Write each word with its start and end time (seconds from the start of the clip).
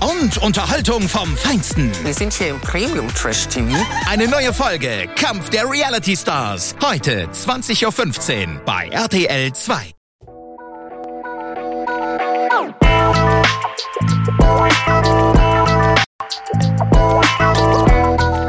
Und 0.00 0.38
Unterhaltung 0.38 1.08
vom 1.08 1.36
Feinsten. 1.36 1.90
Wir 2.04 2.14
sind 2.14 2.32
hier 2.32 2.48
im 2.48 2.60
Premium 2.60 3.08
Trash 3.14 3.46
TV. 3.48 3.76
Eine 4.08 4.28
neue 4.28 4.52
Folge 4.52 5.08
Kampf 5.16 5.50
der 5.50 5.70
Reality 5.70 6.16
Stars. 6.16 6.74
Heute 6.82 7.28
20.15 7.28 8.54
Uhr 8.54 8.60
bei 8.64 8.88
RTL 8.88 9.52
2. 9.52 9.94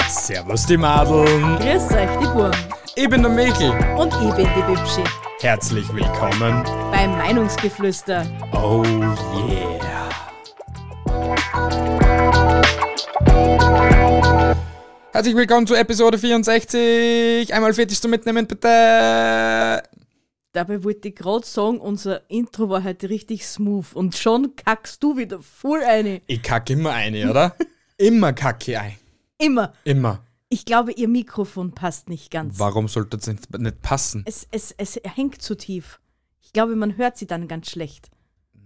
Servus 0.10 0.66
die 0.66 0.78
Madeln. 0.78 1.58
Grüß 1.60 1.92
euch, 1.92 2.20
die 2.20 2.28
Burm. 2.34 2.52
Ich 2.96 3.10
bin 3.10 3.22
der 3.24 3.32
Michel. 3.32 3.72
Und 3.98 4.14
ich 4.14 4.36
bin 4.36 4.48
die 4.56 4.62
Bibschi. 4.64 5.04
Herzlich 5.42 5.88
willkommen. 5.94 6.64
Beim 6.92 7.18
Meinungsgeflüster. 7.18 8.26
Oh 8.54 8.84
yeah. 8.84 10.01
Herzlich 15.14 15.36
willkommen 15.36 15.68
zu 15.68 15.76
Episode 15.76 16.18
64. 16.18 17.54
Einmal 17.54 17.74
fertig 17.74 18.02
zum 18.02 18.10
Mitnehmen, 18.12 18.48
bitte. 18.48 19.84
Dabei 20.54 20.84
wollte 20.84 21.10
ich 21.10 21.16
gerade 21.16 21.46
sagen, 21.46 21.80
unser 21.80 22.30
Intro 22.30 22.70
war 22.70 22.84
heute 22.84 23.10
richtig 23.10 23.46
smooth. 23.46 23.94
Und 23.94 24.18
schon 24.18 24.56
kackst 24.56 25.04
du 25.04 25.18
wieder 25.18 25.40
voll 25.40 25.84
eine. 25.84 26.22
Ich 26.28 26.42
kacke 26.42 26.74
immer 26.74 26.92
eine, 26.92 27.30
oder? 27.30 27.56
immer 27.98 28.34
kacke 28.34 28.72
ich 28.72 28.80
ein. 28.80 28.98
Immer. 29.38 29.74
Immer. 29.84 30.26
Ich 30.50 30.66
glaube, 30.66 30.92
ihr 30.92 31.08
Mikrofon 31.08 31.74
passt 31.74 32.10
nicht 32.10 32.32
ganz. 32.32 32.58
Warum 32.58 32.88
sollte 32.88 33.18
nicht, 33.32 33.58
nicht 33.60 33.82
passen? 33.82 34.24
Es, 34.26 34.48
es, 34.52 34.74
es 34.78 35.00
hängt 35.04 35.42
zu 35.42 35.56
tief. 35.56 36.00
Ich 36.42 36.52
glaube, 36.52 36.76
man 36.76 36.98
hört 36.98 37.18
sie 37.18 37.28
dann 37.28 37.48
ganz 37.48 37.70
schlecht. 37.70 38.10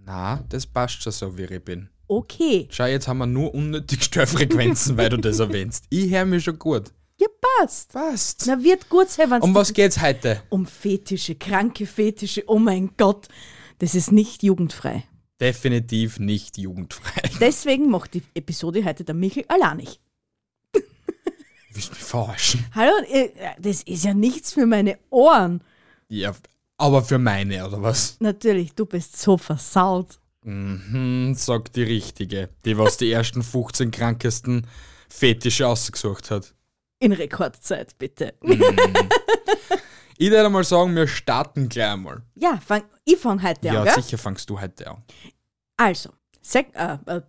Na, 0.06 0.44
das 0.50 0.66
passt 0.66 1.04
schon 1.04 1.12
so, 1.12 1.38
wie 1.38 1.44
ich 1.44 1.64
bin. 1.64 1.90
Okay. 2.08 2.68
Schau, 2.70 2.86
jetzt 2.86 3.08
haben 3.08 3.18
wir 3.18 3.26
nur 3.26 3.54
unnötig 3.54 4.04
Störfrequenzen, 4.04 4.98
weil 4.98 5.10
du 5.10 5.18
das 5.18 5.40
erwähnst. 5.40 5.86
Ich 5.90 6.12
höre 6.12 6.26
mich 6.26 6.44
schon 6.44 6.60
gut. 6.60 6.92
Ja, 7.18 7.28
passt. 7.60 7.94
Passt. 7.94 8.44
Na, 8.46 8.62
wird 8.62 8.90
gut 8.90 9.10
sein, 9.10 9.32
wenn's 9.32 9.44
Um 9.44 9.56
was 9.56 9.74
geht's 9.74 10.02
heute? 10.02 10.42
Um 10.50 10.66
Fetische, 10.66 11.36
kranke 11.36 11.86
Fetische. 11.86 12.44
Oh 12.48 12.60
mein 12.60 12.92
Gott. 12.98 13.28
Das 13.80 13.96
ist 13.96 14.12
nicht 14.12 14.44
jugendfrei. 14.44 15.04
Definitiv 15.40 16.20
nicht 16.20 16.58
jugendfrei. 16.58 17.30
Deswegen 17.40 17.90
macht 17.90 18.14
die 18.14 18.24
Episode 18.34 18.86
heute 18.86 19.04
der 19.04 19.16
Michel 19.16 19.46
alleinig. 19.48 20.00
Willst 21.72 21.90
du 21.90 21.94
mich 21.94 22.04
verarschen? 22.04 22.66
Hallo, 22.74 22.92
äh, 23.10 23.30
das 23.60 23.84
ist 23.84 24.06
ja 24.06 24.14
nichts 24.14 24.54
für 24.54 24.66
meine 24.66 24.98
Ohren. 25.10 25.62
Ja, 26.08 26.34
aber 26.78 27.04
für 27.04 27.18
meine, 27.18 27.68
oder 27.68 27.82
was? 27.82 28.16
Natürlich, 28.20 28.74
du 28.74 28.86
bist 28.86 29.20
so 29.20 29.38
versaut. 29.38 30.20
Hm, 30.46 31.34
sagt 31.36 31.76
die 31.76 31.84
Richtige, 31.84 32.50
die 32.66 32.78
was 32.78 32.98
die 32.98 33.12
ersten 33.12 33.42
15 33.42 33.90
krankesten 33.92 34.68
Fetische 35.10 35.68
ausgesucht 35.68 36.30
hat. 36.32 36.54
In 37.00 37.12
Rekordzeit, 37.12 37.98
bitte. 37.98 38.34
Ich 40.18 40.32
würde 40.32 40.50
mal 40.50 40.64
sagen, 40.64 40.96
wir 40.96 41.08
starten 41.08 41.68
gleich 41.68 41.92
einmal. 41.92 42.22
Ja, 42.36 42.58
fang, 42.66 42.84
ich 43.04 43.18
fange 43.18 43.44
heute 43.44 43.68
Ja, 43.68 43.80
an. 43.80 43.86
Gell? 43.86 43.96
sicher 44.02 44.18
fangst 44.18 44.50
du 44.50 44.60
heute 44.62 44.88
an. 44.88 45.04
Also, 45.78 46.12
Sek 46.42 46.68
äh, 46.74 46.98
äh, 47.08 47.22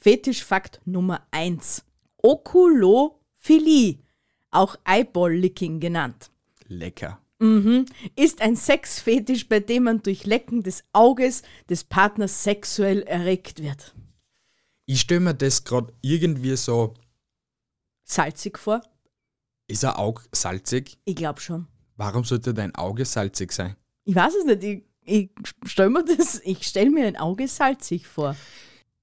Fetischfakt 0.00 0.80
Nummer 0.84 1.24
1. 1.30 1.84
Okulophilie, 2.16 3.98
auch 4.50 4.76
Eyeball-Licking 4.84 5.78
genannt, 5.78 6.30
Lecker. 6.66 7.20
Ist 8.16 8.40
ein 8.40 8.56
Sexfetisch, 8.56 9.48
bei 9.48 9.60
dem 9.60 9.84
man 9.84 10.02
durch 10.02 10.24
Lecken 10.24 10.62
des 10.62 10.84
Auges 10.92 11.42
des 11.68 11.84
Partners 11.84 12.44
sexuell 12.44 13.02
erregt 13.02 13.62
wird. 13.62 13.94
Ich 14.86 15.00
stelle 15.00 15.20
mir 15.20 15.34
das 15.34 15.64
gerade 15.64 15.92
irgendwie 16.02 16.56
so, 16.56 16.94
Salzig 18.04 18.58
vor? 18.58 18.82
ist 19.72 19.84
ein 19.84 19.94
Auge 19.94 20.22
salzig? 20.32 20.98
Ich 21.04 21.16
glaube 21.16 21.40
schon. 21.40 21.66
Warum 21.96 22.24
sollte 22.24 22.52
dein 22.54 22.74
Auge 22.74 23.04
salzig 23.04 23.52
sein? 23.52 23.76
Ich 24.04 24.14
weiß 24.14 24.34
es 24.34 24.44
nicht. 24.44 24.62
Ich, 24.64 24.82
ich 25.04 25.30
stelle 25.70 25.90
mir 25.90 26.04
das, 26.04 26.40
ich 26.44 26.66
stelle 26.66 26.90
mir 26.90 27.06
ein 27.06 27.16
Auge 27.16 27.48
salzig 27.48 28.06
vor. 28.06 28.36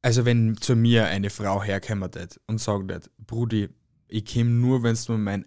Also 0.02 0.26
wenn 0.26 0.56
zu 0.58 0.76
mir 0.76 1.08
eine 1.08 1.30
Frau 1.30 1.62
herkommt 1.62 2.18
und 2.48 2.60
sagt 2.60 3.10
Brudi, 3.18 3.70
ich 4.08 4.26
komm 4.26 4.62
nur, 4.62 4.84
wenn 4.84 4.96
du 4.96 5.14
mir 5.14 5.18
mein 5.18 5.46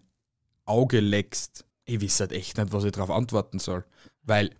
Auge 0.64 1.00
leckst. 1.00 1.64
Ich 1.92 2.00
weiß 2.00 2.20
halt 2.20 2.32
echt 2.32 2.56
nicht, 2.56 2.72
was 2.72 2.84
ich 2.84 2.92
darauf 2.92 3.10
antworten 3.10 3.58
soll. 3.58 3.84
Weil 4.22 4.50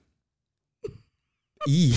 ich, 1.64 1.96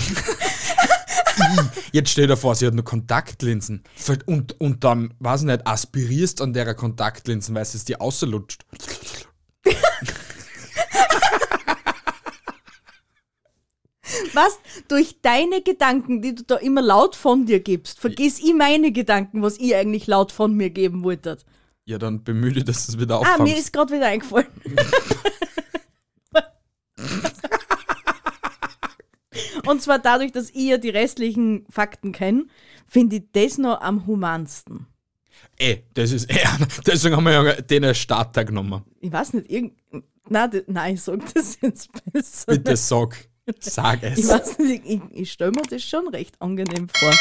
jetzt 1.92 2.10
stell 2.10 2.26
dir 2.26 2.38
vor, 2.38 2.54
sie 2.54 2.66
hat 2.66 2.72
nur 2.72 2.84
Kontaktlinsen 2.84 3.82
und, 4.24 4.58
und 4.58 4.82
dann, 4.82 5.12
weiß 5.18 5.42
ich 5.42 5.46
nicht, 5.46 5.66
aspirierst 5.66 6.40
an 6.40 6.54
der 6.54 6.74
Kontaktlinsen, 6.74 7.54
weil 7.54 7.62
es 7.62 7.84
dir 7.84 8.00
auslutscht. 8.00 8.64
Was? 14.32 14.58
Durch 14.88 15.20
deine 15.20 15.60
Gedanken, 15.62 16.22
die 16.22 16.34
du 16.34 16.44
da 16.44 16.56
immer 16.56 16.80
laut 16.80 17.14
von 17.14 17.44
dir 17.44 17.60
gibst, 17.60 18.00
vergiss 18.00 18.38
ich 18.38 18.54
meine 18.54 18.92
Gedanken, 18.92 19.42
was 19.42 19.58
ich 19.58 19.74
eigentlich 19.74 20.06
laut 20.06 20.32
von 20.32 20.54
mir 20.54 20.70
geben 20.70 21.04
wollte. 21.04 21.38
Ja, 21.88 21.98
dann 21.98 22.24
bemühe 22.24 22.52
dich, 22.52 22.64
dass 22.64 22.86
du 22.86 22.92
es 22.92 22.98
wieder 23.00 23.14
Ah, 23.14 23.18
auffangst. 23.18 23.42
mir 23.42 23.56
ist 23.56 23.72
gerade 23.72 23.94
wieder 23.94 24.06
eingefallen. 24.08 24.48
Und 29.66 29.82
zwar 29.82 29.98
dadurch, 29.98 30.32
dass 30.32 30.50
ich 30.50 30.64
ja 30.68 30.78
die 30.78 30.90
restlichen 30.90 31.66
Fakten 31.70 32.12
kenne, 32.12 32.46
finde 32.86 33.16
ich 33.16 33.22
das 33.32 33.58
noch 33.58 33.80
am 33.80 34.06
humansten. 34.06 34.86
Ey, 35.58 35.84
das 35.94 36.12
ist 36.12 36.30
eher, 36.30 36.56
deswegen 36.86 37.16
haben 37.16 37.24
wir 37.24 37.32
ja 37.32 37.60
den 37.60 37.84
als 37.84 37.98
Starter 37.98 38.44
genommen. 38.44 38.84
Ich 39.00 39.12
weiß 39.12 39.32
nicht, 39.34 39.50
irgend. 39.50 39.74
Nein, 40.28 40.50
das, 40.50 40.62
nein, 40.66 40.94
ich 40.94 41.02
sag 41.02 41.34
das 41.34 41.58
jetzt 41.60 41.90
besser. 42.12 42.46
Bitte 42.52 42.76
sag, 42.76 43.28
sag 43.60 44.02
es. 44.02 44.18
Ich 44.18 44.28
weiß 44.28 44.58
nicht, 44.58 44.82
ich, 44.84 45.00
ich 45.12 45.32
stelle 45.32 45.52
mir 45.52 45.62
das 45.68 45.82
schon 45.82 46.08
recht 46.08 46.40
angenehm 46.40 46.88
vor. 46.88 47.12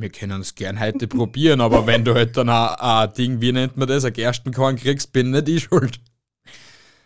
Wir 0.00 0.10
können 0.10 0.40
es 0.42 0.54
gern 0.54 0.78
heute 0.78 1.08
probieren, 1.08 1.60
aber 1.60 1.86
wenn 1.86 2.04
du 2.04 2.14
halt 2.14 2.36
dann 2.36 2.48
ein, 2.48 2.68
ein 2.78 3.12
Ding, 3.14 3.40
wie 3.40 3.50
nennt 3.52 3.76
man 3.76 3.88
das, 3.88 4.04
ein 4.04 4.12
Gerstenkorn 4.12 4.76
kriegst, 4.76 5.12
bin 5.12 5.30
nicht 5.30 5.48
ich 5.48 5.64
schuld. 5.64 5.98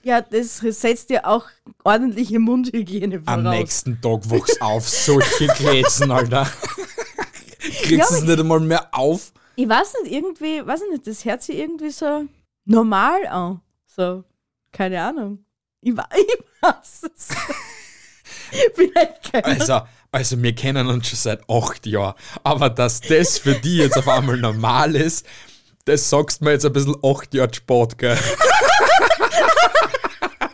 Ja, 0.02 0.20
das 0.20 0.58
setzt 0.58 1.10
ja 1.10 1.24
auch 1.24 1.46
ordentliche 1.84 2.38
Mundhygiene 2.38 3.20
voraus. 3.20 3.34
Am 3.38 3.44
nächsten 3.50 4.00
Tag 4.00 4.28
wachst 4.30 4.60
auf, 4.60 4.88
solche 4.88 5.46
Gläsen, 5.46 6.10
Alter. 6.10 6.50
Kriegst 7.60 7.90
Ja, 7.92 8.06
du 8.08 8.14
es 8.16 8.22
nicht 8.22 8.40
einmal 8.40 8.60
mehr 8.60 8.88
auf? 8.92 9.32
Ich 9.54 9.68
weiß 9.68 9.94
nicht, 10.02 10.12
irgendwie, 10.12 10.66
weiß 10.66 10.82
ich 10.82 10.90
nicht, 10.92 11.06
das 11.06 11.24
hört 11.24 11.42
sich 11.42 11.56
irgendwie 11.58 11.90
so 11.90 12.24
normal 12.64 13.26
an. 13.28 13.60
So, 13.86 14.24
keine 14.72 15.00
Ahnung. 15.02 15.44
Ich, 15.80 15.92
ich 16.16 16.44
weiß 16.60 17.02
es. 17.14 17.28
Vielleicht 18.74 19.32
keine 19.32 19.44
Also, 19.44 19.80
also, 20.12 20.40
wir 20.42 20.54
kennen 20.54 20.86
uns 20.88 21.08
schon 21.08 21.18
seit 21.18 21.48
acht 21.48 21.86
Jahren. 21.86 22.14
Aber 22.44 22.68
dass 22.70 23.00
das 23.00 23.38
für 23.38 23.54
die 23.54 23.78
jetzt 23.78 23.96
auf 23.96 24.06
einmal 24.08 24.36
normal 24.36 24.94
ist, 24.94 25.26
das 25.86 26.08
sagst 26.08 26.40
du 26.40 26.44
mir 26.44 26.52
jetzt 26.52 26.66
ein 26.66 26.72
bisschen 26.72 26.96
acht 27.02 27.32
Jahre 27.34 27.52
Sport, 27.54 27.96
gell? 27.98 28.16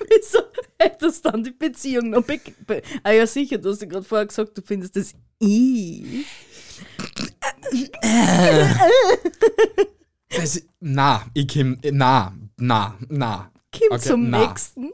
Wieso 0.08 0.38
hättest 0.78 1.24
du 1.24 1.30
dann 1.30 1.42
die 1.44 1.50
Beziehung 1.50 2.10
noch 2.10 2.22
be 2.22 2.40
be 2.66 2.82
Ah 3.02 3.10
ja, 3.10 3.26
sicher, 3.26 3.58
du 3.58 3.70
hast 3.70 3.82
ja 3.82 3.88
gerade 3.88 4.04
vorher 4.04 4.26
gesagt, 4.26 4.56
du 4.56 4.62
findest 4.62 4.94
das 4.96 5.12
i. 5.42 6.24
Das, 10.30 10.62
na, 10.80 11.26
ich 11.34 11.48
komm, 11.52 11.78
na, 11.90 12.32
na, 12.58 12.96
na. 13.08 13.50
Kim 13.72 13.88
Okay, 13.90 14.00
zum 14.08 14.30
na. 14.30 14.46
nächsten. 14.46 14.92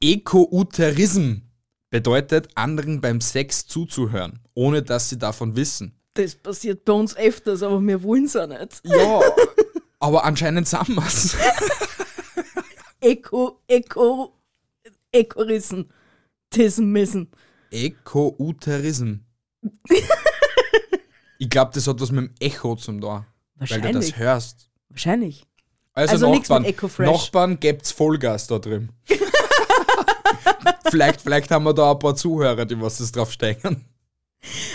Ekouterism 0.00 1.42
bedeutet, 1.90 2.48
anderen 2.54 3.00
beim 3.00 3.20
Sex 3.20 3.66
zuzuhören, 3.66 4.40
ohne 4.54 4.82
dass 4.82 5.08
sie 5.08 5.18
davon 5.18 5.56
wissen. 5.56 5.94
Das 6.14 6.34
passiert 6.34 6.84
bei 6.84 6.92
uns 6.92 7.16
öfters, 7.16 7.62
aber 7.62 7.80
wir 7.80 8.02
wollen 8.02 8.24
es 8.24 8.36
auch 8.36 8.46
nicht. 8.46 8.80
Ja, 8.84 9.20
aber 10.00 10.24
anscheinend 10.24 10.66
sind 10.68 10.88
wir's. 10.88 11.36
Eko, 13.00 13.60
Eko, 13.66 14.32
Ekorissen. 15.12 15.90
Ekouterism. 17.70 19.14
ich 21.38 21.48
glaube, 21.50 21.70
das 21.74 21.86
hat 21.86 22.00
was 22.00 22.10
mit 22.10 22.24
dem 22.28 22.34
Echo 22.40 22.76
zum 22.76 23.00
da. 23.00 23.26
Weil 23.56 23.68
du 23.68 23.74
das 23.74 23.80
Wahrscheinlich. 23.82 24.16
hörst. 24.18 24.70
Wahrscheinlich. 24.88 25.46
Also, 25.92 26.12
Also 26.12 26.34
Nachbarn. 26.34 26.66
Nachbarn 26.98 27.60
gibt's 27.60 27.92
Vollgas 27.92 28.46
da 28.46 28.58
drüben. 28.58 28.90
vielleicht, 30.90 31.20
vielleicht 31.20 31.50
haben 31.50 31.64
wir 31.64 31.74
da 31.74 31.92
ein 31.92 31.98
paar 31.98 32.14
Zuhörer, 32.14 32.64
die 32.64 32.80
was 32.80 32.98
das 32.98 33.12
drauf 33.12 33.32
steigen. 33.32 33.84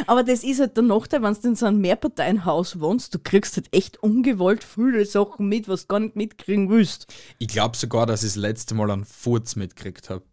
Aber 0.05 0.23
das 0.23 0.43
ist 0.43 0.59
halt 0.59 0.77
der 0.77 0.83
Nachteil, 0.83 1.23
wenn 1.23 1.33
du 1.33 1.47
in 1.47 1.55
so 1.55 1.65
einem 1.65 1.81
Mehrparteienhaus 1.81 2.79
wohnst, 2.79 3.15
du 3.15 3.19
kriegst 3.19 3.55
halt 3.55 3.67
echt 3.71 4.01
ungewollt 4.01 4.63
viele 4.63 5.05
Sachen 5.05 5.49
mit, 5.49 5.67
was 5.67 5.81
du 5.81 5.87
gar 5.87 5.99
nicht 5.99 6.15
mitkriegen 6.15 6.69
willst. 6.69 7.07
Ich 7.39 7.47
glaube 7.47 7.75
sogar, 7.75 8.05
dass 8.05 8.23
ich 8.23 8.29
das 8.29 8.35
letzte 8.35 8.75
Mal 8.75 8.91
einen 8.91 9.05
Furz 9.05 9.55
mitgekriegt 9.55 10.09
habe. 10.09 10.23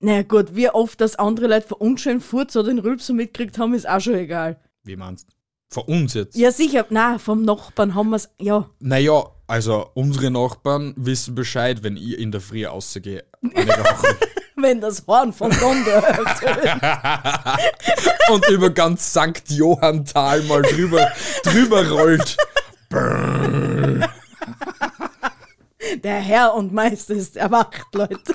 Naja 0.00 0.22
gut, 0.22 0.54
wie 0.54 0.68
oft 0.68 1.00
das 1.00 1.16
andere 1.16 1.46
Leute 1.46 1.68
von 1.68 1.78
unschön 1.78 2.20
Furz 2.20 2.54
oder 2.56 2.68
den 2.68 2.78
Rülpser 2.78 3.14
mitkriegt 3.14 3.58
haben, 3.58 3.72
ist 3.72 3.88
auch 3.88 4.00
schon 4.00 4.14
egal. 4.14 4.60
Wie 4.82 4.96
meinst 4.96 5.28
du? 5.28 5.34
Von 5.70 5.84
uns 5.84 6.14
jetzt? 6.14 6.36
Ja 6.36 6.52
sicher, 6.52 6.86
na 6.90 7.18
vom 7.18 7.42
Nachbarn 7.42 7.94
haben 7.94 8.10
wir 8.10 8.16
es, 8.16 8.28
ja. 8.38 8.68
Naja, 8.80 9.24
also 9.46 9.88
unsere 9.94 10.30
Nachbarn 10.30 10.92
wissen 10.96 11.34
Bescheid, 11.34 11.82
wenn 11.82 11.96
ich 11.96 12.18
in 12.18 12.32
der 12.32 12.42
Früh 12.42 12.66
rausgehe. 12.66 13.24
Wenn 14.56 14.80
das 14.80 15.04
Horn 15.06 15.32
von 15.32 15.52
hört. 15.52 16.40
und 18.30 18.48
über 18.48 18.70
ganz 18.70 19.10
St. 19.10 19.42
Johanntal 19.48 20.42
mal 20.42 20.62
drüber, 20.62 21.12
drüber 21.42 21.88
rollt. 21.88 22.36
Der 26.02 26.20
Herr 26.20 26.54
und 26.54 26.72
Meister 26.72 27.14
ist 27.14 27.36
erwacht, 27.36 27.86
Leute. 27.92 28.34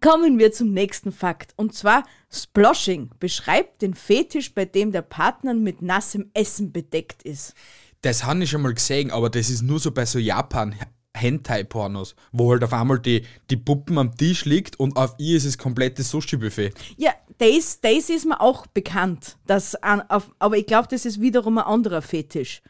Kommen 0.00 0.38
wir 0.38 0.52
zum 0.52 0.72
nächsten 0.72 1.10
Fakt. 1.10 1.52
Und 1.56 1.74
zwar, 1.74 2.04
Sploshing 2.30 3.10
beschreibt 3.18 3.82
den 3.82 3.94
Fetisch, 3.94 4.54
bei 4.54 4.64
dem 4.64 4.92
der 4.92 5.02
Partner 5.02 5.54
mit 5.54 5.82
nassem 5.82 6.30
Essen 6.34 6.72
bedeckt 6.72 7.24
ist. 7.24 7.54
Das 8.02 8.24
habe 8.24 8.44
ich 8.44 8.50
schon 8.50 8.62
mal 8.62 8.74
gesehen, 8.74 9.10
aber 9.10 9.28
das 9.28 9.50
ist 9.50 9.62
nur 9.62 9.80
so 9.80 9.90
bei 9.90 10.06
so 10.06 10.20
Japan 10.20 10.76
Hentai-Pornos, 11.20 12.14
wo 12.32 12.50
halt 12.50 12.64
auf 12.64 12.72
einmal 12.72 12.98
die, 12.98 13.22
die 13.50 13.56
Puppen 13.56 13.98
am 13.98 14.16
Tisch 14.16 14.44
liegt 14.44 14.78
und 14.78 14.96
auf 14.96 15.14
ihr 15.18 15.36
ist 15.36 15.44
es 15.44 15.58
komplettes 15.58 16.10
Sushi-Buffet. 16.10 16.72
Ja, 16.96 17.12
das, 17.38 17.80
das 17.80 18.10
ist 18.10 18.26
mir 18.26 18.40
auch 18.40 18.66
bekannt. 18.66 19.36
Das 19.46 19.74
an, 19.76 20.02
auf, 20.08 20.30
aber 20.38 20.56
ich 20.56 20.66
glaube, 20.66 20.88
das 20.90 21.04
ist 21.04 21.20
wiederum 21.20 21.58
ein 21.58 21.64
anderer 21.64 22.02
Fetisch. 22.02 22.62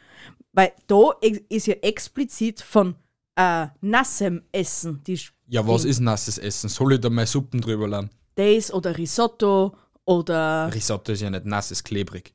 Weil 0.52 0.72
da 0.86 1.12
ist 1.48 1.66
ja 1.66 1.74
explizit 1.74 2.60
von 2.60 2.96
äh, 3.36 3.68
nassem 3.80 4.42
Essen 4.50 5.02
die 5.06 5.20
Ja, 5.46 5.66
was 5.66 5.84
ist 5.84 6.00
nasses 6.00 6.38
Essen? 6.38 6.68
Soll 6.68 6.94
ich 6.94 7.00
da 7.00 7.08
mal 7.08 7.26
Suppen 7.26 7.60
drüber 7.60 7.86
laden? 7.86 8.10
Das 8.34 8.72
oder 8.72 8.96
Risotto 8.96 9.76
oder 10.04 10.72
Risotto 10.72 11.12
ist 11.12 11.22
ja 11.22 11.30
nicht 11.30 11.44
nass, 11.44 11.70
ist 11.70 11.84
klebrig. 11.84 12.34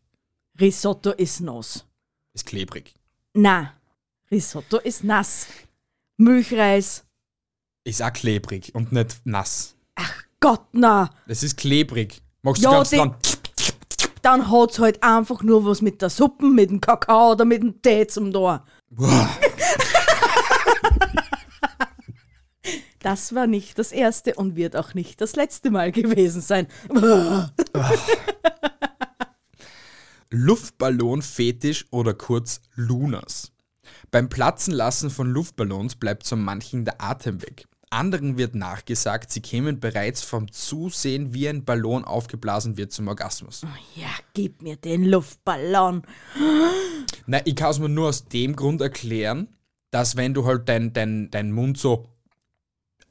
Risotto 0.59 1.11
ist 1.11 1.41
nass. 1.41 1.85
Ist 2.33 2.45
klebrig. 2.45 2.93
Na, 3.33 3.73
Risotto 4.31 4.77
ist 4.77 5.03
nass. 5.03 5.47
Milchreis, 6.23 7.03
Ist 7.85 8.01
auch 8.01 8.13
klebrig 8.13 8.73
und 8.73 8.91
nicht 8.91 9.21
nass. 9.25 9.75
Gott 10.39 10.65
na. 10.73 11.09
Das 11.27 11.43
ist 11.43 11.57
klebrig. 11.57 12.21
Machst 12.41 12.61
Ja, 12.61 12.69
du 12.71 12.75
ganz 12.77 12.89
die- 12.89 12.95
dran. 12.97 13.15
Dann 14.21 14.49
hat's 14.51 14.79
halt 14.79 15.01
einfach 15.03 15.41
nur 15.43 15.65
was 15.65 15.81
mit 15.81 16.01
der 16.01 16.09
Suppe, 16.09 16.45
mit 16.45 16.69
dem 16.69 16.79
Kakao 16.81 17.31
oder 17.31 17.43
mit 17.45 17.61
dem 17.61 17.81
Tee 17.81 18.07
zum 18.07 18.31
da. 18.31 18.65
Das 22.99 23.35
war 23.35 23.47
nicht 23.47 23.77
das 23.79 23.91
erste 23.91 24.35
und 24.35 24.55
wird 24.55 24.75
auch 24.77 24.93
nicht 24.93 25.19
das 25.19 25.35
letzte 25.35 25.71
Mal 25.71 25.91
gewesen 25.91 26.41
sein. 26.41 26.67
Luftballon-Fetisch 30.53 31.85
oder 31.91 32.13
kurz 32.13 32.61
Lunas. 32.75 33.52
Beim 34.13 34.29
Platzenlassen 34.29 35.09
von 35.09 35.27
Luftballons 35.27 35.95
bleibt 35.95 36.23
so 36.23 36.35
manchen 36.35 36.85
der 36.85 37.01
Atem 37.01 37.41
weg. 37.41 37.65
Anderen 37.89 38.37
wird 38.37 38.53
nachgesagt, 38.53 39.31
sie 39.31 39.41
kämen 39.41 39.79
bereits 39.79 40.21
vom 40.21 40.51
Zusehen, 40.51 41.33
wie 41.33 41.49
ein 41.49 41.65
Ballon 41.65 42.05
aufgeblasen 42.05 42.77
wird 42.77 42.91
zum 42.91 43.07
Orgasmus. 43.07 43.65
Ja, 43.95 44.09
gib 44.35 44.61
mir 44.61 44.75
den 44.75 45.05
Luftballon. 45.05 46.03
Na, 47.25 47.39
ich 47.43 47.55
kann 47.55 47.71
es 47.71 47.79
mir 47.79 47.89
nur 47.89 48.09
aus 48.09 48.25
dem 48.25 48.55
Grund 48.55 48.81
erklären, 48.81 49.47
dass 49.89 50.15
wenn 50.15 50.35
du 50.35 50.45
halt 50.45 50.69
deinen 50.69 50.93
dein, 50.93 51.31
dein 51.31 51.51
Mund 51.51 51.79
so 51.79 52.07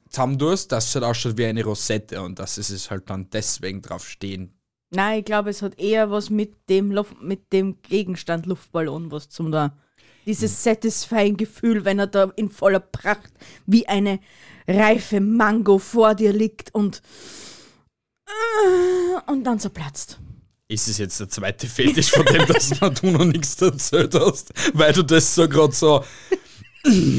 zusammen 0.09 0.39
tust, 0.39 0.71
dass 0.71 0.87
es 0.87 0.95
halt 0.95 1.05
ausschaut 1.05 1.37
wie 1.37 1.47
eine 1.47 1.65
Rosette 1.65 2.23
und 2.23 2.39
dass 2.39 2.59
es 2.59 2.93
halt 2.93 3.11
dann 3.11 3.29
deswegen 3.31 3.83
drauf 3.83 4.09
stehen. 4.09 4.55
Nein, 4.91 5.19
ich 5.19 5.25
glaube, 5.25 5.51
es 5.51 5.63
hat 5.63 5.81
eher 5.81 6.13
was 6.13 6.31
mit 6.31 6.69
dem, 6.69 6.93
Luft, 6.93 7.21
mit 7.21 7.53
dem 7.53 7.83
Gegenstand 7.83 8.47
Luftballon 8.47 9.11
was 9.11 9.29
zum 9.31 9.51
da. 9.51 9.77
Dieses 10.27 10.63
satisfying 10.63 11.37
Gefühl, 11.37 11.85
wenn 11.85 11.99
er 11.99 12.07
da 12.07 12.33
in 12.37 12.51
voller 12.51 12.81
Pracht 12.81 13.33
wie 13.67 13.89
eine 13.89 14.21
reife 14.69 15.21
Mango 15.21 15.79
vor 15.79 16.15
dir 16.15 16.33
liegt 16.33 16.75
und 16.75 17.03
und 19.27 19.45
dann 19.45 19.59
zerplatzt. 19.59 20.19
Ist 20.69 20.89
es 20.89 20.99
jetzt 20.99 21.21
der 21.21 21.29
zweite 21.29 21.67
Fetisch, 21.67 22.11
von 22.11 22.25
dem 22.25 22.47
dass 22.47 22.71
du 22.71 23.11
noch 23.11 23.25
nichts 23.25 23.61
erzählt 23.61 24.15
hast, 24.15 24.53
weil 24.73 24.93
du 24.93 25.03
das 25.03 25.35
so 25.35 25.49
gerade 25.49 25.75
so 25.75 26.03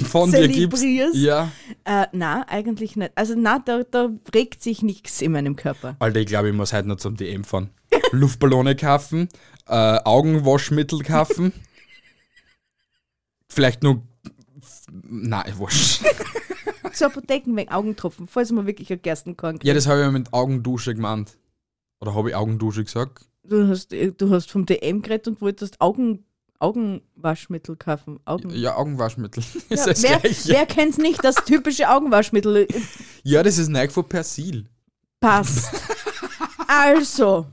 von 0.09 0.31
dir 0.31 0.47
gibst? 0.47 0.83
Ja. 1.13 1.51
Äh, 1.85 2.07
na, 2.13 2.45
eigentlich 2.47 2.95
nicht. 2.95 3.11
Also 3.15 3.35
na, 3.37 3.59
da, 3.59 3.83
da 3.83 4.09
regt 4.33 4.63
sich 4.63 4.81
nichts 4.81 5.21
in 5.21 5.33
meinem 5.33 5.55
Körper. 5.55 5.95
Alter, 5.99 6.19
ich 6.19 6.27
glaube, 6.27 6.49
ich 6.49 6.55
muss 6.55 6.73
heute 6.73 6.87
noch 6.87 6.97
zum 6.97 7.15
DM 7.15 7.43
fahren. 7.43 7.69
Luftballone 8.11 8.75
kaufen, 8.75 9.29
äh, 9.67 9.99
Augenwaschmittel 10.03 10.99
kaufen, 10.99 11.53
vielleicht 13.53 13.83
nur. 13.83 14.01
Nein, 14.91 15.53
wurscht. 15.57 16.03
Zur 16.93 17.07
Apotheken 17.07 17.55
wegen 17.55 17.71
Augentropfen, 17.71 18.27
falls 18.27 18.51
man 18.51 18.67
wirklich 18.67 18.91
ein 18.91 19.01
Gerstenkorn 19.01 19.55
kriegt. 19.55 19.65
Ja, 19.65 19.73
das 19.73 19.87
habe 19.87 19.99
ich 19.99 20.05
ja 20.05 20.11
mit 20.11 20.31
Augendusche 20.33 20.93
gemeint. 20.93 21.37
Oder 21.99 22.13
habe 22.13 22.29
ich 22.29 22.35
Augendusche 22.35 22.83
gesagt? 22.83 23.25
Du 23.43 23.67
hast, 23.67 23.91
du 23.91 24.29
hast 24.29 24.51
vom 24.51 24.65
DM 24.65 25.01
geredet 25.01 25.27
und 25.27 25.41
wolltest 25.41 25.81
Augen, 25.81 26.23
Augenwaschmittel 26.59 27.75
kaufen. 27.75 28.19
Augen. 28.25 28.51
Ja, 28.51 28.75
Augenwaschmittel. 28.77 29.43
Ja, 29.69 29.85
ist 29.85 30.03
wer 30.03 30.21
wer 30.21 30.65
kennt's 30.65 30.97
nicht, 30.97 31.23
das 31.23 31.35
typische 31.45 31.89
Augenwaschmittel 31.89 32.67
Ja, 33.23 33.41
das 33.43 33.57
ist 33.57 33.69
Nike 33.69 33.91
von 33.91 34.07
Persil. 34.07 34.65
passt. 35.19 35.71
also, 36.67 37.47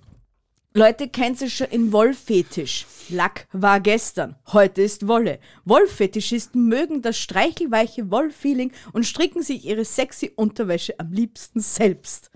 Leute, 0.72 1.08
kennt 1.08 1.40
ihr 1.40 1.50
schon 1.50 1.66
in 1.68 1.92
Wollfetisch? 1.92 2.86
Lack 3.08 3.48
war 3.52 3.80
gestern, 3.80 4.36
heute 4.52 4.82
ist 4.82 5.08
Wolle. 5.08 5.40
Wollfetischisten 5.64 6.68
mögen 6.68 7.02
das 7.02 7.18
streichelweiche 7.18 8.08
Wollfeeling 8.12 8.70
und 8.92 9.04
stricken 9.04 9.42
sich 9.42 9.64
ihre 9.64 9.84
sexy 9.84 10.30
Unterwäsche 10.36 10.94
am 11.00 11.10
liebsten 11.12 11.58
selbst. 11.58 12.30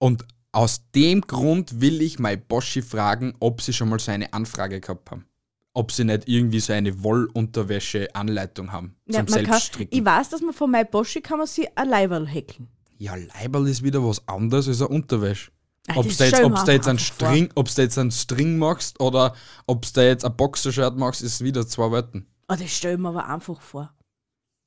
Und 0.00 0.24
aus 0.50 0.82
dem 0.96 1.20
Grund 1.20 1.80
will 1.80 2.02
ich 2.02 2.18
mein 2.18 2.44
Boschi 2.44 2.82
fragen, 2.82 3.34
ob 3.38 3.62
sie 3.62 3.72
schon 3.72 3.88
mal 3.88 4.00
so 4.00 4.10
eine 4.10 4.32
Anfrage 4.32 4.80
gehabt 4.80 5.12
haben. 5.12 5.26
Ob 5.72 5.92
sie 5.92 6.02
nicht 6.02 6.28
irgendwie 6.28 6.58
so 6.58 6.72
eine 6.72 7.04
Wollunterwäsche-Anleitung 7.04 8.72
haben 8.72 8.96
zum 9.06 9.14
Ja, 9.14 9.22
man 9.22 9.44
kann, 9.44 9.44
Selbststricken. 9.44 9.96
ich 9.96 10.04
weiß, 10.04 10.30
dass 10.30 10.40
man 10.40 10.52
von 10.54 10.72
My 10.72 10.84
Boschi 10.84 11.20
kann 11.20 11.38
man 11.38 11.46
sich 11.46 11.68
ein 11.78 11.88
Leiberl 11.88 12.26
häkeln. 12.26 12.66
ja, 12.98 13.14
Leiberl 13.14 13.68
ist 13.68 13.84
wieder 13.84 14.04
was 14.04 14.26
anderes 14.26 14.66
als 14.66 14.80
eine 14.82 14.88
Unterwäsche. 14.88 15.52
Ah, 15.88 15.94
Ob 15.96 16.04
du 16.04 16.10
jetzt, 16.10 16.42
ob's 16.42 16.64
da 16.64 16.72
jetzt 16.72 16.88
einen. 16.88 16.98
String, 16.98 17.50
ob's 17.54 17.74
da 17.74 17.82
jetzt 17.82 17.98
einen 17.98 18.10
String 18.10 18.58
machst 18.58 19.00
oder 19.00 19.34
ob 19.66 19.90
du 19.92 20.00
jetzt 20.06 20.24
ein 20.24 20.36
Boxershirt 20.36 20.96
machst, 20.96 21.22
ist 21.22 21.42
wieder 21.42 21.66
zwei 21.66 21.90
Welten. 21.90 22.26
Oh, 22.48 22.54
das 22.54 22.70
stell 22.70 22.94
ich 22.94 23.00
mir 23.00 23.08
aber 23.08 23.26
einfach 23.26 23.60
vor. 23.60 23.92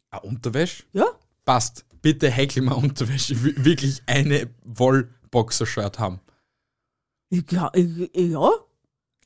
Eine 0.10 0.22
Unterwäsche? 0.22 0.84
Ja? 0.94 1.06
Passt. 1.46 1.86
Bitte 2.02 2.30
häkel 2.30 2.64
mal 2.64 2.74
Unterwäsche. 2.74 3.34
Ich 3.34 3.44
will 3.44 3.64
wirklich 3.64 4.02
eine 4.08 4.50
Wollboxershirt 4.64 6.00
haben. 6.00 6.20
Ja, 7.30 7.72
ich- 7.74 8.10
ja. 8.16 8.50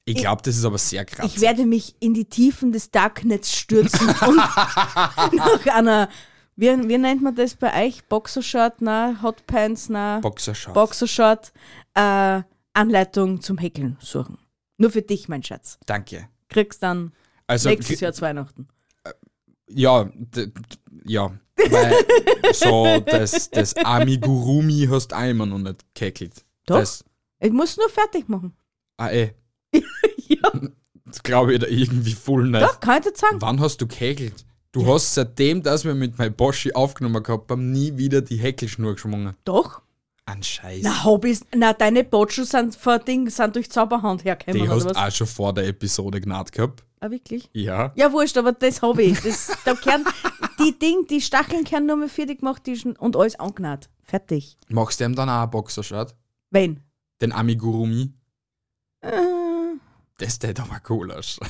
Ich 0.06 0.16
glaube, 0.16 0.42
das 0.44 0.56
ist 0.56 0.64
aber 0.64 0.78
sehr 0.78 1.04
krass. 1.04 1.26
Ich 1.26 1.42
werde 1.42 1.66
mich 1.66 1.96
in 2.00 2.14
die 2.14 2.24
Tiefen 2.26 2.72
des 2.72 2.92
Darknets 2.92 3.54
stürzen 3.54 4.08
und 4.08 4.16
nach 5.36 5.66
einer, 5.74 6.08
wie, 6.58 6.68
wie 6.90 6.98
nennt 6.98 7.22
man 7.24 7.34
das 7.36 7.56
bei 7.56 7.86
euch? 7.88 8.04
Boxershort, 8.06 8.82
na, 8.82 9.22
Hotpants, 9.22 9.88
na, 9.90 10.20
Boxershirt. 10.20 10.74
Boxershort, 10.74 11.54
äh, 11.94 12.42
Anleitung 12.74 13.40
zum 13.42 13.58
Häkeln 13.58 13.98
suchen. 14.02 14.38
Nur 14.78 14.92
für 14.92 15.02
dich, 15.02 15.30
mein 15.30 15.42
Schatz. 15.44 15.80
Danke. 15.86 16.28
Kriegst 16.50 16.84
dann 16.84 17.14
Also, 17.48 17.70
nächstes 17.70 18.00
Jahr 18.02 18.12
zu 18.14 18.22
Weihnachten. 18.22 18.68
Ja, 19.70 20.04
d- 20.14 20.48
d- 20.48 20.54
ja. 21.06 21.32
Weil 21.70 21.94
so 22.54 23.00
das, 23.06 23.50
das 23.50 23.76
Amigurumi 23.78 24.88
hast 24.90 25.12
du 25.12 25.16
immer 25.16 25.46
noch 25.46 25.58
nicht 25.58 25.84
gehackelt. 25.96 26.46
Doch. 26.66 26.78
Das, 26.80 27.04
Ich 27.40 27.52
muss 27.52 27.78
nur 27.78 27.90
fertig 27.90 28.30
machen. 28.30 28.54
ah, 28.98 29.10
eh. 29.12 29.34
Ja, 30.30 30.52
Das 31.06 31.24
glaube 31.24 31.54
ich 31.54 31.60
da 31.60 31.68
irgendwie 31.68 32.14
voll 32.14 32.50
nicht. 32.50 32.62
doch, 32.62 32.80
kann 32.80 33.00
ich 33.02 33.10
dir 33.12 33.16
sagen. 33.18 33.42
Wann 33.42 33.60
hast 33.60 33.78
du 33.82 33.88
gehäkelt? 33.88 34.46
Du 34.78 34.86
hast 34.94 35.16
seitdem, 35.16 35.64
dass 35.64 35.86
wir 35.86 35.96
mit 35.96 36.20
meinem 36.20 36.36
Boschi 36.36 36.72
aufgenommen 36.72 37.24
gehabt 37.24 37.50
haben, 37.50 37.72
nie 37.72 37.98
wieder 37.98 38.22
die 38.22 38.38
Häkelschnur 38.38 38.94
geschwungen. 38.94 39.36
Doch. 39.44 39.82
An 40.26 40.44
Scheiß. 40.44 40.82
Na, 40.84 41.04
Hobbys, 41.04 41.44
na, 41.56 41.74
deine 41.74 42.04
Botschel 42.04 42.46
sind 42.46 42.76
vor 42.76 43.00
Ding, 43.00 43.28
sind 43.30 43.56
durch 43.56 43.72
Zauberhand 43.72 44.24
hergekommen, 44.24 44.62
Die 44.62 44.70
hast 44.70 44.86
was? 44.86 44.96
auch 44.96 45.10
schon 45.12 45.26
vor 45.26 45.52
der 45.54 45.66
Episode 45.68 46.22
gnad 46.22 46.52
gehabt. 46.52 46.84
Ah, 47.00 47.10
wirklich? 47.10 47.50
Ja. 47.54 47.92
Ja, 47.96 48.12
wurscht, 48.12 48.38
aber 48.38 48.52
das 48.52 48.82
habe 48.84 49.02
ich. 49.02 49.20
Das, 49.22 49.52
da 49.66 49.74
kehren, 49.74 50.06
die 50.60 50.78
Ding, 50.78 51.08
die 51.10 51.22
Stacheln 51.22 51.64
kehren 51.64 51.86
nur 51.88 51.96
mehr 51.98 52.10
fertig 52.10 52.40
gemacht 52.42 52.64
und 53.00 53.16
alles 53.16 53.40
angenäht. 53.40 53.90
Fertig. 54.04 54.58
Machst 54.70 55.00
du 55.00 55.06
ihm 55.06 55.16
dann 55.16 55.30
auch 55.30 55.42
einen 55.44 55.50
Boxershot? 55.52 56.14
Wenn? 56.52 56.82
Den 57.22 57.32
Amigurumi? 57.32 58.14
Äh, 59.02 59.10
Das 60.20 60.38
tät 60.38 60.60
aber 60.60 60.80
cool 60.90 61.12
aus. 61.14 61.40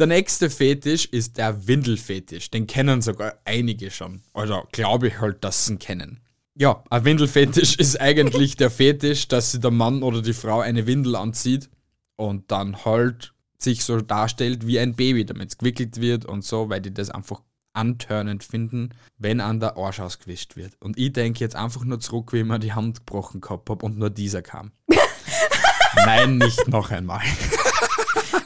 Der 0.00 0.06
nächste 0.06 0.48
Fetisch 0.48 1.04
ist 1.04 1.36
der 1.36 1.66
Windelfetisch. 1.66 2.50
Den 2.50 2.66
kennen 2.66 3.02
sogar 3.02 3.34
einige 3.44 3.90
schon. 3.90 4.22
Also 4.32 4.62
glaube 4.72 5.08
ich 5.08 5.20
halt, 5.20 5.44
dass 5.44 5.66
sie 5.66 5.74
ihn 5.74 5.78
kennen. 5.78 6.20
Ja, 6.54 6.82
ein 6.88 7.04
Windelfetisch 7.04 7.76
ist 7.76 8.00
eigentlich 8.00 8.56
der 8.56 8.70
Fetisch, 8.70 9.28
dass 9.28 9.52
sich 9.52 9.60
der 9.60 9.70
Mann 9.70 10.02
oder 10.02 10.22
die 10.22 10.32
Frau 10.32 10.60
eine 10.60 10.86
Windel 10.86 11.16
anzieht 11.16 11.68
und 12.16 12.50
dann 12.50 12.82
halt 12.86 13.34
sich 13.58 13.84
so 13.84 14.00
darstellt 14.00 14.66
wie 14.66 14.78
ein 14.78 14.94
Baby, 14.94 15.26
damit 15.26 15.50
es 15.50 15.58
gewickelt 15.58 16.00
wird 16.00 16.24
und 16.24 16.44
so, 16.44 16.70
weil 16.70 16.80
die 16.80 16.94
das 16.94 17.10
einfach 17.10 17.42
antörnend 17.74 18.42
finden, 18.42 18.94
wenn 19.18 19.40
an 19.40 19.60
der 19.60 19.76
Arsch 19.76 20.00
ausgewischt 20.00 20.56
wird. 20.56 20.78
Und 20.80 20.98
ich 20.98 21.12
denke 21.12 21.40
jetzt 21.40 21.56
einfach 21.56 21.84
nur 21.84 22.00
zurück, 22.00 22.32
wie 22.32 22.38
ich 22.38 22.46
mir 22.46 22.58
die 22.58 22.72
Hand 22.72 23.00
gebrochen 23.00 23.42
gehabt 23.42 23.68
habe 23.68 23.84
und 23.84 23.98
nur 23.98 24.08
dieser 24.08 24.40
kam. 24.40 24.72
Nein, 25.96 26.38
nicht 26.38 26.68
noch 26.68 26.90
einmal. 26.90 27.20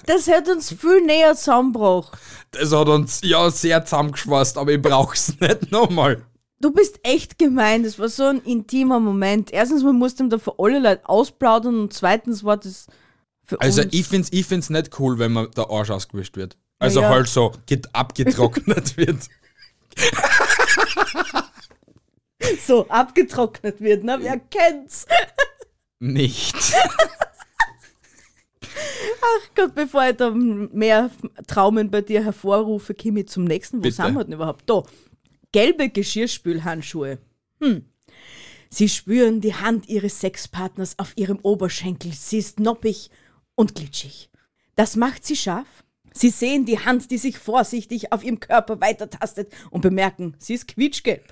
das 0.06 0.28
hat 0.28 0.48
uns 0.48 0.72
viel 0.72 1.00
näher 1.04 1.34
zusammengebracht. 1.36 2.18
Das 2.52 2.72
hat 2.72 2.88
uns 2.88 3.20
ja 3.22 3.50
sehr 3.50 3.84
zusammengeschweißt, 3.84 4.58
aber 4.58 4.72
ich 4.72 4.82
brauch's 4.82 5.38
nicht 5.40 5.70
nochmal. 5.70 6.22
Du 6.60 6.72
bist 6.72 6.98
echt 7.02 7.38
gemein. 7.38 7.82
Das 7.82 7.98
war 7.98 8.08
so 8.08 8.24
ein 8.24 8.40
intimer 8.42 9.00
Moment. 9.00 9.52
Erstens, 9.52 9.82
man 9.82 9.96
musste 9.96 10.22
ihm 10.22 10.30
da 10.30 10.38
vor 10.38 10.54
alle 10.58 10.78
Leute 10.78 11.06
ausplaudern 11.08 11.78
und 11.80 11.92
zweitens 11.92 12.42
war 12.44 12.56
das 12.56 12.86
für 13.44 13.60
Also 13.60 13.82
uns. 13.82 13.92
ich 13.92 14.06
find's, 14.06 14.28
ich 14.32 14.46
find's 14.46 14.70
nicht 14.70 14.98
cool, 14.98 15.18
wenn 15.18 15.32
man 15.32 15.50
der 15.50 15.68
Arsch 15.68 15.90
ausgewischt 15.90 16.36
wird. 16.36 16.56
Also 16.78 17.00
Ja. 17.02 17.08
halt 17.10 17.28
so 17.28 17.52
get, 17.66 17.88
abgetrocknet 17.94 18.96
wird. 18.96 19.18
so 22.66 22.88
abgetrocknet 22.88 23.80
wird, 23.80 24.04
ne? 24.04 24.18
Wer 24.20 24.38
kennt's? 24.38 25.06
Nicht. 26.00 26.54
Gott, 29.54 29.75
bevor 29.75 30.09
ich 30.09 30.16
da 30.16 30.31
mehr 30.31 31.11
Traumen 31.47 31.90
bei 31.90 32.00
dir 32.00 32.25
hervorrufe, 32.25 32.95
komme 32.95 33.21
ich 33.21 33.28
zum 33.28 33.45
nächsten. 33.45 33.78
Wo 33.78 33.83
Bitte. 33.83 33.97
sind 33.97 34.14
wir 34.14 34.25
denn 34.25 34.35
überhaupt? 34.35 34.69
Da. 34.69 34.83
Gelbe 35.52 35.88
Geschirrspülhandschuhe. 35.88 37.19
Hm. 37.61 37.85
Sie 38.69 38.88
spüren 38.88 39.40
die 39.40 39.54
Hand 39.54 39.88
ihres 39.88 40.21
Sexpartners 40.21 40.99
auf 40.99 41.12
ihrem 41.16 41.38
Oberschenkel. 41.43 42.12
Sie 42.12 42.38
ist 42.38 42.59
noppig 42.59 43.11
und 43.54 43.76
glitschig. 43.76 44.31
Das 44.75 44.97
macht 44.97 45.25
sie 45.25 45.37
scharf. 45.37 45.85
Sie 46.12 46.31
sehen 46.31 46.64
die 46.64 46.78
Hand, 46.78 47.11
die 47.11 47.19
sich 47.19 47.38
vorsichtig 47.38 48.12
auf 48.12 48.25
ihrem 48.25 48.40
Körper 48.40 48.81
weitertastet 48.81 49.52
und 49.71 49.81
bemerken, 49.81 50.35
sie 50.38 50.54
ist 50.54 50.69
quietschgelb. 50.69 51.23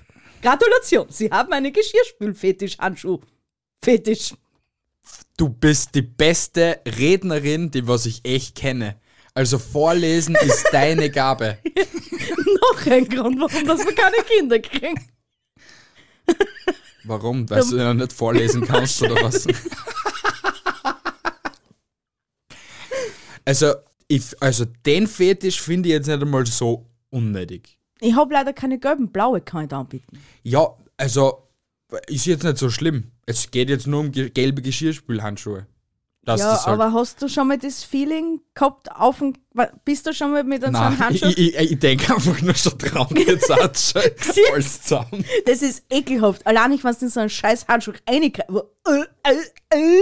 Gratulation, 0.41 1.07
Sie 1.09 1.31
haben 1.31 1.53
einen 1.53 1.71
Geschirrspülfetisch-Handschuh. 1.71 3.19
Fetisch. 3.81 4.33
Du 5.37 5.49
bist 5.49 5.95
die 5.95 6.01
beste 6.01 6.79
Rednerin, 6.85 7.71
die 7.71 7.87
was 7.87 8.05
ich 8.05 8.23
echt 8.23 8.55
kenne. 8.55 8.95
Also 9.33 9.57
vorlesen 9.57 10.35
ist 10.35 10.65
deine 10.71 11.09
Gabe. 11.09 11.57
Noch 12.61 12.85
ein 12.85 13.07
Grund, 13.07 13.39
warum 13.39 13.65
dass 13.65 13.85
wir 13.85 13.95
keine 13.95 14.23
Kinder 14.23 14.59
kriegen. 14.59 14.99
Warum? 17.03 17.49
Weil 17.49 17.65
du 17.65 17.77
ja 17.77 17.93
nicht 17.93 18.13
vorlesen 18.13 18.61
kannst 18.67 19.01
oder 19.01 19.15
was? 19.23 19.45
Also, 23.45 23.73
ich, 24.07 24.23
also 24.41 24.65
den 24.85 25.07
Fetisch 25.07 25.61
finde 25.61 25.89
ich 25.89 25.93
jetzt 25.93 26.07
nicht 26.07 26.21
einmal 26.21 26.45
so 26.45 26.89
unnötig. 27.09 27.77
Ich 27.99 28.15
habe 28.15 28.33
leider 28.33 28.53
keine 28.53 28.79
gelben, 28.79 29.11
blaue 29.11 29.41
kann 29.41 29.63
ich 29.63 29.69
da 29.69 29.81
anbieten. 29.81 30.17
Ja, 30.43 30.77
also 30.97 31.49
ist 32.07 32.25
jetzt 32.25 32.43
nicht 32.43 32.57
so 32.57 32.69
schlimm. 32.69 33.11
Es 33.25 33.51
geht 33.51 33.69
jetzt 33.69 33.87
nur 33.87 33.99
um 34.01 34.11
ge 34.11 34.29
gelbe 34.29 34.61
Geschirrspülhandschuhe. 34.61 35.67
Ja, 36.25 36.37
halt 36.37 36.67
aber 36.67 36.93
hast 36.93 37.21
du 37.21 37.27
schon 37.27 37.49
mal 37.49 37.57
das 37.57 37.83
Feeling 37.83 38.39
gehabt, 38.53 38.89
auf 38.89 39.17
dem, 39.17 39.33
bist 39.83 40.07
du 40.07 40.13
schon 40.13 40.31
mal 40.31 40.45
mit 40.45 40.61
so 40.61 40.67
einem 40.67 40.73
Nein, 40.75 40.99
Handschuh? 40.99 41.27
ich, 41.27 41.37
ich, 41.37 41.71
ich 41.71 41.79
denke 41.79 42.15
einfach 42.15 42.41
nur 42.41 42.55
schon 42.55 42.77
dran, 42.77 43.07
jetzt 43.27 43.49
hat 43.53 43.77
schon 43.77 44.01
alles 44.53 44.81
zusammen. 44.83 45.25
das 45.45 45.61
ist 45.61 45.83
ekelhaft. 45.89 46.47
Allein 46.47 46.71
nicht, 46.71 46.85
wenn 46.85 46.93
du 46.95 47.01
in 47.01 47.09
so 47.09 47.19
einen 47.19 47.29
scheiß 47.29 47.67
Handschuh 47.67 47.91
reinkriegst. 48.09 48.49
Äh, 48.87 49.03
äh, 49.29 49.97
äh. 49.97 50.01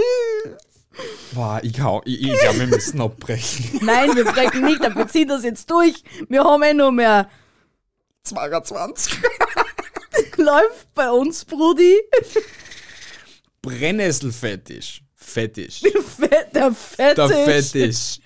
Boah, 1.32 1.58
ich, 1.64 1.80
hau- 1.80 2.02
ich, 2.04 2.22
ich 2.22 2.38
glaube, 2.38 2.60
wir 2.60 2.66
müssen 2.68 3.00
abbrechen. 3.00 3.80
Nein, 3.84 4.14
wir 4.14 4.24
brechen 4.24 4.64
nicht, 4.64 4.80
wir 4.80 5.08
ziehen 5.08 5.26
das 5.26 5.42
jetzt 5.42 5.68
durch. 5.72 6.04
Wir 6.28 6.44
haben 6.44 6.62
eh 6.62 6.74
nur 6.74 6.92
mehr. 6.92 7.28
22. 8.22 9.18
Läuft 10.36 10.92
bei 10.94 11.10
uns, 11.10 11.44
Brudi. 11.44 11.96
Brennnesselfetisch. 13.62 15.02
Fetisch. 15.14 15.80
Fett, 16.18 16.54
der 16.54 16.72
Fetisch. 16.72 17.14
Der 17.14 17.28
Fetisch. 17.28 18.18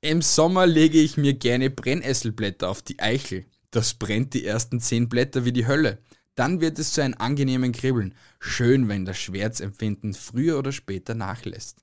Im 0.00 0.22
Sommer 0.22 0.66
lege 0.66 1.00
ich 1.00 1.16
mir 1.16 1.34
gerne 1.34 1.70
Brennesselblätter 1.70 2.68
auf 2.68 2.82
die 2.82 3.00
Eichel. 3.00 3.46
Das 3.70 3.94
brennt 3.94 4.34
die 4.34 4.44
ersten 4.44 4.80
zehn 4.80 5.08
Blätter 5.08 5.44
wie 5.44 5.52
die 5.52 5.66
Hölle. 5.66 5.98
Dann 6.34 6.60
wird 6.60 6.78
es 6.78 6.92
zu 6.92 7.02
einem 7.02 7.14
angenehmen 7.18 7.72
Kribbeln. 7.72 8.14
Schön, 8.38 8.88
wenn 8.88 9.04
das 9.04 9.18
Schmerzempfinden 9.18 10.14
früher 10.14 10.58
oder 10.58 10.70
später 10.70 11.14
nachlässt. 11.14 11.78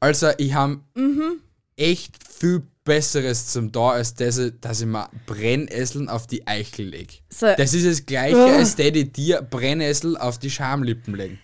Also, 0.00 0.30
ich 0.38 0.54
habe 0.54 0.80
echt 1.76 2.16
viel 2.26 2.62
Besseres 2.84 3.48
zum 3.48 3.72
da, 3.72 3.90
als 3.90 4.14
das, 4.14 4.40
dass 4.60 4.80
ich 4.80 4.86
mir 4.86 5.08
Brennesseln 5.26 6.08
auf 6.08 6.26
die 6.26 6.46
Eichel 6.46 6.86
lege. 6.88 7.14
So. 7.28 7.52
Das 7.56 7.74
ist 7.74 7.86
das 7.86 8.06
Gleiche, 8.06 8.36
Ugh. 8.36 8.56
als 8.56 8.76
der 8.76 8.90
die 8.90 9.10
dir 9.12 9.42
Brennnessel 9.42 10.16
auf 10.16 10.38
die 10.38 10.50
Schamlippen 10.50 11.14
legen. 11.14 11.40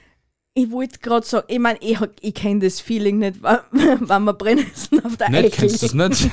Ich 0.55 0.71
wollte 0.71 0.99
gerade 1.01 1.27
sagen, 1.27 1.47
ich 1.49 1.59
meine, 1.59 1.79
ich, 1.81 1.99
ich 2.21 2.35
kenne 2.35 2.61
das 2.61 2.81
Feeling 2.81 3.19
nicht, 3.19 3.43
wenn 3.43 3.59
wenn 4.09 4.23
man 4.23 4.39
Brennnesseln 4.39 5.05
auf 5.05 5.17
der 5.17 5.31
Nicht, 5.31 5.45
Eichel 5.45 5.69
kennst 5.69 5.83
du 5.83 5.87
das 5.87 5.95
nicht? 5.95 6.31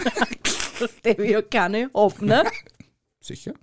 der 1.03 1.20
ich 1.20 1.32
ja 1.32 1.41
keine 1.41 1.89
hab, 1.94 2.22
ne? 2.22 2.44
Sicher? 3.22 3.53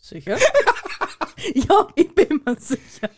Sicher? 0.00 0.38
ja, 1.54 1.88
ich 1.94 2.14
bin 2.14 2.40
mir 2.44 2.56
sicher. 2.58 3.10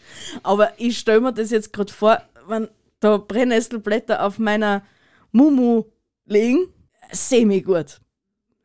Aber 0.42 0.72
ich 0.78 0.98
stelle 0.98 1.20
mir 1.20 1.32
das 1.32 1.50
jetzt 1.50 1.72
gerade 1.72 1.92
vor, 1.92 2.22
wenn 2.46 2.68
da 3.00 3.16
Brennnesselblätter 3.16 4.24
auf 4.24 4.38
meiner 4.38 4.82
Mumu 5.32 5.84
liegen, 6.26 6.68
semi-gut. 7.10 8.00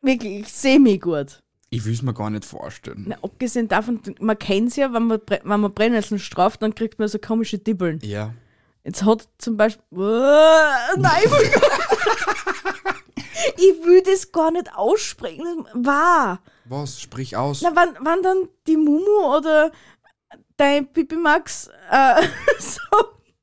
Wirklich 0.02 0.48
semi-gut. 0.48 1.42
Ich 1.70 1.84
will 1.86 1.94
es 1.94 2.02
mir 2.02 2.14
gar 2.14 2.30
nicht 2.30 2.46
vorstellen. 2.46 3.06
Na, 3.08 3.18
abgesehen 3.22 3.68
davon, 3.68 4.00
man 4.20 4.40
kennt 4.40 4.70
es 4.70 4.78
ja, 4.78 4.94
wenn 4.94 5.08
man, 5.08 5.20
wenn 5.28 5.60
man 5.60 5.74
Brennnesseln 5.74 6.20
straft, 6.20 6.62
dann 6.62 6.74
kriegt 6.74 6.98
man 6.98 7.08
so 7.10 7.20
komische 7.20 7.58
Dibbeln. 7.58 8.00
Ja. 8.04 8.34
Jetzt 8.86 9.04
hat 9.04 9.28
zum 9.38 9.58
Beispiel. 9.58 9.84
Nein, 9.92 11.22
ich 11.26 11.32
will, 11.32 11.52
ich 13.58 13.86
will 13.86 14.02
das 14.02 14.32
gar 14.32 14.52
nicht 14.52 14.74
aussprechen. 14.74 15.68
War. 15.74 16.40
Was? 16.70 17.00
Sprich 17.00 17.36
aus. 17.36 17.62
Na, 17.62 17.76
wenn, 17.76 17.96
wenn 18.06 18.24
dann 18.24 18.50
die 18.68 18.78
Mumu 18.78 19.36
oder 19.36 19.72
dein 20.58 20.92
Pipi 20.92 21.16
Max 21.16 21.70
äh, 21.92 22.28
so 22.60 22.80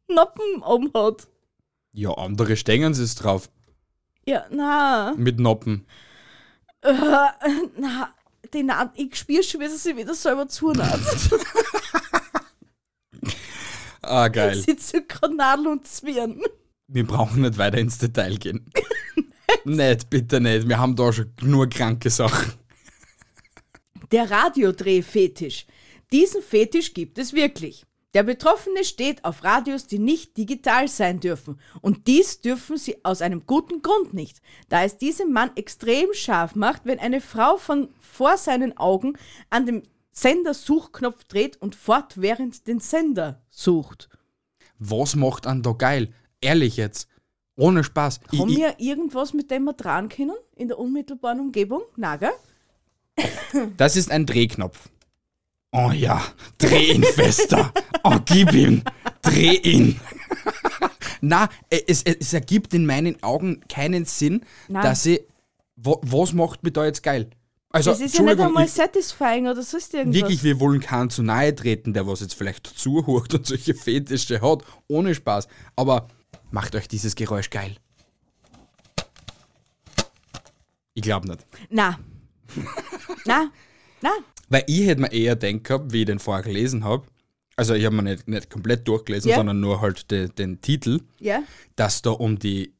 Noppen 0.09 0.63
oben 0.63 0.91
hat. 0.95 1.27
Ja, 1.93 2.11
andere 2.11 2.57
stängen 2.57 2.93
es 2.93 3.15
drauf. 3.15 3.49
Ja, 4.27 4.47
na. 4.51 5.15
Mit 5.17 5.39
Noppen. 5.39 5.87
Äh, 6.83 6.93
na. 7.79 8.15
Die 8.53 8.67
ich 8.97 9.17
spüre 9.17 9.43
schon, 9.43 9.61
wie 9.61 9.69
sie 9.69 9.77
sich 9.79 9.97
wieder 9.97 10.15
selber 10.15 10.49
zunäht. 10.49 10.85
Ah, 14.07 14.29
geil. 14.29 14.55
Sie 14.57 14.77
zieht 14.77 15.09
gerade 15.09 15.35
Nadel 15.35 15.67
und 15.67 15.87
Zwirn. 15.87 16.43
Wir 16.89 17.07
brauchen 17.07 17.41
nicht 17.41 17.57
weiter 17.57 17.79
ins 17.79 17.97
Detail 17.97 18.37
gehen. 18.37 18.71
nicht, 19.65 20.11
bitte 20.11 20.43
nicht. 20.43 20.69
Wir 20.69 20.79
haben 20.79 20.95
da 20.95 21.11
schon 21.11 21.33
nur 21.41 21.71
kranke 21.71 22.11
Sachen. 22.11 22.53
Der 24.13 24.31
Radiodrehfetisch. 24.31 25.67
Diesen 26.13 26.43
Fetisch 26.43 26.95
gibt 26.95 27.19
es 27.19 27.33
wirklich. 27.33 27.85
Der 28.15 28.23
Betroffene 28.23 28.85
steht 28.85 29.25
auf 29.25 29.43
Radios, 29.43 29.89
die 29.89 29.99
nicht 29.99 30.37
digital 30.37 30.87
sein 30.87 31.19
dürfen. 31.19 31.59
Und 31.81 32.07
dies 32.07 32.41
dürfen 32.41 32.77
sie 32.77 33.05
aus 33.05 33.21
einem 33.21 33.45
guten 33.45 33.83
Grund 33.83 34.15
nicht, 34.15 34.41
da 34.69 34.85
es 34.85 34.97
diesem 34.97 35.33
Mann 35.33 35.51
extrem 35.57 36.15
scharf 36.15 36.55
macht, 36.55 36.85
wenn 36.85 37.01
eine 37.01 37.21
Frau 37.21 37.57
von 37.57 37.89
vor 38.01 38.37
seinen 38.37 38.77
Augen 38.77 39.15
an 39.51 39.67
dem 39.67 39.83
Sendersuchknopf 40.13 41.25
dreht 41.25 41.61
und 41.61 41.75
fortwährend 41.75 42.69
den 42.69 42.79
Sender 42.79 43.43
sucht. 43.51 44.09
Was 44.79 45.17
macht 45.17 45.49
an 45.49 45.63
da 45.63 45.73
geil? 45.73 46.15
Ehrlich 46.41 46.77
jetzt. 46.77 47.09
Ohne 47.57 47.83
Spaß. 47.83 48.21
Haben 48.39 48.51
ich, 48.51 48.57
wir 48.57 48.79
irgendwas, 48.79 49.33
mit 49.33 49.51
dem 49.51 49.65
wir 49.65 49.73
dran 49.73 50.09
können 50.09 50.37
in 50.55 50.69
der 50.69 50.79
unmittelbaren 50.79 51.41
Umgebung? 51.41 51.83
Gell? 51.97 52.31
Das 53.77 53.97
ist 53.97 54.11
ein 54.11 54.27
Drehknopf. 54.27 54.89
Oh 55.73 55.91
ja, 55.91 56.25
dreh 56.59 56.93
ihn 56.93 57.03
fester. 57.03 57.73
Oh, 58.05 58.19
gib 58.25 58.53
ihm. 58.53 58.83
Dreh 59.23 59.57
ihn. 59.57 60.01
Na, 61.21 61.49
es, 61.71 62.03
es, 62.03 62.17
es 62.21 62.33
ergibt 62.33 62.75
in 62.75 62.87
meinen 62.87 63.21
Augen 63.23 63.61
keinen 63.69 64.05
Sinn, 64.05 64.45
Nein. 64.69 64.83
dass 64.83 65.07
ich. 65.07 65.23
Wa, 65.77 65.97
was 66.03 66.33
macht 66.33 66.63
mich 66.63 66.75
da 66.75 66.85
jetzt 66.85 67.03
geil? 67.03 67.31
Also, 67.71 67.91
Das 67.91 68.01
ist 68.01 68.15
ja 68.17 68.23
nicht 68.23 68.39
einmal 68.39 68.67
ich, 68.67 68.71
satisfying 68.71 69.49
oder 69.49 69.63
sonst 69.65 69.93
irgendwas. 69.95 70.21
wirklich, 70.21 70.45
wir 70.45 70.61
wollen 70.61 70.79
keinen 70.81 71.11
zu 71.11 71.25
nahe 71.25 71.53
treten, 71.53 71.93
der 71.93 72.07
was 72.07 72.21
jetzt 72.21 72.35
vielleicht 72.35 72.65
zuhört 72.69 73.35
und 73.35 73.45
solche 73.47 73.75
Fetische 73.75 74.41
hat, 74.41 74.63
ohne 74.87 75.13
Spaß. 75.13 75.49
Aber 75.75 76.07
macht 76.53 76.77
euch 76.77 76.87
dieses 76.87 77.17
Geräusch 77.17 77.51
geil. 77.51 77.75
Ich 80.95 81.03
glaube 81.03 81.27
nicht. 81.27 81.45
Na. 81.71 81.99
Na. 83.27 83.51
Na. 84.01 84.11
Weil 84.49 84.65
ich 84.67 84.87
hätte 84.87 85.01
mir 85.01 85.13
eher 85.13 85.37
denkt 85.37 85.67
gehabt, 85.67 85.93
wie 85.93 86.01
ich 86.01 86.07
den 86.07 86.19
vorher 86.19 86.43
gelesen 86.45 86.85
habe, 86.85 87.07
also 87.57 87.75
ich 87.75 87.85
habe 87.85 87.95
mir 87.97 88.03
nicht, 88.03 88.29
nicht 88.29 88.51
komplett 88.51 88.87
durchgelesen, 88.87 89.31
Ja. 89.31 89.37
sondern 89.37 89.61
nur 89.61 89.81
halt 89.81 90.11
de, 90.11 90.29
den 90.29 90.61
Titel, 90.61 91.01
Ja. 91.21 91.43
dass 91.77 92.03
da 92.03 92.11
um 92.11 92.39
die, 92.39 92.75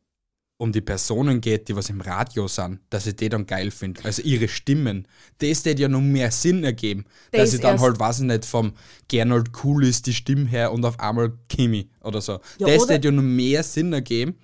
um 0.57 0.73
die 0.73 0.81
Personen 0.81 1.41
geht, 1.41 1.69
die 1.69 1.77
was 1.77 1.91
im 1.91 2.01
Radio 2.01 2.49
sind, 2.49 2.81
dass 2.91 3.07
ich 3.07 3.17
die 3.17 3.29
dann 3.29 3.47
geil 3.47 3.71
finde. 3.71 4.05
Also 4.05 4.23
ihre 4.23 4.49
Stimmen. 4.49 5.07
Das 5.39 5.65
hätte 5.65 5.83
ja 5.83 5.89
noch 5.89 6.01
mehr 6.01 6.31
Sinn 6.31 6.65
ergeben. 6.65 7.05
Das 7.33 7.41
dass 7.43 7.55
ich 7.55 7.61
dann 7.61 7.81
halt, 7.81 7.99
weiß 7.99 8.21
ich 8.21 8.27
nicht, 8.27 8.45
vom 8.45 8.73
Gernot 9.09 9.51
cool 9.65 9.85
ist 9.85 10.07
die 10.07 10.13
Stimme 10.15 10.47
her 10.49 10.73
und 10.73 10.85
auf 10.85 10.99
einmal 11.01 11.33
Kimi 11.49 11.89
oder 12.03 12.21
so. 12.21 12.41
Ja, 12.59 12.67
das 12.69 12.89
hätte 12.89 13.09
ja 13.09 13.13
noch 13.13 13.23
mehr 13.23 13.63
Sinn 13.63 13.93
ergeben. 13.93 14.37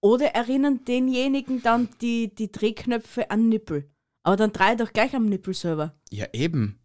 Oder 0.00 0.26
erinnern 0.28 0.80
denjenigen 0.86 1.62
dann 1.62 1.88
die, 2.00 2.34
die 2.34 2.52
Drehknöpfe 2.52 3.30
an 3.30 3.48
Nippel. 3.48 3.88
Aber 4.26 4.34
dann 4.34 4.52
dreh 4.52 4.74
doch 4.74 4.92
gleich 4.92 5.14
am 5.14 5.26
Nippel 5.26 5.54
selber. 5.54 5.94
Ja, 6.10 6.26
eben. 6.32 6.80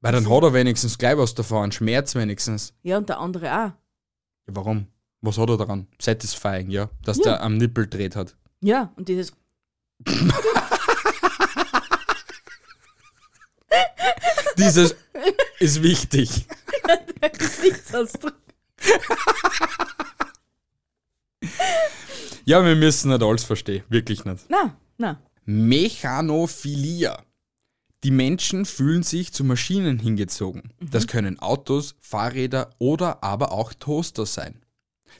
Weil 0.00 0.12
dann 0.12 0.30
hat 0.30 0.42
er 0.42 0.54
wenigstens 0.54 0.96
gleich 0.96 1.18
was 1.18 1.34
davon, 1.34 1.64
einen 1.64 1.72
Schmerz 1.72 2.14
wenigstens. 2.14 2.72
Ja, 2.82 2.96
und 2.96 3.10
der 3.10 3.18
andere 3.20 3.48
auch. 3.48 3.52
Ja, 3.58 3.74
warum? 4.46 4.86
Was 5.20 5.36
hat 5.36 5.50
er 5.50 5.58
daran? 5.58 5.88
Satisfying, 6.00 6.70
ja. 6.70 6.88
Dass 7.04 7.18
Ja. 7.18 7.24
der 7.24 7.42
am 7.42 7.58
Nippel 7.58 7.86
dreht 7.86 8.16
hat. 8.16 8.34
Ja, 8.62 8.94
und 8.96 9.08
dieses. 9.10 9.34
Dieses 14.56 14.94
ist 15.58 15.82
wichtig. 15.82 16.46
Gesichtsausdruck. 17.38 18.34
Ja, 22.44 22.64
wir 22.64 22.76
müssen 22.76 23.10
nicht 23.10 23.22
alles 23.22 23.44
verstehen. 23.44 23.84
Wirklich 23.88 24.24
nicht. 24.24 24.44
Na, 24.48 24.76
na. 24.98 25.20
Mechanophilia. 25.44 27.24
Die 28.02 28.10
Menschen 28.10 28.64
fühlen 28.64 29.02
sich 29.02 29.32
zu 29.32 29.44
Maschinen 29.44 29.98
hingezogen. 29.98 30.72
Das 30.80 31.06
können 31.06 31.38
Autos, 31.38 31.96
Fahrräder 32.00 32.70
oder 32.78 33.22
aber 33.22 33.52
auch 33.52 33.74
Toaster 33.74 34.24
sein. 34.24 34.62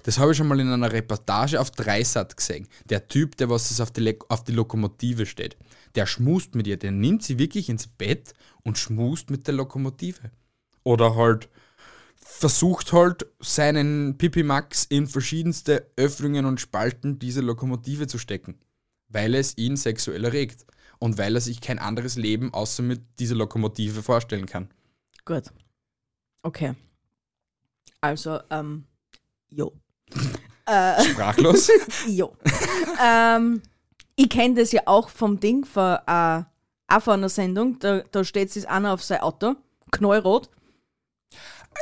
Das 0.04 0.18
habe 0.18 0.32
ich 0.32 0.38
schon 0.38 0.48
mal 0.48 0.60
in 0.60 0.68
einer 0.68 0.92
Reportage 0.92 1.60
auf 1.60 1.70
Dreisat 1.70 2.36
gesehen. 2.36 2.68
Der 2.88 3.08
Typ, 3.08 3.36
der 3.36 3.50
was 3.50 3.68
das 3.68 3.80
auf 3.80 3.90
die, 3.90 4.00
Le 4.00 4.16
auf 4.28 4.44
die 4.44 4.52
Lokomotive 4.52 5.26
steht, 5.26 5.56
der 5.94 6.06
schmust 6.06 6.54
mit 6.54 6.66
ihr, 6.66 6.76
der 6.76 6.92
nimmt 6.92 7.22
sie 7.22 7.38
wirklich 7.38 7.68
ins 7.68 7.86
Bett 7.86 8.32
und 8.62 8.78
schmust 8.78 9.30
mit 9.30 9.46
der 9.46 9.54
Lokomotive. 9.54 10.30
Oder 10.84 11.16
halt 11.16 11.48
versucht 12.16 12.92
halt 12.92 13.26
seinen 13.40 14.16
Pipi 14.16 14.42
Max 14.42 14.84
in 14.84 15.06
verschiedenste 15.06 15.90
Öffnungen 15.96 16.46
und 16.46 16.60
Spalten 16.60 17.18
dieser 17.18 17.42
Lokomotive 17.42 18.06
zu 18.06 18.18
stecken, 18.18 18.58
weil 19.10 19.34
es 19.34 19.56
ihn 19.58 19.76
sexuell 19.76 20.24
erregt 20.24 20.64
und 20.98 21.18
weil 21.18 21.34
er 21.34 21.40
sich 21.40 21.60
kein 21.60 21.78
anderes 21.78 22.16
Leben 22.16 22.52
außer 22.54 22.82
mit 22.82 23.00
dieser 23.18 23.34
Lokomotive 23.34 24.02
vorstellen 24.02 24.46
kann. 24.46 24.70
Gut. 25.24 25.44
Okay. 26.42 26.74
Also, 28.00 28.40
ähm, 28.50 28.84
jo. 29.50 29.72
Sprachlos. 31.10 31.68
Jo. 32.06 32.36
ähm, 33.04 33.60
ich 34.16 34.28
kenne 34.28 34.54
das 34.54 34.72
ja 34.72 34.82
auch 34.86 35.08
vom 35.08 35.40
Ding, 35.40 35.64
von, 35.64 35.98
äh, 36.06 36.42
auch 36.88 37.02
von 37.02 37.14
einer 37.14 37.28
Sendung. 37.28 37.78
Da, 37.78 38.02
da 38.10 38.22
steht 38.24 38.52
sich 38.52 38.68
einer 38.68 38.92
auf 38.94 39.02
sein 39.02 39.20
Auto, 39.20 39.56
knallrot. 39.90 40.48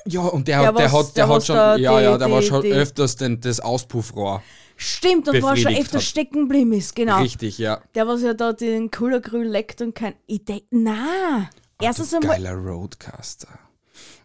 ja, 0.06 0.20
und 0.20 0.48
der, 0.48 0.58
Der 0.60 0.68
hat, 0.68 0.78
der 0.78 0.84
was- 0.86 0.92
hat, 1.08 1.16
der 1.16 1.26
der 1.26 1.34
hat 1.34 1.44
schon, 1.46 1.56
da 1.56 1.76
ja, 1.76 1.98
die- 1.98 2.04
ja, 2.04 2.18
der 2.18 2.30
war 2.30 2.40
die- 2.40 2.46
schon 2.46 2.62
die- 2.62 2.72
öfters 2.72 3.16
den, 3.16 3.40
das 3.40 3.60
Auspuffrohr. 3.60 4.42
Stimmt, 4.80 5.28
und 5.28 5.42
war 5.42 5.56
schon 5.56 5.74
öfter 5.74 5.98
hat. 5.98 6.04
stecken 6.04 6.42
geblieben 6.42 6.72
ist, 6.72 6.94
genau. 6.94 7.20
Richtig, 7.20 7.58
ja. 7.58 7.82
Der, 7.96 8.06
was 8.06 8.22
ja 8.22 8.32
da 8.32 8.52
den 8.52 8.90
Kullergrün 8.92 9.48
leckt 9.48 9.82
und 9.82 9.92
kein. 9.94 10.14
Ich 10.26 10.44
denk, 10.44 10.62
na. 10.70 11.50
Erstens 11.82 12.14
einmal. 12.14 12.36
Geiler 12.36 12.54
Roadcaster. 12.54 13.58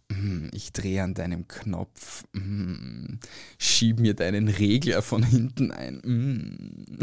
Mm, 0.09 0.49
Ich 0.53 0.71
drehe 0.71 1.01
an 1.01 1.15
deinem 1.15 1.47
Knopf. 1.47 2.23
Mm, 2.33 3.15
Schieb 3.57 3.99
mir 3.99 4.13
deinen 4.13 4.47
Regler 4.47 5.01
von 5.01 5.23
hinten 5.23 5.71
ein. 5.71 5.95
Mm. 6.03 6.97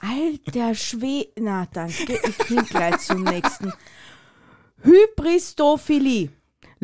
Alter 0.00 0.74
Schwe. 0.74 1.28
Na, 1.38 1.66
danke. 1.72 2.18
Ich 2.28 2.48
bin 2.48 2.64
gleich 2.66 2.98
zum 3.00 3.22
nächsten. 3.24 3.72
Hybristophilie. 4.82 6.30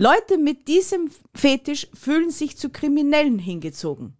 Leute 0.00 0.38
mit 0.38 0.66
diesem 0.66 1.10
Fetisch 1.34 1.86
fühlen 1.92 2.30
sich 2.30 2.56
zu 2.56 2.70
Kriminellen 2.70 3.38
hingezogen. 3.38 4.14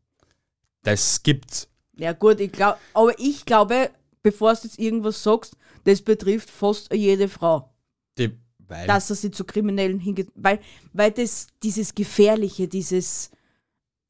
Das 0.83 1.23
gibt's. 1.23 1.69
Ja, 1.97 2.13
gut, 2.13 2.39
ich 2.39 2.53
glaub, 2.53 2.77
aber 2.93 3.19
ich 3.19 3.47
glaube, 3.47 3.91
bevor 4.23 4.53
du 4.53 4.61
jetzt 4.65 4.79
irgendwas 4.79 5.23
sagst, 5.23 5.57
das 5.85 6.03
betrifft 6.03 6.51
fast 6.51 6.93
jede 6.93 7.29
Frau, 7.29 7.73
Die, 8.19 8.39
weil 8.69 8.87
dass 8.87 9.09
er 9.09 9.17
sie 9.17 9.31
zu 9.31 9.45
Kriminellen 9.45 9.99
hingezogen 9.99 10.45
weil, 10.45 10.61
weil 10.93 11.13
das 11.13 11.47
dieses 11.63 11.95
Gefährliche, 11.95 12.69
dieses. 12.69 13.31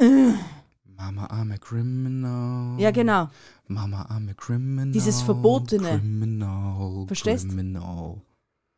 Mama, 0.01 1.27
I'm 1.27 1.55
a 1.55 1.59
criminal. 1.59 2.81
Ja, 2.81 2.91
genau. 2.91 3.29
Mama, 3.69 4.09
I'm 4.11 4.29
a 4.29 4.35
criminal. 4.35 4.91
Dieses 4.91 5.23
Verbotene. 5.23 6.01
Criminal. 6.01 7.07
Verstehst? 7.07 7.47
Criminal. 7.47 8.21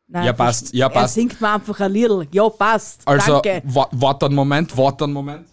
Nein, 0.07 0.25
Ja, 0.25 0.33
passt, 0.33 0.73
ja, 0.73 0.87
Er 0.87 0.89
passt. 0.89 1.13
singt 1.15 1.39
mir 1.41 1.49
einfach 1.53 1.79
ein 1.79 1.91
Liedl. 1.91 2.27
Ja, 2.31 2.47
passt. 2.49 3.01
Also, 3.05 3.41
Danke. 3.41 3.61
wa- 3.65 3.89
warte 3.91 4.25
einen 4.27 4.35
Moment, 4.35 4.75
warte 4.77 5.05
einen 5.05 5.13
Moment. 5.13 5.47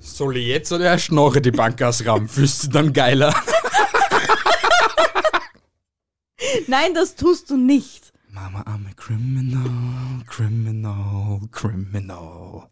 Soll 0.00 0.36
ich 0.38 0.46
jetzt 0.46 0.72
oder 0.72 0.84
erst 0.86 1.10
nachher 1.12 1.40
die 1.40 1.50
Bank 1.50 1.82
ausrahmen? 1.82 2.28
Fühlst 2.28 2.64
du 2.64 2.68
dann 2.68 2.92
geiler? 2.92 3.34
Nein, 6.68 6.94
das 6.94 7.14
tust 7.16 7.50
du 7.50 7.56
nicht. 7.56 8.12
Mama, 8.30 8.60
I'm 8.62 8.86
a 8.88 8.92
criminal, 8.94 10.22
criminal, 10.26 11.40
criminal. 11.50 12.68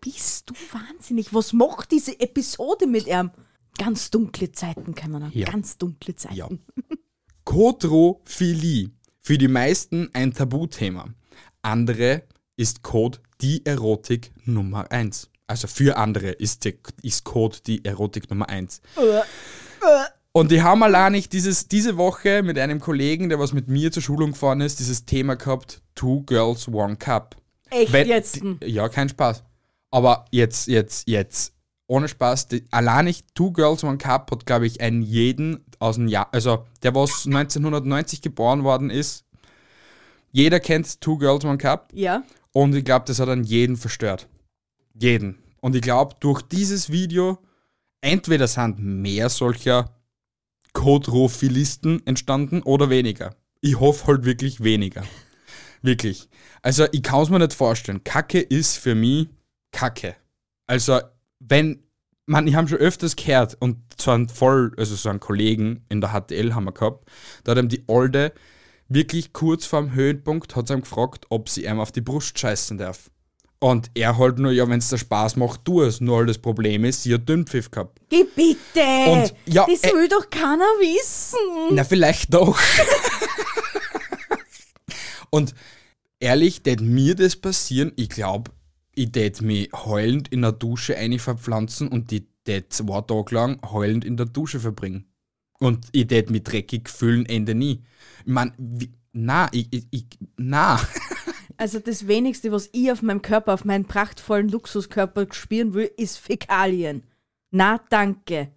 Bist 0.00 0.50
du 0.50 0.54
wahnsinnig? 0.72 1.32
Was 1.34 1.52
macht 1.52 1.90
diese 1.92 2.18
Episode 2.20 2.86
mit 2.86 3.06
ihm? 3.06 3.30
Ganz 3.78 4.10
dunkle 4.10 4.52
Zeiten, 4.52 4.94
kann 4.94 5.10
man 5.10 5.22
sagen. 5.22 5.38
Ja. 5.38 5.50
Ganz 5.50 5.78
dunkle 5.78 6.14
Zeiten. 6.16 6.34
Ja. 6.36 6.48
Kodrophilie. 7.44 8.90
Für 9.28 9.36
die 9.36 9.48
meisten 9.48 10.08
ein 10.14 10.32
Tabuthema. 10.32 11.06
Andere 11.60 12.22
ist 12.56 12.82
Code 12.82 13.18
die 13.42 13.60
Erotik 13.66 14.32
Nummer 14.46 14.90
1. 14.90 15.28
Also 15.46 15.68
für 15.68 15.98
andere 15.98 16.30
ist, 16.30 16.64
die, 16.64 16.78
ist 17.02 17.24
Code 17.24 17.58
die 17.66 17.84
Erotik 17.84 18.30
Nummer 18.30 18.48
1. 18.48 18.80
Und 20.32 20.50
die 20.50 20.62
haben 20.62 20.82
allein 20.82 21.12
nicht 21.12 21.30
dieses, 21.34 21.68
diese 21.68 21.98
Woche 21.98 22.42
mit 22.42 22.58
einem 22.58 22.80
Kollegen, 22.80 23.28
der 23.28 23.38
was 23.38 23.52
mit 23.52 23.68
mir 23.68 23.92
zur 23.92 24.02
Schulung 24.02 24.32
gefahren 24.32 24.62
ist, 24.62 24.78
dieses 24.78 25.04
Thema 25.04 25.34
gehabt, 25.34 25.82
Two 25.94 26.22
Girls, 26.22 26.66
One 26.66 26.96
Cup. 26.96 27.36
Echt 27.68 27.92
Wenn- 27.92 28.08
jetzt? 28.08 28.40
Ja, 28.64 28.88
kein 28.88 29.10
Spaß. 29.10 29.44
Aber 29.90 30.24
jetzt, 30.30 30.68
jetzt, 30.68 31.06
jetzt, 31.06 31.52
ohne 31.86 32.08
Spaß, 32.08 32.48
die, 32.48 32.64
allein 32.70 33.04
nicht 33.04 33.34
Two 33.34 33.52
Girls, 33.52 33.84
One 33.84 33.98
Cup 33.98 34.30
hat, 34.30 34.46
glaube 34.46 34.66
ich, 34.66 34.80
einen 34.80 35.02
jeden 35.02 35.66
aus 35.78 35.96
dem 35.96 36.08
Jahr, 36.08 36.28
also 36.32 36.66
der, 36.82 36.94
was 36.94 37.26
1990 37.26 38.22
geboren 38.22 38.64
worden 38.64 38.90
ist, 38.90 39.24
jeder 40.30 40.60
kennt 40.60 41.00
Two 41.00 41.18
Girls, 41.18 41.44
One 41.44 41.58
Cup 41.58 41.90
Ja. 41.94 42.22
und 42.52 42.74
ich 42.74 42.84
glaube, 42.84 43.04
das 43.06 43.18
hat 43.20 43.28
dann 43.28 43.44
jeden 43.44 43.76
verstört. 43.76 44.28
Jeden. 44.94 45.38
Und 45.60 45.74
ich 45.74 45.82
glaube, 45.82 46.16
durch 46.20 46.42
dieses 46.42 46.90
Video, 46.90 47.38
entweder 48.00 48.46
sind 48.46 48.78
mehr 48.78 49.28
solcher 49.28 49.94
Kodrophilisten 50.72 52.06
entstanden 52.06 52.62
oder 52.62 52.90
weniger. 52.90 53.34
Ich 53.60 53.80
hoffe 53.80 54.06
halt 54.06 54.24
wirklich 54.24 54.62
weniger. 54.62 55.02
Wirklich. 55.82 56.28
Also 56.62 56.86
ich 56.92 57.02
kann 57.02 57.22
es 57.22 57.30
mir 57.30 57.38
nicht 57.38 57.54
vorstellen. 57.54 58.04
Kacke 58.04 58.40
ist 58.40 58.76
für 58.76 58.94
mich 58.94 59.28
Kacke. 59.72 60.16
Also 60.66 61.00
wenn, 61.40 61.82
man, 62.28 62.46
ich 62.46 62.54
habe 62.54 62.68
schon 62.68 62.78
öfters 62.78 63.16
gehört 63.16 63.56
und 63.58 63.78
so 64.00 64.10
einen 64.10 64.28
voll, 64.28 64.72
also 64.76 64.94
so 64.94 65.08
einen 65.08 65.20
Kollegen 65.20 65.84
in 65.88 66.00
der 66.00 66.10
HTL 66.10 66.54
haben 66.54 66.64
wir 66.64 66.72
gehabt, 66.72 67.08
da 67.44 67.52
hat 67.52 67.58
ihm 67.58 67.68
die 67.68 67.84
Olde 67.88 68.32
wirklich 68.88 69.32
kurz 69.32 69.66
vorm 69.66 69.94
Höhepunkt 69.94 70.56
hat 70.56 70.68
sie 70.68 70.74
ihm 70.74 70.82
gefragt, 70.82 71.26
ob 71.30 71.48
sie 71.48 71.64
ihm 71.64 71.80
auf 71.80 71.92
die 71.92 72.00
Brust 72.00 72.38
scheißen 72.38 72.78
darf. 72.78 73.10
Und 73.60 73.90
er 73.94 74.18
halt 74.18 74.38
nur, 74.38 74.52
ja, 74.52 74.68
wenn 74.68 74.78
es 74.78 74.88
dir 74.88 74.98
Spaß 74.98 75.36
macht, 75.36 75.64
tu 75.64 75.82
es. 75.82 76.00
Nur 76.00 76.24
das 76.24 76.38
Problem 76.38 76.84
ist, 76.84 77.02
sie 77.02 77.14
hat 77.14 77.28
Dünnpfiff 77.28 77.70
gehabt. 77.70 78.00
Geh 78.08 78.24
bitte! 78.24 79.10
Und, 79.10 79.34
ja, 79.46 79.66
das 79.66 79.82
äh, 79.82 79.94
will 79.94 80.08
doch 80.08 80.30
keiner 80.30 80.64
wissen. 80.78 81.74
Na, 81.74 81.82
vielleicht 81.82 82.32
doch. 82.32 82.56
Und 85.30 85.54
ehrlich, 86.20 86.62
tät 86.62 86.80
mir 86.80 87.16
das 87.16 87.34
passieren, 87.34 87.92
ich 87.96 88.10
glaube, 88.10 88.52
ich 88.98 89.12
tät 89.12 89.40
mich 89.40 89.70
heulend 89.72 90.28
in 90.28 90.42
der 90.42 90.52
Dusche 90.52 90.96
eine 90.96 91.18
verpflanzen 91.18 91.88
und 91.88 92.10
die 92.10 92.26
tät 92.44 92.72
zwei 92.72 93.00
Tage 93.02 93.34
lang 93.34 93.60
heulend 93.70 94.04
in 94.04 94.16
der 94.16 94.26
Dusche 94.26 94.58
verbringen. 94.58 95.06
Und 95.60 95.86
ich 95.92 96.08
tät 96.08 96.30
mich 96.30 96.42
dreckig 96.42 96.88
fühlen, 96.88 97.24
Ende 97.26 97.54
nie. 97.54 97.84
Ich 98.24 98.32
mein, 98.32 98.52
wie, 98.58 98.92
na, 99.12 99.48
ich, 99.52 99.86
ich, 99.90 100.06
na. 100.36 100.80
Also 101.60 101.80
das 101.80 102.06
wenigste, 102.06 102.52
was 102.52 102.68
ich 102.70 102.92
auf 102.92 103.02
meinem 103.02 103.20
Körper, 103.20 103.52
auf 103.52 103.64
meinen 103.64 103.84
prachtvollen 103.84 104.48
Luxuskörper 104.48 105.26
spüren 105.32 105.74
will, 105.74 105.90
ist 105.96 106.16
Fäkalien. 106.16 107.02
Na, 107.50 107.80
danke. 107.90 108.52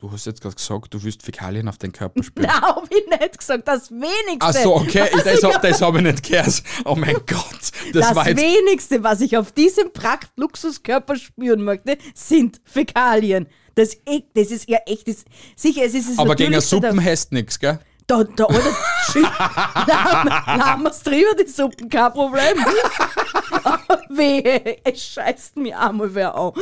Du 0.00 0.12
hast 0.12 0.26
jetzt 0.26 0.40
gerade 0.40 0.54
gesagt, 0.54 0.94
du 0.94 1.02
willst 1.02 1.24
Fäkalien 1.24 1.68
auf 1.68 1.76
deinen 1.76 1.90
Körper 1.92 2.22
spüren. 2.22 2.48
Na, 2.48 2.60
hab 2.76 2.84
ich 2.84 3.04
nicht 3.08 3.38
gesagt. 3.38 3.66
Das 3.66 3.90
wenigste. 3.90 4.38
Ach 4.40 4.52
so, 4.54 4.76
okay, 4.76 5.08
was 5.12 5.24
das, 5.24 5.38
ich 5.40 5.44
hab- 5.44 5.60
das 5.62 5.82
habe 5.82 5.98
ich 5.98 6.04
nicht 6.04 6.22
gehört. 6.22 6.62
Oh 6.84 6.94
mein 6.94 7.14
Gott, 7.26 7.60
das, 7.92 8.06
Das, 8.06 8.14
war 8.14 8.28
jetzt 8.28 8.40
wenigste, 8.40 9.02
was 9.02 9.20
ich 9.20 9.36
auf 9.36 9.50
diesem 9.50 9.92
Pracht-Luxuskörper 9.92 11.16
spüren 11.16 11.62
möchte, 11.62 11.98
sind 12.14 12.60
Fäkalien. 12.64 13.48
Das, 13.74 13.94
eh- 14.06 14.22
das 14.34 14.52
ist 14.52 14.68
ja 14.68 14.78
echt, 14.86 15.08
das, 15.08 15.24
sicher, 15.56 15.82
es 15.84 15.94
ist 15.94 16.10
es 16.10 16.18
Aber 16.18 16.36
gegen 16.36 16.52
eine 16.52 16.60
Suppen 16.60 17.02
heißt 17.02 17.32
nichts, 17.32 17.58
gell? 17.58 17.80
Da, 18.06 18.22
da, 18.24 18.44
Alter, 18.44 18.76
shit. 19.12 19.22
Lassen 19.22 20.82
wir's 20.84 21.02
drüber, 21.02 21.42
die 21.44 21.50
Suppen, 21.50 21.88
kein 21.90 22.12
Problem. 22.12 22.56
Aber 23.64 24.00
wehe, 24.10 24.78
es 24.84 25.02
scheißt 25.04 25.56
mir 25.56 25.78
einmal 25.78 26.14
wer 26.14 26.34
an. 26.36 26.52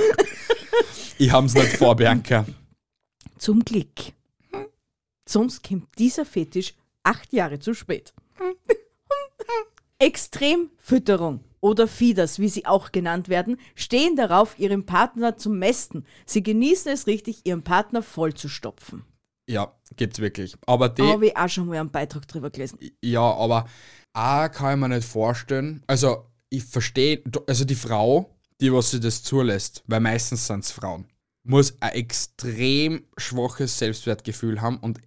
Ich 1.18 1.30
hab's 1.30 1.54
nicht 1.54 1.76
vor, 1.76 1.94
Bianca. 1.94 2.46
Zum 3.38 3.64
Glück. 3.64 4.12
Sonst 5.28 5.66
kommt 5.66 5.88
dieser 5.98 6.24
Fetisch 6.24 6.74
acht 7.02 7.32
Jahre 7.32 7.58
zu 7.58 7.74
spät. 7.74 8.14
Extremfütterung 9.98 11.40
oder 11.60 11.88
Fieders, 11.88 12.38
wie 12.38 12.48
sie 12.48 12.66
auch 12.66 12.92
genannt 12.92 13.28
werden, 13.28 13.58
stehen 13.74 14.14
darauf, 14.16 14.58
ihren 14.58 14.86
Partner 14.86 15.36
zu 15.36 15.50
mästen. 15.50 16.06
Sie 16.26 16.42
genießen 16.42 16.92
es 16.92 17.06
richtig, 17.06 17.40
ihren 17.44 17.62
Partner 17.62 18.02
vollzustopfen. 18.02 19.04
Ja, 19.48 19.72
gibt's 19.96 20.18
wirklich. 20.18 20.56
Aber 20.66 20.88
die, 20.88 21.02
Da 21.02 21.08
habe 21.08 21.26
ich 21.28 21.36
auch 21.36 21.48
schon 21.48 21.66
mal 21.66 21.78
einen 21.78 21.90
Beitrag 21.90 22.26
drüber 22.28 22.50
gelesen. 22.50 22.78
ja, 23.02 23.20
aber 23.22 23.66
A 24.12 24.48
kann 24.48 24.74
ich 24.74 24.80
mir 24.80 24.94
nicht 24.94 25.08
vorstellen. 25.08 25.82
Also, 25.86 26.26
ich 26.50 26.64
verstehe, 26.64 27.22
also 27.46 27.64
die 27.64 27.74
Frau, 27.74 28.30
die 28.60 28.72
was 28.72 28.90
sie 28.90 29.00
das 29.00 29.22
zulässt, 29.22 29.82
weil 29.86 30.00
meistens 30.00 30.46
sind 30.46 30.64
es 30.64 30.70
Frauen, 30.72 31.06
muss 31.46 31.76
ein 31.80 31.92
extrem 31.92 33.04
schwaches 33.16 33.78
Selbstwertgefühl 33.78 34.60
haben 34.60 34.78
und 34.78 35.00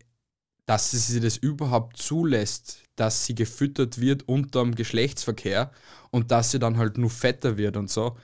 dass 0.66 0.92
sie 0.92 1.20
das 1.20 1.38
überhaupt 1.38 1.98
zulässt, 1.98 2.84
dass 2.96 3.26
sie 3.26 3.34
gefüttert 3.34 4.00
wird 4.00 4.28
unterm 4.28 4.76
Geschlechtsverkehr 4.76 5.72
und 6.12 6.32
dass 6.32 6.52
sie 6.52 6.60
dann 6.60 6.78
halt 6.78 6.98
nur 6.98 7.10
fetter 7.10 7.58
wird 7.58 7.76
und 7.76 7.90
so. 7.90 8.18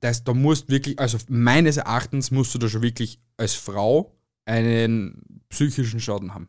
Das, 0.00 0.24
da 0.24 0.34
musst 0.34 0.68
wirklich, 0.70 0.98
also 0.98 1.18
meines 1.28 1.76
Erachtens 1.76 2.30
musst 2.30 2.54
du 2.54 2.58
da 2.58 2.68
schon 2.68 2.82
wirklich 2.82 3.18
als 3.36 3.54
Frau 3.54 4.12
einen 4.44 5.22
psychischen 5.48 6.00
Schaden 6.00 6.34
haben. 6.34 6.48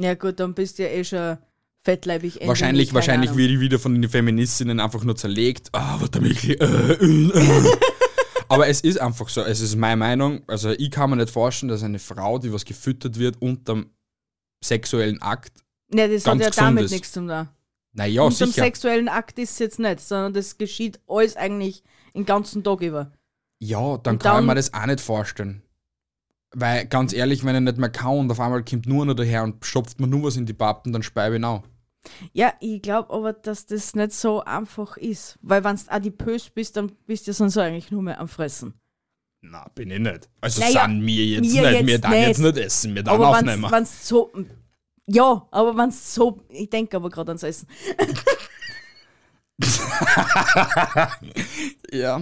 Ja 0.00 0.14
gut, 0.14 0.38
dann 0.38 0.54
bist 0.54 0.78
du 0.78 0.84
ja 0.84 0.90
eh 0.90 1.04
schon 1.04 1.38
fettleibig. 1.82 2.40
Wahrscheinlich 2.44 2.94
wahrscheinlich 2.94 3.30
Ahnung. 3.30 3.38
wird 3.38 3.50
ich 3.50 3.60
wieder 3.60 3.78
von 3.78 4.00
den 4.00 4.08
Feministinnen 4.08 4.78
einfach 4.80 5.02
nur 5.04 5.16
zerlegt. 5.16 5.70
Ah, 5.72 5.96
was 6.00 6.10
da 6.10 6.22
wirklich. 6.22 6.60
Äh, 6.60 6.64
äh, 6.64 7.28
äh. 7.30 7.76
Aber 8.48 8.66
es 8.68 8.80
ist 8.80 9.00
einfach 9.00 9.28
so, 9.28 9.42
es 9.42 9.60
ist 9.60 9.76
meine 9.76 9.96
Meinung. 9.96 10.42
Also 10.46 10.70
ich 10.70 10.90
kann 10.90 11.10
mir 11.10 11.16
nicht 11.16 11.30
vorstellen, 11.30 11.68
dass 11.70 11.82
eine 11.82 11.98
Frau, 11.98 12.38
die 12.38 12.52
was 12.52 12.64
gefüttert 12.64 13.18
wird 13.18 13.40
unterm 13.42 13.90
sexuellen 14.64 15.20
Akt, 15.22 15.52
Ja, 15.92 16.08
das 16.08 16.24
hat 16.26 16.32
ganz 16.32 16.42
ja 16.42 16.48
gesund 16.50 16.66
damit 16.66 16.84
ist. 16.84 16.90
nichts 16.90 17.12
zu 17.12 17.20
tun. 17.20 17.48
naja, 17.92 18.22
Und 18.22 18.32
sicher. 18.34 18.52
sexuellen 18.52 19.08
Akt 19.08 19.38
ist 19.38 19.52
es 19.52 19.58
jetzt 19.58 19.78
nicht, 19.78 20.00
sondern 20.00 20.34
das 20.34 20.58
geschieht 20.58 21.00
alles 21.06 21.36
eigentlich 21.36 21.82
den 22.14 22.24
ganzen 22.24 22.64
Tag 22.64 22.80
über. 22.80 23.12
Ja, 23.60 23.98
dann 23.98 24.14
Und 24.14 24.22
kann 24.22 24.32
ich 24.32 24.38
dann- 24.38 24.46
mir 24.46 24.54
das 24.54 24.72
auch 24.74 24.86
nicht 24.86 25.00
vorstellen. 25.00 25.62
Weil, 26.52 26.86
ganz 26.86 27.12
ehrlich, 27.12 27.44
wenn 27.44 27.54
ich 27.56 27.60
nicht 27.60 27.76
mehr 27.78 27.90
kann 27.90 28.16
und 28.18 28.30
auf 28.30 28.40
einmal 28.40 28.64
kommt 28.64 28.86
nur 28.86 29.02
einer 29.02 29.14
daher 29.14 29.44
und 29.44 29.64
stopft 29.64 30.00
mir 30.00 30.06
nur 30.06 30.22
was 30.24 30.36
in 30.36 30.46
die 30.46 30.54
Pappen, 30.54 30.92
dann 30.92 31.02
speibe 31.02 31.34
ich 31.36 31.40
ihn 31.40 31.44
auch. 31.44 31.62
Ja, 32.32 32.52
ich 32.60 32.80
glaube 32.82 33.12
aber, 33.12 33.32
dass 33.32 33.66
das 33.66 33.94
nicht 33.94 34.12
so 34.12 34.42
einfach 34.44 34.96
ist. 34.96 35.38
Weil 35.42 35.64
wenn 35.64 35.76
du 35.76 35.82
adipös 35.88 36.50
bist, 36.50 36.76
dann 36.76 36.92
bist 37.06 37.26
du 37.26 37.32
sonst 37.32 37.56
eigentlich 37.58 37.90
nur 37.90 38.02
mehr 38.02 38.20
am 38.20 38.28
Fressen. 38.28 38.74
Na, 39.40 39.68
bin 39.74 39.90
ich 39.90 39.98
nicht. 40.00 40.28
Also 40.40 40.60
Naja, 40.60 40.86
sind 40.86 41.06
wir 41.06 41.26
jetzt 41.26 41.52
mir 41.52 41.62
nicht. 41.62 41.72
jetzt 41.72 41.86
wir 41.86 41.98
dann 42.00 42.10
nicht. 42.10 42.26
jetzt 42.28 42.38
nicht 42.40 42.56
essen, 42.56 42.94
wir 42.94 43.02
dann 43.02 43.14
aber 43.14 43.28
aufnehmen. 43.30 43.70
wenn 43.70 43.82
es 43.82 44.08
so. 44.08 44.32
Ja, 45.06 45.46
aber 45.50 45.76
wenn 45.76 45.88
es 45.90 46.14
so. 46.14 46.40
Ich 46.48 46.68
denke 46.70 46.96
aber 46.96 47.08
gerade 47.08 47.30
ans 47.30 47.42
Essen. 47.42 47.66
ja. 51.92 52.20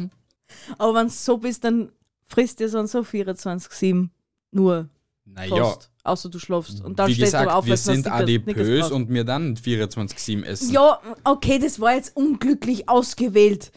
Aber 0.79 0.95
wenn 0.95 1.07
es 1.07 1.25
so 1.25 1.39
bist, 1.39 1.65
dann 1.65 1.93
frisst 2.27 2.61
dir 2.61 2.69
sonst 2.69 2.93
so 2.93 3.01
24-7 3.01 4.09
nur 4.53 4.89
Naja, 5.25 5.65
fast. 5.65 5.91
Außer 6.07 6.29
du 6.29 6.39
schlafst. 6.39 6.85
Und 6.85 6.99
dann 6.99 7.09
wie 7.09 7.15
stehst 7.15 7.33
gesagt, 7.33 7.51
du 7.51 7.55
auf, 7.55 7.67
wir 7.67 7.77
sind 7.77 8.07
adipös 8.11 8.91
und 8.91 9.09
wir 9.11 9.25
dann 9.25 9.57
24-7 9.57 10.45
essen. 10.45 10.73
Ja, 10.73 11.01
okay, 11.25 11.59
das 11.59 11.81
war 11.81 11.95
jetzt 11.95 12.17
unglücklich 12.17 12.89
ausgewählt. 12.89 13.73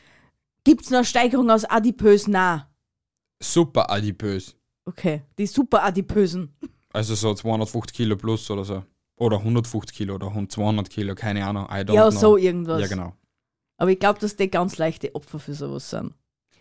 Gibt's 0.63 0.89
noch 0.89 0.97
eine 0.99 1.05
Steigerung 1.05 1.49
aus 1.49 1.65
adipös? 1.65 2.27
Na. 2.27 2.69
Super 3.41 3.89
adipös. 3.89 4.55
Okay, 4.85 5.23
die 5.37 5.47
super 5.47 5.83
adipösen. 5.83 6.53
Also 6.91 7.15
so 7.15 7.33
250 7.33 7.95
Kilo 7.95 8.15
plus 8.15 8.49
oder 8.51 8.65
so. 8.65 8.83
Oder 9.17 9.37
150 9.37 9.95
Kilo 9.95 10.15
oder 10.15 10.31
200 10.47 10.89
Kilo, 10.89 11.13
keine 11.15 11.45
Ahnung. 11.45 11.65
I 11.65 11.81
don't 11.83 11.93
Ja, 11.93 12.09
know. 12.09 12.19
so 12.19 12.37
irgendwas. 12.37 12.81
Ja, 12.81 12.87
genau. 12.87 13.13
Aber 13.77 13.91
ich 13.91 13.99
glaube, 13.99 14.19
dass 14.19 14.35
die 14.35 14.49
ganz 14.49 14.77
leichte 14.77 15.13
Opfer 15.15 15.39
für 15.39 15.53
sowas 15.53 15.89
sind. 15.89 16.13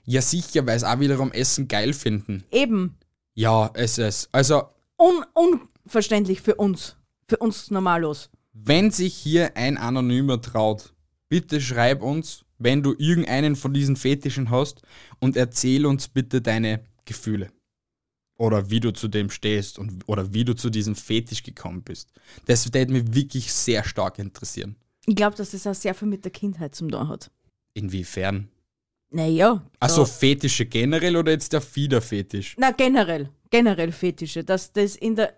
Ja, 0.05 0.23
sicher, 0.23 0.67
weil 0.67 0.77
es 0.77 0.85
auch 0.85 1.01
wiederum 1.01 1.33
Essen 1.33 1.69
geil 1.69 1.93
finden. 1.93 2.45
Eben. 2.51 2.97
Ja, 3.35 3.71
es 3.75 3.99
ist. 3.99 4.29
Also, 4.33 4.63
Un 5.01 5.25
unverständlich 5.33 6.41
für 6.43 6.57
uns. 6.57 6.97
Für 7.29 7.37
uns 7.39 7.71
normalos. 7.71 8.31
wenn 8.53 8.91
sich 8.91 9.15
hier 9.15 9.57
ein 9.57 9.77
Anonymer 9.77 10.41
traut, 10.41 10.93
bitte 11.29 11.61
schreib 11.61 12.03
uns, 12.03 12.45
wenn 12.59 12.83
du 12.83 12.95
irgendeinen 12.99 13.55
von 13.55 13.73
diesen 13.73 13.97
Fetischen 13.97 14.51
hast 14.51 14.83
und 15.21 15.37
erzähl 15.37 15.87
uns 15.87 16.09
bitte 16.09 16.43
deine 16.43 16.85
Gefühle. 17.05 17.53
Oder 18.37 18.71
wie 18.71 18.81
du 18.81 18.93
zu 18.93 19.09
dem 19.09 19.31
stehst 19.31 19.79
und, 19.79 20.03
oder 20.07 20.33
wie 20.33 20.45
du 20.45 20.55
zu 20.55 20.71
diesem 20.71 20.97
Fetisch 20.97 21.43
gekommen 21.43 21.83
bist. 21.83 22.13
Das 22.47 22.73
würde 22.73 22.93
mich 22.93 23.15
wirklich 23.15 23.53
sehr 23.53 23.85
stark 23.85 24.19
interessieren. 24.19 24.77
Ich 25.07 25.17
glaube, 25.17 25.37
dass 25.37 25.51
das 25.53 25.67
auch 25.67 25.75
sehr 25.75 25.95
viel 25.95 26.09
mit 26.09 26.25
der 26.25 26.33
Kindheit 26.33 26.75
zum 26.75 26.91
tun 26.91 27.09
hat. 27.09 27.31
Inwiefern? 27.75 28.49
Naja. 29.11 29.65
Also 29.81 30.05
Fetische 30.05 30.67
generell 30.67 31.17
oder 31.17 31.33
jetzt 31.33 31.53
der 31.53 31.61
Fiederfetisch? 31.61 32.55
Na, 32.59 32.73
generell. 32.73 33.31
Generell 33.51 33.93
Fetische. 33.93 34.45
Dass 34.45 34.73
das 34.73 34.97
in 34.97 35.17
der, 35.17 35.33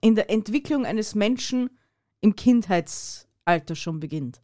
in 0.00 0.14
der 0.14 0.28
Entwicklung 0.30 0.84
eines 0.84 1.14
Menschen 1.14 1.70
im 2.20 2.36
Kindheitsalter 2.36 3.74
schon 3.74 3.98
beginnt. 4.00 4.40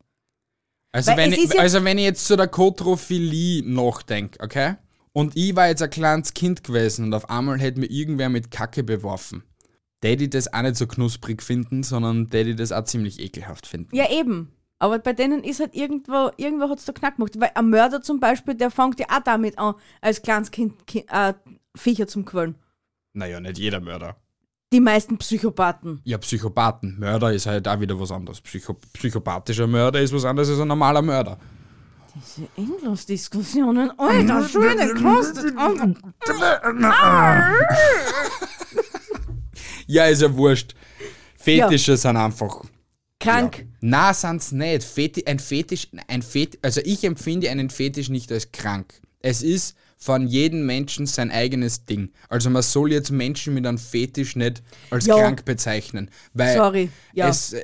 Also 0.93 1.11
Weil 1.11 1.19
wenn, 1.19 1.33
ich, 1.33 1.53
ja- 1.53 1.61
also 1.61 1.85
wenn 1.85 1.99
ich 1.99 2.05
jetzt 2.05 2.25
zu 2.25 2.37
der 2.37 2.49
Kotrophilie 2.49 3.63
nachdenke, 3.63 4.41
okay? 4.43 4.77
Und 5.13 5.37
ich 5.37 5.55
war 5.55 5.69
jetzt 5.69 5.83
ein 5.83 5.91
kleines 5.91 6.33
Kind 6.33 6.65
gewesen 6.65 7.05
und 7.07 7.15
auf 7.15 7.29
einmal 7.29 7.59
hätte 7.61 7.81
mir 7.81 7.91
irgendwer 7.91 8.29
mit 8.29 8.51
Kacke 8.51 8.83
beworfen. 8.83 9.43
Ich 10.03 10.31
das 10.31 10.53
auch 10.53 10.63
nicht 10.63 10.77
so 10.77 10.87
knusprig 10.87 11.43
finden, 11.43 11.83
sondern 11.83 12.29
ich 12.33 12.57
das 12.57 12.73
auch 12.73 12.85
ziemlich 12.85 13.19
ekelhaft 13.21 13.67
finden. 13.67 13.95
Ja, 13.95 14.11
eben. 14.11 14.53
Aber 14.79 14.99
bei 14.99 15.13
denen 15.13 15.43
ist 15.43 15.61
halt 15.61 15.75
irgendwo, 15.75 16.31
irgendwo 16.37 16.69
hat 16.69 16.79
es 16.79 16.85
da 16.85 16.93
Knack 16.93 17.17
gemacht. 17.17 17.39
Weil 17.39 17.51
ein 17.55 17.69
Mörder 17.69 18.01
zum 18.01 18.21
Beispiel, 18.21 18.55
der 18.55 18.71
fängt 18.71 19.01
ja 19.01 19.07
auch 19.11 19.23
damit 19.25 19.59
an, 19.59 19.75
als 20.01 20.23
kleines 20.23 20.51
Kind, 20.51 20.87
Ki 20.87 21.05
äh, 21.09 21.35
Viecher 21.75 22.07
zum 22.07 22.25
Quälen. 22.25 22.55
Naja, 23.13 23.41
nicht 23.41 23.59
jeder 23.59 23.81
Mörder. 23.81 24.17
Die 24.73 24.81
meisten 24.81 25.19
Psychopathen. 25.19 26.01
Ja, 26.05 26.19
Psychopathen. 26.19 26.99
Mörder 26.99 27.33
ist 27.33 27.47
halt 27.47 27.67
auch 27.67 27.81
wieder 27.81 27.99
was 27.99 28.13
anderes. 28.13 28.41
Psycho 28.41 28.75
psychopathischer 28.93 29.67
Mörder 29.67 30.01
ist 30.01 30.13
was 30.13 30.25
anderes 30.25 30.51
als 30.51 30.61
ein 30.61 30.69
normaler 30.69 31.03
Mörder. 31.03 31.39
Diese 32.15 32.49
Endlos-Diskussionen, 32.57 33.91
alter 33.99 34.49
Schwede, 34.49 34.95
kostet 34.95 35.55
Ja, 39.87 40.05
ist 40.07 40.21
ja 40.21 40.35
wurscht. 40.37 40.75
Fetische 41.37 41.97
sind 41.97 42.17
einfach 42.17 42.65
Krank. 43.21 43.59
Ja. 43.59 43.65
Na, 43.81 44.15
sind's 44.15 44.53
nicht. 44.53 44.85
Feti 44.85 45.25
ein 45.27 45.39
Fetisch, 45.39 45.89
ein 46.07 46.23
Fet 46.23 46.59
also 46.63 46.81
ich 46.85 47.05
empfinde 47.05 47.51
einen 47.51 47.71
Fetisch 47.71 48.09
nicht 48.09 48.31
als 48.31 48.53
krank. 48.53 49.01
Es 49.21 49.43
ist 49.43 49.77
von 49.97 50.29
jedem 50.29 50.65
Menschen 50.65 51.07
sein 51.07 51.33
eigenes 51.33 51.85
Ding. 51.85 52.13
Also 52.29 52.51
man 52.51 52.63
soll 52.63 52.93
jetzt 52.93 53.11
Menschen 53.11 53.55
mit 53.55 53.67
einem 53.67 53.79
Fetisch 53.79 54.37
nicht 54.37 54.63
als 54.91 55.07
Ja. 55.07 55.17
krank 55.19 55.45
bezeichnen. 55.45 56.11
Weil 56.35 56.57
Sorry, 56.57 56.91
ja. 57.13 57.29
es, 57.29 57.53
äh, 57.55 57.63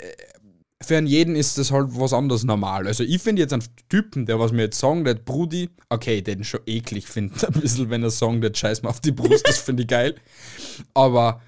für 0.83 0.99
einen 0.99 1.07
jeden 1.07 1.37
ist 1.37 1.57
das 1.57 1.71
halt 1.71 1.89
was 1.93 2.13
anderes 2.13 2.43
normal. 2.43 2.89
Also 2.89 3.05
ich 3.05 3.23
finde 3.23 3.43
jetzt 3.43 3.53
einen 3.53 3.63
Typen, 3.89 4.27
der 4.27 4.41
was 4.41 4.51
mir 4.51 4.63
jetzt 4.63 4.79
sagen, 4.81 5.05
der 5.05 5.15
Brudi, 5.15 5.71
okay, 5.89 6.21
den 6.23 6.43
schon 6.43 6.61
eklig 6.67 7.07
findet, 7.07 7.45
ein 7.55 7.61
bisschen, 7.61 7.89
wenn 7.91 8.03
er 8.03 8.11
sagen, 8.11 8.41
der 8.41 8.53
scheiß 8.53 8.83
mal 8.83 8.91
auf 8.91 9.01
die 9.01 9.13
Brust, 9.13 9.47
das 9.47 9.59
finde 9.59 9.85
ich 9.85 9.89
geil. 9.89 10.17
Aber 10.93 11.41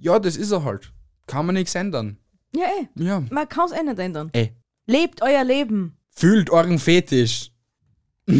ja, 0.00 0.18
das 0.18 0.36
ist 0.36 0.50
er 0.50 0.64
halt. 0.64 0.92
Kann 1.26 1.44
man 1.46 1.54
nichts 1.54 1.74
ändern. 1.74 2.16
Ja, 2.54 2.64
eh. 2.80 3.02
Ja. 3.02 3.20
Man 3.30 3.48
kann 3.48 3.66
es 3.70 3.72
eh 3.72 3.82
nicht 3.82 3.98
ändern. 3.98 4.30
Ey, 4.32 4.52
Lebt 4.86 5.22
euer 5.22 5.44
Leben. 5.44 5.96
fühlt 6.10 6.50
euren 6.50 6.78
Fetisch. 6.78 7.50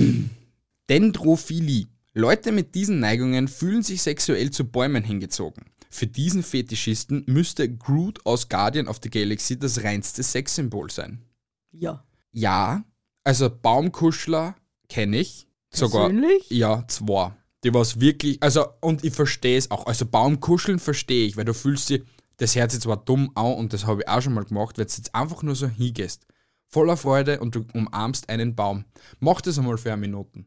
Dendrophilie. 0.89 1.87
Leute 2.15 2.53
mit 2.53 2.75
diesen 2.75 3.01
Neigungen 3.01 3.49
fühlen 3.49 3.83
sich 3.83 4.03
sexuell 4.03 4.51
zu 4.51 4.65
Bäumen 4.65 5.03
hingezogen. 5.03 5.65
Für 5.89 6.07
diesen 6.07 6.43
Fetischisten 6.43 7.25
müsste 7.27 7.71
Groot 7.75 8.25
aus 8.27 8.49
Guardian 8.49 8.89
of 8.89 9.01
the 9.03 9.11
Galaxy 9.11 9.59
das 9.59 9.83
reinste 9.85 10.23
Sexsymbol 10.23 10.91
sein. 10.91 11.23
Ja. 11.71 12.05
Ja, 12.33 12.85
also 13.25 13.49
Baumkuschler 13.51 14.57
kenne 14.89 15.19
ich. 15.19 15.47
Sogar. 15.71 16.09
Persönlich? 16.09 16.51
Ja, 16.51 16.85
zwei. 16.89 17.33
Die 17.65 17.73
was 17.73 18.01
wirklich, 18.01 18.43
also, 18.43 18.67
und 18.81 19.05
ich 19.05 19.15
verstehe 19.15 19.57
es 19.57 19.71
auch. 19.71 19.87
Also 19.87 20.05
Baumkuscheln 20.05 20.79
verstehe 20.79 21.27
ich, 21.27 21.37
weil 21.37 21.45
du 21.45 21.55
fühlst 21.55 21.89
dich, 21.91 22.03
das 22.43 22.57
hört 22.57 22.73
sich 22.73 22.81
zwar 22.81 22.97
dumm 22.97 23.31
an 23.37 23.55
und 23.55 23.73
das 23.73 23.87
habe 23.87 24.03
ich 24.03 24.09
auch 24.09 24.21
schon 24.21 24.35
mal 24.35 24.45
gemacht, 24.45 24.77
wenn 24.77 24.87
du 24.87 24.93
jetzt 24.93 25.15
einfach 25.15 25.45
nur 25.45 25.55
so 25.55 25.69
hingehst. 25.69 26.27
Voller 26.67 26.97
Freude 26.97 27.39
und 27.39 27.55
du 27.55 27.65
umarmst 27.73 28.29
einen 28.29 28.57
Baum. 28.57 28.85
Mach 29.21 29.41
das 29.41 29.59
einmal 29.59 29.79
für 29.79 29.93
eine 29.93 30.01
Minute. 30.01 30.45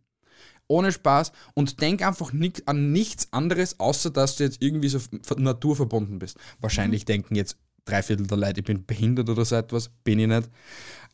Ohne 0.67 0.91
Spaß 0.91 1.31
und 1.53 1.79
denk 1.79 2.05
einfach 2.05 2.33
nicht 2.33 2.67
an 2.67 2.91
nichts 2.91 3.31
anderes, 3.31 3.79
außer 3.79 4.09
dass 4.09 4.35
du 4.35 4.43
jetzt 4.43 4.61
irgendwie 4.61 4.89
so 4.89 4.99
naturverbunden 5.37 6.19
bist. 6.19 6.37
Wahrscheinlich 6.59 7.05
denken 7.05 7.35
jetzt 7.35 7.57
drei 7.85 8.03
Viertel 8.03 8.27
der 8.27 8.37
Leute, 8.37 8.59
ich 8.59 8.65
bin 8.65 8.85
behindert 8.85 9.29
oder 9.29 9.45
so 9.45 9.55
etwas. 9.55 9.89
Bin 10.03 10.19
ich 10.19 10.27
nicht. 10.27 10.49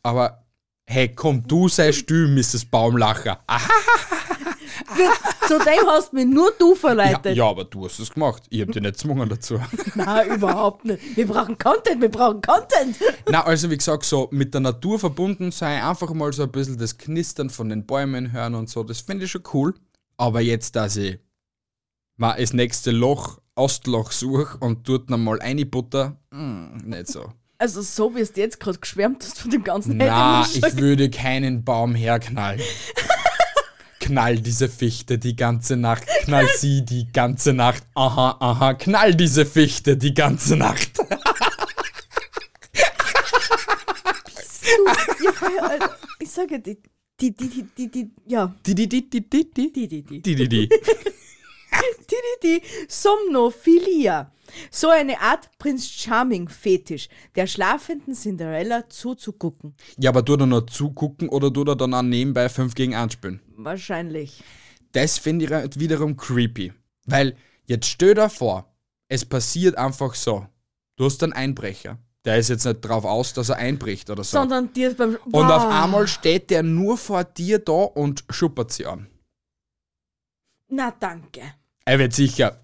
Aber 0.02 0.44
hey, 0.86 1.14
komm, 1.14 1.46
du 1.46 1.68
sei 1.68 1.92
still, 1.92 2.26
Mrs. 2.26 2.64
Baumlacher. 2.64 3.40
Aha, 3.46 3.70
Zu 5.48 5.58
dem 5.58 5.86
hast 5.86 6.12
mich 6.12 6.26
nur 6.26 6.52
du 6.58 6.70
ja, 6.72 6.78
verleitet. 6.78 7.36
ja, 7.36 7.48
aber 7.48 7.64
du 7.64 7.84
hast 7.84 7.98
es 7.98 8.10
gemacht. 8.10 8.42
Ich 8.50 8.60
habe 8.60 8.72
dich 8.72 8.82
nicht 8.82 8.94
gezwungen 8.94 9.28
dazu. 9.28 9.60
Nein, 9.94 10.36
überhaupt 10.36 10.84
nicht. 10.84 11.16
Wir 11.16 11.26
brauchen 11.26 11.58
Content, 11.58 12.00
wir 12.00 12.10
brauchen 12.10 12.40
Content. 12.40 12.96
Na, 13.28 13.44
also 13.44 13.70
wie 13.70 13.76
gesagt, 13.76 14.04
so 14.04 14.28
mit 14.30 14.54
der 14.54 14.60
Natur 14.60 14.98
verbunden 14.98 15.50
sein, 15.50 15.82
einfach 15.82 16.12
mal 16.12 16.32
so 16.32 16.44
ein 16.44 16.52
bisschen 16.52 16.78
das 16.78 16.98
Knistern 16.98 17.50
von 17.50 17.68
den 17.68 17.86
Bäumen 17.86 18.32
hören 18.32 18.54
und 18.54 18.68
so, 18.68 18.82
das 18.82 19.00
finde 19.00 19.24
ich 19.24 19.30
schon 19.30 19.42
cool. 19.52 19.74
Aber 20.16 20.40
jetzt, 20.40 20.76
dass 20.76 20.96
ich 20.96 21.18
mal 22.16 22.36
das 22.38 22.52
nächste 22.52 22.90
Loch, 22.90 23.38
Ostloch 23.54 24.12
suche 24.12 24.56
und 24.58 24.88
dort 24.88 25.10
nochmal 25.10 25.40
eine 25.40 25.66
Butter, 25.66 26.16
mm, 26.30 26.88
nicht 26.88 27.08
so. 27.08 27.32
Also 27.58 27.80
so 27.80 28.16
wie 28.16 28.20
es 28.20 28.32
jetzt 28.34 28.58
gerade 28.58 28.78
geschwärmt 28.78 29.22
hast 29.22 29.38
von 29.38 29.50
dem 29.50 29.62
ganzen 29.62 29.96
Na, 29.96 30.44
ich 30.52 30.76
würde 30.78 31.10
keinen 31.10 31.62
Baum 31.62 31.94
herknallen. 31.94 32.60
Knall 34.02 34.40
diese 34.40 34.68
Fichte 34.68 35.16
die 35.16 35.36
ganze 35.36 35.76
Nacht, 35.76 36.04
knall 36.24 36.48
sie 36.56 36.84
die 36.84 37.06
ganze 37.12 37.52
Nacht. 37.52 37.84
Aha, 37.94 38.36
aha, 38.40 38.74
knall 38.74 39.14
diese 39.14 39.46
Fichte 39.46 39.96
die 39.96 40.12
ganze 40.12 40.56
Nacht. 40.56 40.98
ja, 45.20 45.32
ja, 45.56 45.62
also, 45.62 45.86
ich 46.18 46.30
sage 46.30 46.58
die, 46.58 46.78
die, 47.20 47.30
die, 47.32 47.48
die, 47.48 47.64
die, 47.78 47.90
die, 47.90 48.10
ja, 48.26 48.52
Die, 48.66 48.74
die, 48.74 48.88
die, 48.88 49.08
die, 49.08 49.30
die, 49.30 49.52
die, 49.52 49.72
die, 49.72 49.88
die, 49.88 50.02
die, 50.02 50.20
die, 50.20 50.48
die, 50.48 50.68
Somnophilia. 52.88 54.30
So 54.70 54.88
eine 54.90 55.20
Art 55.20 55.48
Prinz 55.58 55.88
Charming 55.88 56.48
Fetisch, 56.48 57.08
der 57.34 57.46
schlafenden 57.46 58.14
Cinderella 58.14 58.88
zuzugucken. 58.88 59.74
Ja, 59.98 60.10
aber 60.10 60.22
du 60.22 60.36
da 60.36 60.44
noch 60.44 60.66
zugucken 60.66 61.28
oder 61.30 61.50
du 61.50 61.64
da 61.64 61.74
dann 61.74 61.94
auch 61.94 62.02
nebenbei 62.02 62.48
5 62.48 62.74
gegen 62.74 62.94
1 62.94 63.14
spielen? 63.14 63.40
Wahrscheinlich. 63.56 64.42
Das 64.92 65.18
finde 65.18 65.46
ich 65.46 65.80
wiederum 65.80 66.16
creepy. 66.16 66.72
Weil, 67.06 67.34
jetzt 67.64 67.86
stell 67.86 68.14
dir 68.14 68.28
vor, 68.28 68.70
es 69.08 69.24
passiert 69.24 69.76
einfach 69.78 70.14
so. 70.14 70.46
Du 70.96 71.06
hast 71.06 71.22
einen 71.22 71.32
Einbrecher. 71.32 71.98
Der 72.24 72.36
ist 72.38 72.50
jetzt 72.50 72.66
nicht 72.66 72.82
drauf 72.82 73.04
aus, 73.04 73.32
dass 73.32 73.48
er 73.48 73.56
einbricht 73.56 74.08
oder 74.10 74.22
so. 74.22 74.36
Sondern 74.38 74.72
dir 74.72 74.94
beim. 74.94 75.16
und 75.24 75.34
auf 75.50 75.64
Wow. 75.64 75.72
einmal 75.72 76.06
steht 76.06 76.50
der 76.50 76.62
nur 76.62 76.96
vor 76.96 77.24
dir 77.24 77.58
da 77.58 77.72
und 77.72 78.24
schuppert 78.30 78.70
sie 78.70 78.86
an. 78.86 79.08
Na 80.68 80.90
danke. 80.92 81.40
Er 81.84 81.98
wird 81.98 82.12
sicher 82.12 82.58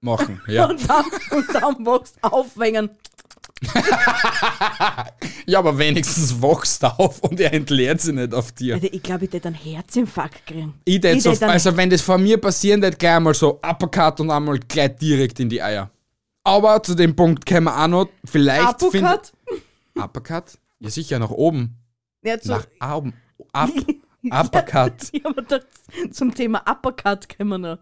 machen, 0.00 0.40
ja. 0.48 0.66
Und 0.66 0.88
dann, 0.88 1.04
und 1.30 1.54
dann 1.54 1.82
machst 1.82 2.16
du 2.22 2.28
aufwängen. 2.32 2.90
ja, 5.46 5.58
aber 5.58 5.78
wenigstens 5.78 6.40
wachst 6.42 6.82
du 6.82 6.86
auf 6.98 7.20
und 7.20 7.40
er 7.40 7.54
entleert 7.54 8.00
sie 8.02 8.12
nicht 8.12 8.34
auf 8.34 8.52
dir. 8.52 8.74
Alter, 8.74 8.92
Ich 8.92 9.02
glaube, 9.02 9.24
ich 9.24 9.32
hätte 9.32 9.48
einen 9.48 9.56
Herzinfarkt 9.56 10.46
kriegen. 10.46 10.74
Ich 10.84 11.00
tät 11.00 11.22
so, 11.22 11.30
also 11.30 11.74
wenn 11.76 11.88
das 11.88 12.02
vor 12.02 12.18
mir 12.18 12.38
passieren 12.38 12.82
wird, 12.82 12.98
gleich 12.98 13.16
einmal 13.16 13.34
so 13.34 13.54
Uppercut 13.62 14.20
und 14.20 14.30
einmal 14.30 14.58
gleich 14.58 14.96
direkt 14.96 15.40
in 15.40 15.48
die 15.48 15.62
Eier. 15.62 15.90
Aber 16.44 16.82
zu 16.82 16.94
dem 16.94 17.16
Punkt 17.16 17.46
kommen 17.46 17.64
wir 17.64 17.82
auch 17.82 17.88
noch, 17.88 18.08
vielleicht 18.24 18.68
Apokat? 18.68 19.32
Uppercut? 19.98 20.58
Ja 20.80 20.90
sicher, 20.90 21.18
nach 21.18 21.30
oben. 21.30 21.76
Ja, 22.22 22.38
zu, 22.38 22.50
Nach 22.50 22.96
oben. 22.96 23.14
Up. 23.52 23.70
Uppercut. 24.30 24.92
ja, 25.12 25.20
aber 25.24 25.42
da, 25.42 25.60
zum 26.10 26.34
Thema 26.34 26.62
Uppercut 26.68 27.28
können 27.28 27.48
wir 27.50 27.58
noch. 27.58 27.78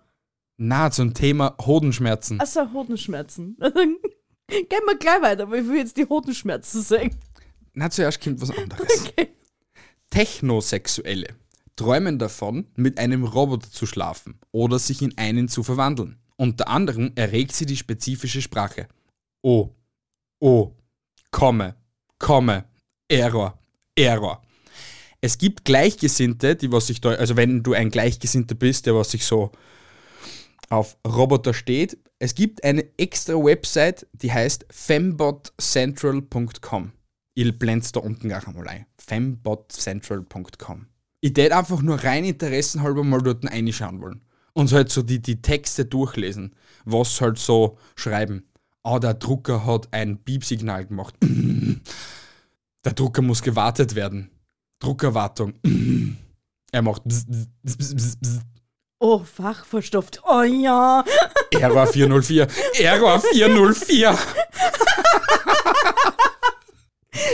Na, 0.56 0.90
zum 0.90 1.14
Thema 1.14 1.56
Hodenschmerzen. 1.60 2.40
Achso, 2.40 2.72
Hodenschmerzen. 2.72 3.56
Gehen 4.48 4.68
wir 4.68 4.98
gleich 4.98 5.22
weiter, 5.22 5.44
aber 5.44 5.58
ich 5.58 5.66
will 5.66 5.78
jetzt 5.78 5.96
die 5.96 6.06
Hodenschmerzen 6.06 6.82
sagen. 6.82 7.16
Na, 7.72 7.90
zuerst 7.90 8.22
kommt 8.22 8.40
was 8.40 8.50
anderes. 8.50 9.04
Okay. 9.16 9.28
Technosexuelle 10.10 11.34
träumen 11.76 12.18
davon, 12.18 12.68
mit 12.76 12.98
einem 12.98 13.24
Roboter 13.24 13.70
zu 13.70 13.86
schlafen 13.86 14.38
oder 14.52 14.78
sich 14.78 15.02
in 15.02 15.16
einen 15.18 15.48
zu 15.48 15.62
verwandeln. 15.62 16.18
Unter 16.36 16.68
anderem 16.68 17.12
erregt 17.16 17.52
sie 17.52 17.66
die 17.66 17.76
spezifische 17.76 18.42
Sprache. 18.42 18.88
Oh, 19.42 19.70
oh, 20.40 20.72
komme, 21.30 21.74
komme, 22.18 22.64
Error, 23.08 23.58
Error. 23.96 24.42
Es 25.20 25.38
gibt 25.38 25.64
Gleichgesinnte, 25.64 26.54
die 26.54 26.70
was 26.70 26.86
sich 26.86 27.00
da, 27.00 27.10
also 27.10 27.36
wenn 27.36 27.62
du 27.62 27.72
ein 27.72 27.90
Gleichgesinnter 27.90 28.54
bist, 28.54 28.86
der 28.86 28.94
was 28.94 29.10
sich 29.10 29.24
so 29.24 29.50
auf 30.70 30.96
Roboter 31.06 31.54
steht, 31.54 31.98
es 32.18 32.34
gibt 32.34 32.64
eine 32.64 32.84
extra 32.96 33.34
Website, 33.34 34.06
die 34.12 34.32
heißt 34.32 34.66
fembotcentral.com. 34.70 36.92
Ich 37.34 37.58
blende 37.58 37.86
da 37.92 38.00
unten 38.00 38.28
gleich 38.28 38.46
einmal 38.46 38.68
ein. 38.68 38.86
fembotcentral.com. 38.98 40.86
Ich 41.20 41.32
tät 41.32 41.52
einfach 41.52 41.82
nur 41.82 42.02
rein 42.02 42.24
interessenhalber 42.24 43.02
mal 43.02 43.20
dort 43.20 43.44
reinschauen 43.44 44.00
wollen. 44.00 44.20
Und 44.52 44.72
halt 44.72 44.90
so 44.90 45.02
die, 45.02 45.20
die 45.20 45.42
Texte 45.42 45.84
durchlesen, 45.84 46.54
was 46.84 47.20
halt 47.20 47.38
so 47.38 47.76
schreiben. 47.96 48.44
Ah, 48.84 49.00
der 49.00 49.14
Drucker 49.14 49.66
hat 49.66 49.88
ein 49.92 50.18
Piepsignal 50.18 50.86
gemacht. 50.86 51.16
Der 52.84 52.92
Drucker 52.92 53.22
muss 53.22 53.42
gewartet 53.42 53.94
werden. 53.94 54.30
Druckerwartung. 54.78 55.54
Er 56.70 56.82
macht 56.82 57.04
bzz, 57.04 57.26
bzz, 57.62 57.94
bzz. 57.94 58.40
Oh, 59.06 59.18
fachverstopft. 59.18 60.22
Oh 60.24 60.40
ja. 60.40 61.04
Error 61.50 61.86
404. 61.86 62.48
Error 62.78 63.20
404. 63.20 64.18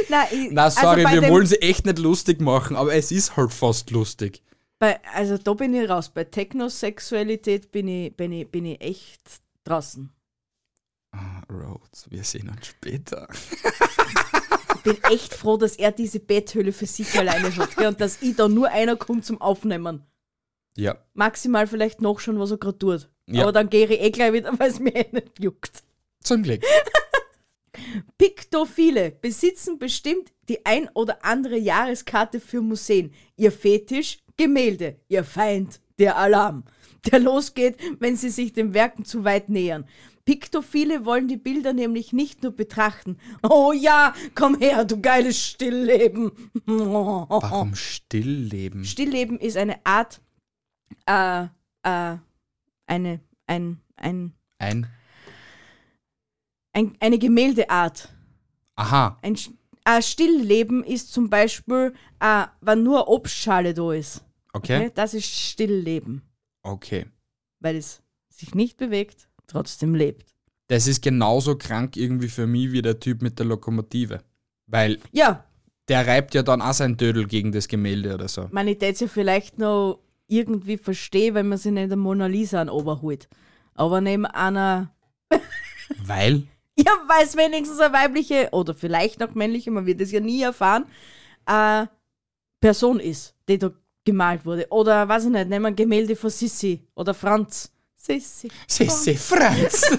Na, 0.08 0.24
ich, 0.32 0.48
Na, 0.50 0.68
sorry, 0.68 1.04
also 1.04 1.22
wir 1.22 1.30
wollen 1.30 1.46
sie 1.46 1.62
echt 1.62 1.86
nicht 1.86 2.00
lustig 2.00 2.40
machen, 2.40 2.74
aber 2.74 2.92
es 2.92 3.12
ist 3.12 3.36
halt 3.36 3.52
fast 3.52 3.92
lustig. 3.92 4.42
Bei, 4.80 4.98
also 5.14 5.38
da 5.38 5.54
bin 5.54 5.72
ich 5.72 5.88
raus. 5.88 6.08
Bei 6.08 6.24
Technosexualität 6.24 7.70
bin 7.70 7.86
ich, 7.86 8.16
bin 8.16 8.32
ich, 8.32 8.50
bin 8.50 8.64
ich 8.64 8.80
echt 8.80 9.22
draußen. 9.62 10.10
Ah, 11.12 11.42
Rhodes, 11.48 12.10
wir 12.10 12.24
sehen 12.24 12.48
uns 12.48 12.66
später. 12.66 13.28
Ich 14.74 14.82
bin 14.82 14.96
echt 15.04 15.34
froh, 15.34 15.56
dass 15.56 15.76
er 15.76 15.92
diese 15.92 16.18
Betthöhle 16.18 16.72
für 16.72 16.86
sich 16.86 17.16
alleine 17.16 17.54
hat 17.54 17.76
gell, 17.76 17.86
und 17.86 18.00
dass 18.00 18.20
ich 18.22 18.34
da 18.34 18.48
nur 18.48 18.70
einer 18.70 18.96
kommt 18.96 19.24
zum 19.24 19.40
Aufnehmen. 19.40 20.09
Ja. 20.76 20.98
Maximal 21.14 21.66
vielleicht 21.66 22.00
noch 22.00 22.20
schon, 22.20 22.38
was 22.38 22.50
er 22.50 22.58
gerade 22.58 22.78
tut. 22.78 23.08
Ja. 23.26 23.42
Aber 23.42 23.52
dann 23.52 23.70
gehe 23.70 23.86
ich 23.86 24.00
eh 24.00 24.10
gleich 24.10 24.32
wieder, 24.32 24.52
weil 24.58 24.70
es 24.70 24.80
mir 24.80 24.94
eh 24.94 25.08
nicht 25.12 25.42
juckt. 25.42 25.82
Zum 26.22 26.42
Glück. 26.42 26.62
Piktophile 28.18 29.10
besitzen 29.10 29.78
bestimmt 29.78 30.32
die 30.48 30.66
ein 30.66 30.88
oder 30.94 31.24
andere 31.24 31.56
Jahreskarte 31.56 32.40
für 32.40 32.60
Museen. 32.60 33.12
Ihr 33.36 33.52
Fetisch, 33.52 34.18
Gemälde. 34.36 34.96
Ihr 35.08 35.24
Feind, 35.24 35.80
der 35.98 36.16
Alarm. 36.16 36.64
Der 37.10 37.18
losgeht, 37.18 37.76
wenn 37.98 38.16
sie 38.16 38.30
sich 38.30 38.52
den 38.52 38.74
Werken 38.74 39.04
zu 39.04 39.24
weit 39.24 39.48
nähern. 39.48 39.86
Piktophile 40.24 41.04
wollen 41.04 41.28
die 41.28 41.36
Bilder 41.36 41.72
nämlich 41.72 42.12
nicht 42.12 42.42
nur 42.42 42.52
betrachten. 42.52 43.16
Oh 43.42 43.72
ja, 43.72 44.14
komm 44.34 44.58
her, 44.58 44.84
du 44.84 45.00
geiles 45.00 45.38
Stillleben. 45.38 46.32
Warum 46.66 47.74
Stillleben? 47.74 48.84
Stillleben 48.84 49.38
ist 49.38 49.56
eine 49.56 49.84
Art, 49.84 50.20
äh, 51.06 51.44
äh, 51.82 52.16
eine, 52.86 53.20
ein, 53.46 53.80
ein, 53.96 54.32
Ein. 54.58 54.86
ein, 56.72 56.96
eine 57.00 57.18
Gemäldeart. 57.18 58.08
Aha. 58.76 59.18
Ein, 59.22 59.36
Sch- 59.36 59.52
ein 59.84 60.02
Stillleben 60.02 60.84
ist 60.84 61.12
zum 61.12 61.28
Beispiel, 61.30 61.94
äh, 62.20 62.46
wenn 62.60 62.82
nur 62.82 63.08
Obstschale 63.08 63.74
da 63.74 63.92
ist. 63.92 64.24
Okay? 64.52 64.90
Das 64.94 65.14
ist 65.14 65.26
Stillleben, 65.26 66.22
Okay. 66.62 67.06
weil 67.60 67.76
es 67.76 68.02
sich 68.28 68.54
nicht 68.54 68.76
bewegt, 68.78 69.28
trotzdem 69.46 69.94
lebt. 69.94 70.34
Das 70.68 70.86
ist 70.86 71.02
genauso 71.02 71.56
krank 71.56 71.96
irgendwie 71.96 72.28
für 72.28 72.46
mich 72.46 72.72
wie 72.72 72.82
der 72.82 72.98
Typ 73.00 73.22
mit 73.22 73.38
der 73.38 73.46
Lokomotive. 73.46 74.22
Weil 74.66 74.98
Ja, 75.12 75.44
der 75.88 76.06
reibt 76.06 76.34
ja 76.34 76.42
dann 76.42 76.62
auch 76.62 76.72
sein 76.72 76.96
Dödel 76.96 77.26
gegen 77.26 77.50
das 77.52 77.66
Gemälde 77.66 78.14
oder 78.14 78.28
so. 78.28 78.48
man 78.52 78.68
ich 78.68 78.78
ja 78.80 79.08
vielleicht 79.08 79.58
noch 79.58 79.98
irgendwie 80.30 80.78
verstehe, 80.78 81.34
wenn 81.34 81.48
man 81.48 81.58
sich 81.58 81.72
nicht 81.72 81.90
der 81.90 81.96
Mona 81.96 82.26
Lisa 82.26 82.60
an 82.60 82.68
Oberholt. 82.68 83.28
Aber 83.74 84.00
neben 84.00 84.26
einer, 84.26 84.94
Weil? 86.04 86.44
ja, 86.78 86.92
weil 87.06 87.24
es 87.24 87.36
wenigstens 87.36 87.80
eine 87.80 87.92
weibliche 87.92 88.48
oder 88.52 88.74
vielleicht 88.74 89.20
noch 89.20 89.34
männliche, 89.34 89.70
man 89.70 89.86
wird 89.86 90.00
es 90.00 90.12
ja 90.12 90.20
nie 90.20 90.42
erfahren, 90.42 90.86
äh, 91.46 91.86
Person 92.60 93.00
ist, 93.00 93.34
die 93.48 93.58
da 93.58 93.70
gemalt 94.04 94.44
wurde. 94.44 94.66
Oder, 94.70 95.08
weiß 95.08 95.24
ich 95.24 95.30
nicht, 95.30 95.48
nehmen 95.48 95.64
wir 95.64 95.68
ein 95.68 95.76
Gemälde 95.76 96.16
von 96.16 96.30
Sissi 96.30 96.86
oder 96.94 97.14
Franz. 97.14 97.72
Sissi. 97.96 98.50
Sisse 98.66 99.14
Franz. 99.14 99.98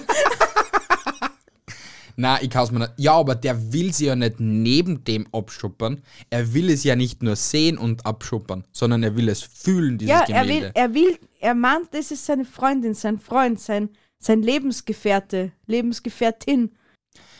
Na, 2.16 2.40
ich 2.42 2.50
kann's 2.50 2.70
mir 2.70 2.80
nicht. 2.80 2.92
Ja, 2.96 3.14
aber 3.14 3.34
der 3.34 3.72
will 3.72 3.92
sie 3.92 4.06
ja 4.06 4.16
nicht 4.16 4.38
neben 4.38 5.04
dem 5.04 5.26
abschuppern. 5.32 6.02
Er 6.30 6.54
will 6.54 6.70
es 6.70 6.84
ja 6.84 6.96
nicht 6.96 7.22
nur 7.22 7.36
sehen 7.36 7.78
und 7.78 8.04
abschuppern, 8.06 8.64
sondern 8.72 9.02
er 9.02 9.16
will 9.16 9.28
es 9.28 9.42
fühlen, 9.42 9.98
dieses 9.98 10.10
Ja, 10.10 10.20
er 10.20 10.26
Gemälde. 10.42 10.66
will, 10.66 10.70
er 10.74 10.94
will, 10.94 11.18
er 11.40 11.54
meint, 11.54 11.88
das 11.92 12.10
ist 12.10 12.26
seine 12.26 12.44
Freundin, 12.44 12.94
sein 12.94 13.18
Freund, 13.18 13.60
sein, 13.60 13.88
sein 14.18 14.42
Lebensgefährte, 14.42 15.52
Lebensgefährtin, 15.66 16.72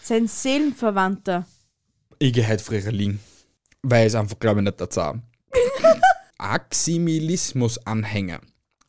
sein 0.02 0.26
Seelenverwandter. 0.26 1.46
Ich 2.18 2.32
gehe 2.32 2.48
heute 2.48 2.62
früher 2.64 2.90
liegen. 2.92 3.20
Weil 3.82 4.06
es 4.06 4.14
einfach, 4.14 4.38
glaube 4.38 4.60
ich, 4.60 4.64
nicht 4.64 4.80
dazu 4.80 5.02
haben. 5.02 5.22
Aximilismus-Anhänger 6.38 8.40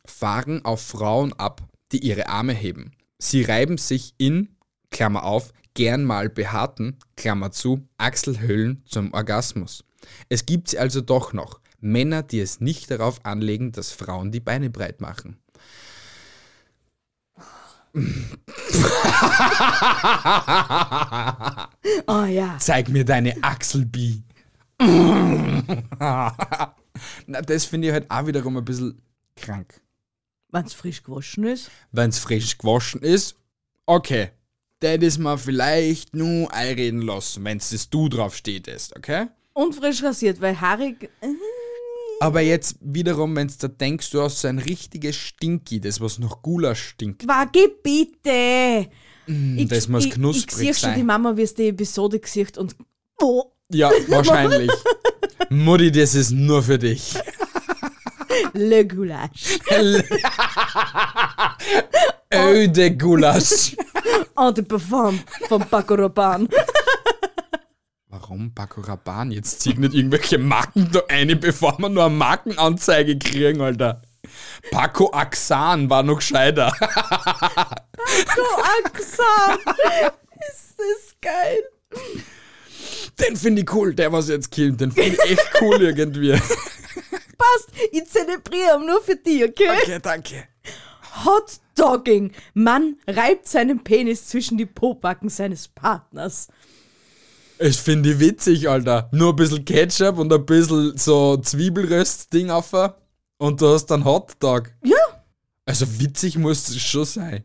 fahren 0.06 0.64
auf 0.64 0.80
Frauen 0.82 1.32
ab, 1.34 1.62
die 1.92 1.98
ihre 1.98 2.28
Arme 2.28 2.52
heben. 2.52 2.92
Sie 3.18 3.42
reiben 3.42 3.78
sich 3.78 4.14
in, 4.18 4.48
Klammer 4.90 5.24
auf, 5.24 5.52
gern 5.74 6.04
mal 6.04 6.28
behaarten, 6.28 6.96
Klammer 7.16 7.50
zu, 7.50 7.86
Achselhöhlen 7.98 8.82
zum 8.86 9.12
Orgasmus. 9.12 9.84
Es 10.28 10.46
gibt 10.46 10.68
sie 10.68 10.78
also 10.78 11.00
doch 11.00 11.32
noch. 11.32 11.60
Männer, 11.80 12.22
die 12.22 12.40
es 12.40 12.60
nicht 12.60 12.90
darauf 12.90 13.24
anlegen, 13.24 13.72
dass 13.72 13.92
Frauen 13.92 14.32
die 14.32 14.40
Beine 14.40 14.70
breit 14.70 15.00
machen. 15.00 15.38
Oh 22.06 22.24
ja. 22.24 22.56
Zeig 22.58 22.88
mir 22.88 23.04
deine 23.04 23.36
Achselbi. 23.42 24.24
Na, 24.78 26.34
das 27.26 27.66
finde 27.66 27.88
ich 27.88 27.92
halt 27.92 28.10
auch 28.10 28.26
wiederum 28.26 28.56
ein 28.56 28.64
bisschen 28.64 29.00
krank. 29.36 29.80
Wenn 30.50 30.66
es 30.66 30.74
frisch 30.74 31.02
gewaschen 31.02 31.44
ist. 31.44 31.70
Wenn 31.92 32.10
es 32.10 32.18
frisch 32.18 32.58
gewaschen 32.58 33.02
ist, 33.02 33.36
okay. 33.86 34.30
Das 34.84 34.98
ist 35.02 35.18
mir 35.18 35.38
vielleicht 35.38 36.14
nur 36.14 36.52
einreden 36.52 37.00
lassen, 37.02 37.42
wenn 37.44 37.56
es 37.56 37.70
das 37.70 37.88
Du 37.88 38.08
drauf 38.10 38.36
steht 38.36 38.68
ist, 38.68 38.94
okay? 38.96 39.28
Und 39.54 39.74
frisch 39.74 40.02
rasiert, 40.02 40.40
weil 40.42 40.60
haarig. 40.60 41.04
äh, 41.22 41.26
Aber 42.20 42.40
jetzt 42.42 42.76
wiederum, 42.80 43.34
wenn 43.34 43.48
du 43.48 43.54
da 43.58 43.68
denkst, 43.68 44.10
du 44.10 44.20
hast 44.20 44.40
so 44.40 44.48
ein 44.48 44.58
richtiges 44.58 45.16
Stinky, 45.16 45.80
das 45.80 46.00
was 46.00 46.18
nach 46.18 46.42
Gulasch 46.42 46.82
stinkt. 46.90 47.26
Wage 47.26 47.70
bitte! 47.82 48.90
Ich, 49.26 49.68
das 49.68 49.88
muss 49.88 50.02
ich, 50.04 50.10
Ich 50.10 50.14
knusprig 50.16 50.54
sehe 50.54 50.74
schon 50.74 50.90
sein. 50.90 50.96
die 50.98 51.02
Mama, 51.04 51.34
wie 51.36 51.42
es 51.42 51.54
die 51.54 51.68
Episode 51.68 52.18
gesieht 52.20 52.58
und. 52.58 52.76
Oh, 53.22 53.44
Ja, 53.72 53.90
wahrscheinlich. 54.08 54.70
Mutti, 55.48 55.90
das 55.90 56.14
ist 56.14 56.30
nur 56.32 56.62
für 56.62 56.78
dich. 56.78 57.14
le 58.52 58.86
Goulash. 58.86 59.58
Öde 62.32 62.96
Gulasch. 62.96 63.76
Oh, 64.36 64.50
de 64.50 64.64
Parfum 64.64 65.20
von 65.48 65.60
Paco 65.68 65.94
Rabanne. 65.94 66.48
Warum 68.08 68.54
Paco 68.54 68.80
Rabanne? 68.80 69.34
Jetzt 69.34 69.60
zieh 69.60 69.74
nicht 69.74 69.94
irgendwelche 69.94 70.38
Marken 70.38 70.90
da 70.92 71.02
ein, 71.08 71.38
bevor 71.40 71.78
wir 71.78 71.88
nur 71.88 72.04
eine 72.04 72.14
Markenanzeige 72.14 73.18
kriegen, 73.18 73.60
Alter. 73.60 74.02
Paco 74.70 75.10
Axan 75.12 75.90
war 75.90 76.02
noch 76.02 76.16
gescheiter. 76.16 76.72
So 78.36 78.42
Axan. 78.84 79.58
Ist 80.48 80.74
das 80.78 81.14
geil. 81.20 81.62
Den 83.20 83.36
finde 83.36 83.62
ich 83.62 83.72
cool, 83.72 83.94
der 83.94 84.12
was 84.12 84.28
jetzt 84.28 84.50
killt. 84.50 84.80
Den 84.80 84.92
finde 84.92 85.16
ich 85.24 85.30
echt 85.30 85.50
cool 85.60 85.80
irgendwie. 85.82 86.32
Passt. 86.32 87.68
Ich 87.92 88.06
zelebriere 88.06 88.80
nur 88.84 89.02
für 89.02 89.16
dich, 89.16 89.44
okay? 89.44 89.70
Okay, 89.82 89.98
danke. 90.02 90.44
Hot 91.24 91.60
Dogging. 91.74 92.32
Mann 92.54 92.96
reibt 93.06 93.48
seinen 93.48 93.82
Penis 93.84 94.28
zwischen 94.28 94.58
die 94.58 94.66
Pobacken 94.66 95.28
seines 95.28 95.68
Partners. 95.68 96.48
Ich 97.58 97.76
finde 97.76 98.12
ich 98.12 98.20
witzig, 98.20 98.68
Alter. 98.68 99.08
Nur 99.12 99.32
ein 99.32 99.36
bisschen 99.36 99.64
Ketchup 99.64 100.18
und 100.18 100.32
ein 100.32 100.44
bisschen 100.44 100.96
so 100.96 101.36
Zwiebelröst-Ding 101.36 102.50
auf. 102.50 102.72
Und 103.38 103.60
du 103.60 103.68
hast 103.68 103.86
dann 103.86 104.04
Hotdog. 104.04 104.72
Ja. 104.84 104.96
Also 105.66 105.86
witzig 106.00 106.36
muss 106.36 106.68
es 106.68 106.82
schon 106.82 107.04
sein. 107.04 107.44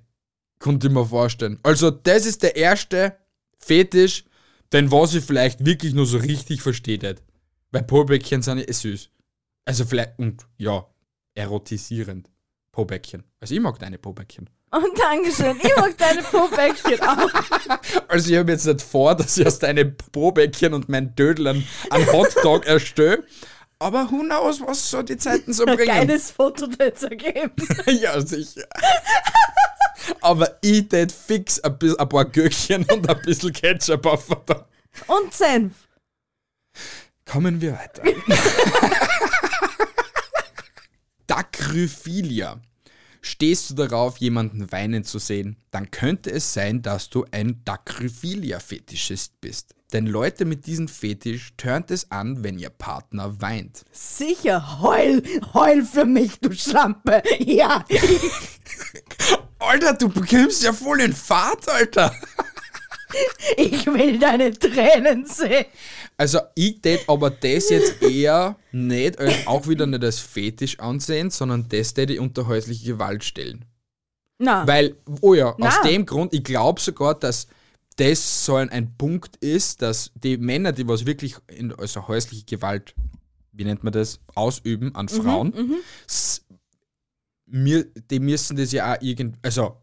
Konnte 0.59 0.87
ich 0.87 0.93
mir 0.93 1.05
vorstellen. 1.05 1.59
Also 1.63 1.89
das 1.91 2.25
ist 2.25 2.43
der 2.43 2.55
erste 2.55 3.15
Fetisch, 3.57 4.25
den 4.73 4.91
was 4.91 5.13
ich 5.13 5.23
vielleicht 5.23 5.65
wirklich 5.65 5.93
nur 5.93 6.05
so 6.05 6.17
richtig 6.17 6.61
versteht. 6.61 7.21
Weil 7.71 7.83
Pobäckchen 7.83 8.41
sind 8.41 8.59
ja 8.59 8.73
süß. 8.73 9.09
Also 9.65 9.85
vielleicht, 9.85 10.17
und 10.17 10.45
ja, 10.57 10.85
erotisierend. 11.35 12.29
Pobäckchen. 12.71 13.23
Also 13.39 13.55
ich 13.55 13.61
mag 13.61 13.79
deine 13.79 13.97
Pobäckchen. 13.97 14.49
Und 14.71 14.99
Dankeschön. 14.99 15.57
Ich 15.61 15.75
mag 15.75 15.97
deine 15.97 16.21
Pobäckchen 16.23 17.01
auch. 17.01 17.29
Also 18.07 18.31
ich 18.31 18.37
habe 18.37 18.51
jetzt 18.51 18.65
nicht 18.65 18.81
vor, 18.81 19.15
dass 19.15 19.37
ich 19.37 19.45
aus 19.45 19.59
deinen 19.59 19.95
Pobäckchen 20.11 20.73
und 20.73 20.89
meinen 20.89 21.15
Dödel 21.15 21.47
einen, 21.47 21.67
einen 21.89 22.11
Hotdog 22.11 22.65
erstelle. 22.65 23.23
Aber 23.79 24.09
who 24.11 24.19
knows, 24.19 24.61
was 24.61 24.89
so 24.89 25.01
die 25.01 25.17
Zeiten 25.17 25.53
so 25.53 25.65
bringen. 25.65 25.85
Geiles 25.85 26.31
Foto 26.31 26.67
dazu 26.67 27.07
ergeben. 27.07 27.53
ja, 27.85 28.19
sicher. 28.19 28.67
Aber 30.21 30.57
ich 30.61 30.89
tät 30.89 31.11
fix 31.11 31.59
ein, 31.61 31.77
bisschen, 31.77 31.99
ein 31.99 32.09
paar 32.09 32.25
Gürkchen 32.25 32.83
und 32.85 33.09
ein 33.09 33.21
bisschen 33.21 33.53
Ketchup 33.53 34.05
auf. 34.05 34.27
Und 35.07 35.33
Senf. 35.33 35.73
Kommen 37.25 37.61
wir 37.61 37.73
weiter. 37.73 38.03
Dacryphilia. 41.29 42.59
Stehst 43.21 43.69
du 43.69 43.75
darauf, 43.75 44.17
jemanden 44.17 44.71
weinen 44.71 45.03
zu 45.03 45.19
sehen, 45.19 45.57
dann 45.69 45.91
könnte 45.91 46.31
es 46.31 46.53
sein, 46.53 46.81
dass 46.81 47.11
du 47.11 47.23
ein 47.29 47.61
Dacryphilia-Fetischist 47.65 49.39
bist. 49.39 49.75
Denn 49.93 50.07
Leute 50.07 50.45
mit 50.45 50.65
diesem 50.65 50.87
Fetisch 50.87 51.53
turnt 51.55 51.91
es 51.91 52.09
an, 52.09 52.43
wenn 52.43 52.57
ihr 52.57 52.71
Partner 52.71 53.39
weint. 53.41 53.85
Sicher, 53.91 54.81
heul, 54.81 55.21
heul 55.53 55.83
für 55.83 56.05
mich, 56.05 56.39
du 56.39 56.51
Schlampe. 56.51 57.21
Ja. 57.37 57.85
Alter, 59.59 59.93
du 59.93 60.09
bekommst 60.09 60.63
ja 60.63 60.73
voll 60.73 60.97
den 60.97 61.13
Fahrt, 61.13 61.69
Alter. 61.69 62.11
Ich 63.57 63.85
will 63.87 64.19
deine 64.19 64.51
Tränen 64.53 65.25
sehen. 65.25 65.65
Also 66.17 66.39
ich 66.55 66.81
tät 66.81 66.99
aber 67.07 67.29
das 67.29 67.69
jetzt 67.69 68.01
eher 68.01 68.55
nicht 68.71 69.19
als 69.19 69.47
auch 69.47 69.67
wieder 69.67 69.85
nicht 69.87 70.03
als 70.03 70.19
Fetisch 70.19 70.79
ansehen, 70.79 71.29
sondern 71.29 71.67
das 71.69 71.93
tät 71.93 72.09
ich 72.09 72.19
unter 72.19 72.47
häusliche 72.47 72.93
Gewalt 72.93 73.23
stellen. 73.23 73.65
Na, 74.37 74.65
Weil, 74.67 74.95
oh 75.21 75.33
ja, 75.33 75.53
aus 75.53 75.57
Na. 75.57 75.81
dem 75.89 76.05
Grund, 76.05 76.33
ich 76.33 76.43
glaube 76.43 76.79
sogar, 76.81 77.15
dass 77.15 77.47
das 77.97 78.45
so 78.45 78.55
ein, 78.55 78.69
ein 78.69 78.95
Punkt 78.97 79.35
ist, 79.37 79.81
dass 79.81 80.11
die 80.15 80.37
Männer, 80.37 80.71
die 80.71 80.87
was 80.87 81.05
wirklich 81.05 81.35
in 81.47 81.73
also 81.73 82.07
häusliche 82.07 82.45
Gewalt, 82.45 82.93
wie 83.51 83.65
nennt 83.65 83.83
man 83.83 83.91
das, 83.91 84.19
ausüben 84.35 84.95
an 84.95 85.07
Mhm, 85.11 85.21
Frauen, 85.21 85.53
s- 86.07 86.45
mir, 87.45 87.85
die 88.11 88.19
müssen 88.19 88.55
das 88.57 88.71
ja 88.71 88.93
auch 88.95 89.01
irgend, 89.01 89.37
also 89.41 89.75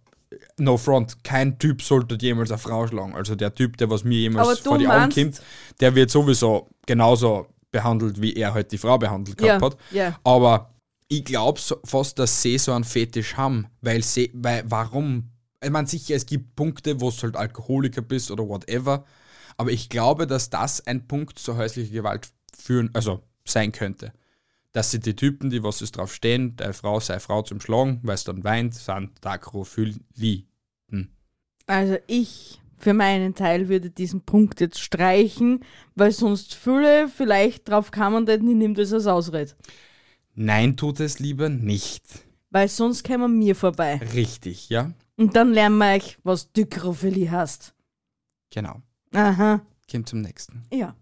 no 0.59 0.77
front, 0.77 1.23
kein 1.25 1.59
Typ 1.59 1.83
sollte 1.83 2.17
jemals 2.21 2.51
eine 2.51 2.59
Frau 2.59 2.87
schlagen. 2.87 3.15
Also 3.15 3.35
der 3.35 3.55
Typ, 3.55 3.77
der 3.77 3.91
was 3.91 4.05
mir 4.05 4.19
jemals 4.19 4.59
vor 4.61 4.79
die 4.79 4.89
Augen 4.89 5.13
kommt, 5.13 5.41
der 5.81 5.95
wird 5.95 6.11
sowieso 6.11 6.69
genauso 6.87 7.47
behandelt, 7.71 8.21
wie 8.21 8.35
er 8.35 8.55
halt 8.55 8.73
die 8.73 8.79
Frau 8.79 8.99
behandelt 8.99 9.37
gehabt 9.39 9.63
Ja, 9.63 9.67
hat. 9.67 9.79
ja. 10.15 10.19
Aber 10.25 10.75
ich 11.09 11.25
glaube 11.25 11.61
fast, 11.85 12.19
dass 12.19 12.43
sie 12.43 12.59
so 12.59 12.73
einen 12.73 12.85
Fetisch 12.85 13.37
haben, 13.37 13.67
weil 13.81 14.03
sie, 14.03 14.31
weil, 14.35 14.65
warum? 14.67 15.31
Ich 15.63 15.71
meine, 15.71 15.87
sicher, 15.87 16.15
es 16.17 16.27
gibt 16.27 16.57
Punkte, 16.57 17.01
wo 17.01 17.11
du 17.11 17.23
halt 17.23 17.37
Alkoholiker 17.37 18.03
bist 18.03 18.31
oder 18.31 18.47
whatever, 18.49 19.05
aber 19.57 19.71
ich 19.71 19.89
glaube, 19.89 20.27
dass 20.27 20.51
das 20.51 20.87
ein 20.87 21.07
Punkt 21.07 21.39
zur 21.39 21.57
häuslichen 21.57 21.93
Gewalt 21.93 22.29
führen, 22.57 22.91
also 22.93 23.23
sein 23.45 23.73
könnte. 23.73 24.13
Dass 24.77 24.91
sie 24.91 25.01
die 25.01 25.17
Typen, 25.17 25.49
die 25.49 25.63
was 25.63 25.81
es 25.81 25.91
drauf 25.91 26.13
stehen, 26.13 26.55
der 26.57 26.75
Frau 26.75 27.01
sei 27.01 27.19
Frau 27.19 27.41
zum 27.41 27.63
Schlagen, 27.63 27.99
weil 28.03 28.15
es 28.15 28.25
dann 28.25 28.45
weint, 28.45 28.75
sind 28.75 29.11
Dacrophilie. 29.23 30.45
also 31.67 31.97
ich 32.07 32.61
für 32.77 32.93
meinen 32.93 33.35
Teil 33.35 33.71
würde 33.71 33.89
diesen 33.89 34.21
Punkt 34.21 34.61
jetzt 34.61 34.79
streichen, 34.79 35.65
weil 35.95 36.13
sonst 36.13 36.55
viele 36.55 37.09
vielleicht 37.09 37.71
drauf 37.71 37.91
kamen, 37.91 38.27
denn 38.27 38.47
ich 38.47 38.55
nehme 38.55 38.75
das 38.75 38.93
als 38.93 39.07
Ausrede. 39.07 39.53
Nein, 40.35 40.77
tut 40.77 41.01
es 41.01 41.21
lieber 41.21 41.49
nicht. 41.49 42.05
Weil 42.51 42.69
sonst 42.69 43.03
kämen 43.03 43.39
mir 43.39 43.57
vorbei. 43.57 43.97
Richtig, 44.13 44.69
ja? 44.69 44.93
Und 45.17 45.37
dann 45.37 45.55
lernen 45.55 45.79
wir 45.79 45.95
euch, 45.95 46.19
was 46.23 46.53
Dykrophilie 46.53 47.31
heißt. 47.31 47.75
Genau. 48.51 48.83
Aha. 49.15 49.63
Kommt 49.91 50.11
zum 50.11 50.21
nächsten. 50.21 50.67
Ja. 50.71 50.95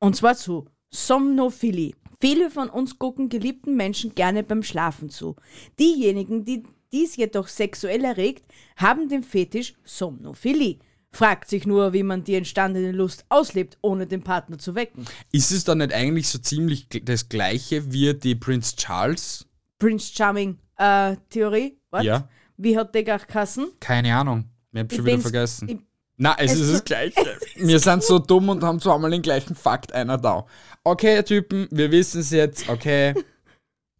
Und 0.00 0.16
zwar 0.16 0.34
zu 0.34 0.66
Somnophilie. 0.90 1.94
Viele 2.20 2.50
von 2.50 2.68
uns 2.68 2.98
gucken 2.98 3.28
geliebten 3.28 3.76
Menschen 3.76 4.14
gerne 4.14 4.42
beim 4.42 4.62
Schlafen 4.62 5.08
zu. 5.08 5.36
Diejenigen, 5.78 6.44
die 6.44 6.64
dies 6.92 7.16
jedoch 7.16 7.48
sexuell 7.48 8.04
erregt, 8.04 8.44
haben 8.76 9.08
den 9.08 9.22
Fetisch 9.22 9.74
Somnophilie. 9.84 10.78
Fragt 11.10 11.48
sich 11.48 11.66
nur, 11.66 11.92
wie 11.92 12.02
man 12.02 12.24
die 12.24 12.34
entstandene 12.34 12.92
Lust 12.92 13.24
auslebt, 13.28 13.78
ohne 13.82 14.06
den 14.06 14.22
Partner 14.22 14.58
zu 14.58 14.74
wecken. 14.74 15.04
Ist 15.32 15.52
es 15.52 15.64
dann 15.64 15.78
nicht 15.78 15.92
eigentlich 15.92 16.28
so 16.28 16.38
ziemlich 16.38 16.88
das 16.88 17.28
gleiche 17.28 17.92
wie 17.92 18.12
die 18.14 18.34
Prince 18.34 18.76
Charles? 18.76 19.46
Prince 19.78 20.12
Charming 20.14 20.58
äh, 20.76 21.16
Theorie? 21.30 21.78
What? 21.90 22.02
Ja. 22.02 22.28
Wie 22.56 22.76
hat 22.76 22.94
der 22.94 23.04
gekassen? 23.04 23.68
Keine 23.80 24.14
Ahnung. 24.16 24.44
Ich 24.72 24.80
hab 24.80 24.90
schon 24.92 24.98
Ich 25.00 25.04
wieder 25.06 25.16
bin's- 25.16 25.22
vergessen. 25.22 25.68
ich- 25.68 25.78
Na, 26.20 26.34
es, 26.36 26.52
Es 26.52 26.60
ist 26.60 26.72
das 26.72 26.84
Gleiche. 26.84 27.38
Wir 27.56 27.78
sind 27.78 28.02
so 28.02 28.18
dumm 28.18 28.48
und 28.48 28.62
haben 28.64 28.80
zweimal 28.80 29.10
den 29.10 29.22
gleichen 29.22 29.54
Fakt 29.54 29.92
einer 29.92 30.18
da. 30.18 30.46
Okay, 30.82 31.22
Typen, 31.22 31.68
wir 31.70 31.90
wissen 31.92 32.20
es 32.20 32.30
jetzt. 32.30 32.68
Okay. 32.68 33.14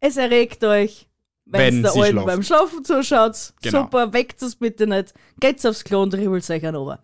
Es 0.01 0.16
erregt 0.16 0.62
euch, 0.62 1.09
Wenn 1.45 1.83
der 1.83 1.93
Alten 1.93 2.25
beim 2.25 2.45
Schlafen 2.45 2.85
zuschaut. 2.85 3.53
Genau. 3.62 3.83
Super, 3.83 4.12
weckt 4.12 4.41
es 4.43 4.55
bitte 4.55 4.87
nicht. 4.87 5.12
Geht's 5.41 5.66
aufs 5.66 5.83
Klo 5.83 6.03
und 6.03 6.14
ribbelt 6.14 6.49
euch 6.49 6.64
an 6.64 6.77
ober. 6.77 7.03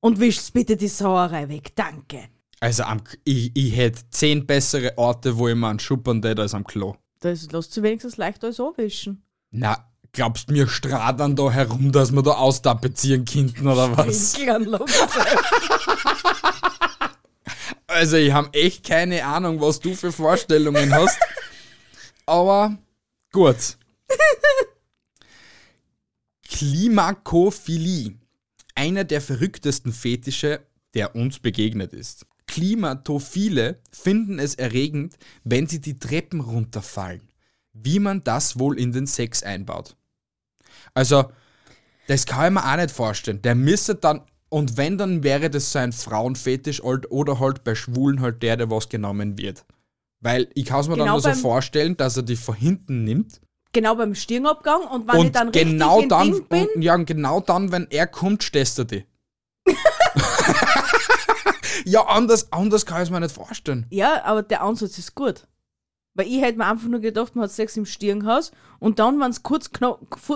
Und 0.00 0.20
wischt 0.20 0.52
bitte 0.52 0.76
die 0.76 0.88
Sauerei 0.88 1.48
weg. 1.48 1.74
Danke. 1.74 2.28
Also, 2.60 2.82
am, 2.82 3.00
ich, 3.24 3.50
ich 3.54 3.74
hätte 3.74 4.02
zehn 4.10 4.46
bessere 4.46 4.98
Orte, 4.98 5.38
wo 5.38 5.48
ich 5.48 5.54
mir 5.54 5.68
einen 5.68 5.78
Schuppern 5.78 6.20
tät 6.20 6.38
als 6.38 6.52
am 6.52 6.64
Klo. 6.64 6.96
Das 7.20 7.50
lässt 7.50 7.72
sich 7.72 7.82
wenigstens 7.82 8.18
leicht 8.18 8.44
alles 8.44 8.60
anwischen. 8.60 9.22
Na, 9.50 9.90
glaubst 10.14 10.50
mir 10.50 10.68
stradern 10.68 11.36
da 11.36 11.50
herum, 11.50 11.92
dass 11.92 12.12
wir 12.12 12.22
da 12.22 12.32
austapezieren 12.32 13.24
könnten 13.24 13.68
oder 13.68 13.96
was? 13.96 14.36
Also, 17.86 18.16
ich 18.16 18.32
habe 18.32 18.52
echt 18.54 18.84
keine 18.84 19.24
Ahnung, 19.24 19.60
was 19.60 19.78
du 19.78 19.94
für 19.94 20.10
Vorstellungen 20.10 20.92
hast. 20.92 21.16
Aber 22.26 22.76
gut. 23.30 23.76
Klimakophilie. 26.48 28.14
Einer 28.74 29.04
der 29.04 29.20
verrücktesten 29.20 29.92
Fetische, 29.92 30.66
der 30.94 31.14
uns 31.14 31.38
begegnet 31.38 31.92
ist. 31.92 32.26
Klimatophile 32.48 33.80
finden 33.92 34.38
es 34.38 34.54
erregend, 34.56 35.16
wenn 35.44 35.66
sie 35.66 35.80
die 35.80 35.98
Treppen 35.98 36.40
runterfallen. 36.40 37.28
Wie 37.72 37.98
man 37.98 38.24
das 38.24 38.58
wohl 38.58 38.78
in 38.78 38.92
den 38.92 39.06
Sex 39.06 39.42
einbaut. 39.42 39.96
Also, 40.94 41.24
das 42.06 42.24
kann 42.26 42.46
ich 42.46 42.52
mir 42.52 42.72
auch 42.72 42.76
nicht 42.76 42.90
vorstellen. 42.90 43.42
Der 43.42 43.54
müsste 43.54 43.96
dann, 43.96 44.22
und 44.48 44.76
wenn, 44.76 44.96
dann 44.96 45.22
wäre 45.24 45.50
das 45.50 45.72
so 45.72 45.80
ein 45.80 45.92
Frauenfetisch 45.92 46.82
halt- 46.82 47.10
oder 47.10 47.40
halt 47.40 47.64
bei 47.64 47.74
Schwulen 47.74 48.20
halt 48.20 48.42
der, 48.42 48.56
der 48.56 48.70
was 48.70 48.88
genommen 48.88 49.36
wird. 49.36 49.64
Weil 50.20 50.48
ich 50.54 50.64
kann 50.66 50.80
es 50.80 50.88
mir 50.88 50.96
dann 50.96 51.06
Genau 51.06 51.20
nur 51.20 51.20
so 51.20 51.32
vorstellen, 51.32 51.96
dass 51.96 52.16
er 52.16 52.22
die 52.22 52.36
von 52.36 52.54
hinten 52.54 53.04
nimmt 53.04 53.40
Genau 53.72 53.96
beim 53.96 54.14
Stirnabgang 54.14 54.86
und 54.86 55.08
wenn 55.08 55.16
ich 55.16 55.20
und 55.20 55.34
dann 55.34 55.50
genau 55.50 55.96
richtig 55.96 56.08
dann, 56.10 56.32
Ding 56.32 56.46
bin, 56.48 56.68
und, 56.76 56.82
ja, 56.82 56.94
und 56.94 57.06
genau 57.06 57.40
dann, 57.40 57.72
wenn 57.72 57.88
er 57.90 58.06
kommt, 58.06 58.44
stehst 58.44 58.78
du 58.78 58.84
die. 58.84 59.04
ja, 61.84 62.06
anders, 62.06 62.52
anders 62.52 62.86
kann 62.86 62.98
ich 62.98 63.08
es 63.08 63.10
mir 63.10 63.18
nicht 63.18 63.34
vorstellen. 63.34 63.86
ja, 63.90 64.22
aber 64.24 64.44
der 64.44 64.62
Ansatz 64.62 64.96
ist 64.98 65.16
gut. 65.16 65.48
Weil 66.14 66.28
ich 66.28 66.40
hätte 66.40 66.58
mir 66.58 66.66
einfach 66.66 66.88
nur 66.88 67.00
gedacht, 67.00 67.34
man 67.34 67.44
hat 67.44 67.50
Sex 67.50 67.76
im 67.76 67.86
Stirnhaus 67.86 68.52
und 68.78 68.98
dann, 68.98 69.20
wenn 69.20 69.30
es 69.30 69.42
kurz, 69.42 69.70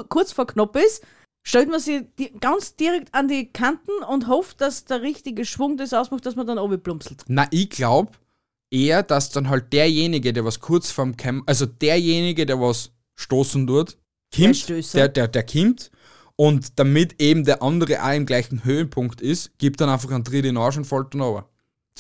kurz 0.09 0.33
vor 0.33 0.47
Knopf 0.47 0.77
ist, 0.77 1.05
stellt 1.47 1.71
man 1.71 1.81
sie 1.81 2.07
ganz 2.41 2.75
direkt 2.77 3.15
an 3.15 3.29
die 3.29 3.47
Kanten 3.53 3.93
und 4.09 4.27
hofft, 4.29 4.61
dass 4.61 4.85
der 4.85 5.03
richtige 5.03 5.45
Schwung 5.45 5.77
das 5.77 5.95
ausmacht, 5.95 6.27
dass 6.27 6.37
man 6.37 6.47
dann 6.47 6.59
oben 6.59 6.83
plumpselt. 6.83 7.25
Na, 7.29 7.47
ich 7.51 7.71
glaube 7.71 8.13
eher, 8.71 9.03
dass 9.03 9.31
dann 9.31 9.49
halt 9.49 9.73
derjenige, 9.73 10.33
der 10.33 10.45
was 10.45 10.61
kurz 10.61 10.91
vorm 10.91 11.17
Cam, 11.17 11.43
also 11.47 11.65
derjenige, 11.65 12.45
der 12.45 12.61
was 12.61 12.91
stoßen 13.15 13.67
tut, 13.67 13.97
Der 14.37 14.47
kommt, 14.47 14.57
Stößer. 14.57 14.99
der, 14.99 15.09
der, 15.09 15.29
der 15.29 15.47
kommt 15.47 15.91
und 16.37 16.79
damit 16.79 17.21
eben 17.21 17.45
der 17.45 17.63
andere 17.63 18.03
auch 18.03 18.13
im 18.13 18.27
gleichen 18.27 18.65
Höhenpunkt 18.65 19.21
ist, 19.21 19.57
gibt 19.59 19.81
dann 19.81 19.89
einfach 19.89 20.11
einen 20.11 20.25
Tritt 20.25 20.45
in 20.45 20.57
Arsch 20.57 20.77
und 20.77 20.85
fällt 20.85 21.15
dann 21.15 21.21
runter. 21.21 21.49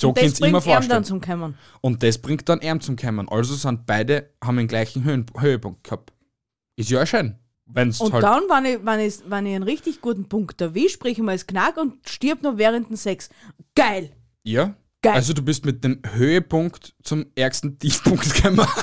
So 0.01 0.13
könnt 0.13 0.41
ihr 0.41 0.47
immer 0.47 0.61
vorstellen. 0.61 0.89
dann 0.89 1.05
zum 1.05 1.21
Kommen. 1.21 1.57
Und 1.81 2.03
das 2.03 2.19
bringt 2.19 2.49
dann 2.49 2.61
ihm 2.61 2.81
zum 2.81 2.97
Kommen. 2.97 3.29
Also 3.29 3.55
sind 3.55 3.87
beide, 3.87 4.31
haben 4.43 4.57
den 4.57 4.69
gleichen 4.69 5.05
Höhen, 5.05 5.27
Höhepunkt 5.37 5.85
gehabt. 5.85 6.13
Ist 6.77 6.91
ja 6.91 7.05
schön. 7.05 7.39
Wenn's 7.67 8.01
Und 8.01 8.13
halt, 8.13 8.23
dann, 8.23 8.43
wenn 8.49 8.65
ich, 8.65 8.85
wenn, 8.85 9.01
ich, 9.01 9.15
wenn 9.27 9.47
ich 9.47 9.55
einen 9.55 9.65
richtig 9.65 10.01
guten 10.01 10.29
Punkt 10.29 10.61
erwische, 10.61 10.91
sprich 10.91 11.19
ich 11.19 11.25
mal 11.25 11.33
das 11.33 11.47
Knack 11.47 11.77
und 11.77 12.09
stirb 12.09 12.43
noch 12.43 12.57
während 12.57 12.89
dem 12.89 12.97
Sex. 12.97 13.29
Geil! 13.75 14.13
ja. 14.45 14.75
Geil. 15.01 15.15
Also 15.15 15.33
du 15.33 15.43
bist 15.43 15.65
mit 15.65 15.85
dem 15.85 16.03
Höhepunkt 16.05 16.93
zum 17.05 17.27
ärgsten 17.37 17.79
Tiefpunkt 17.79 18.35
gekommen. 18.35 18.67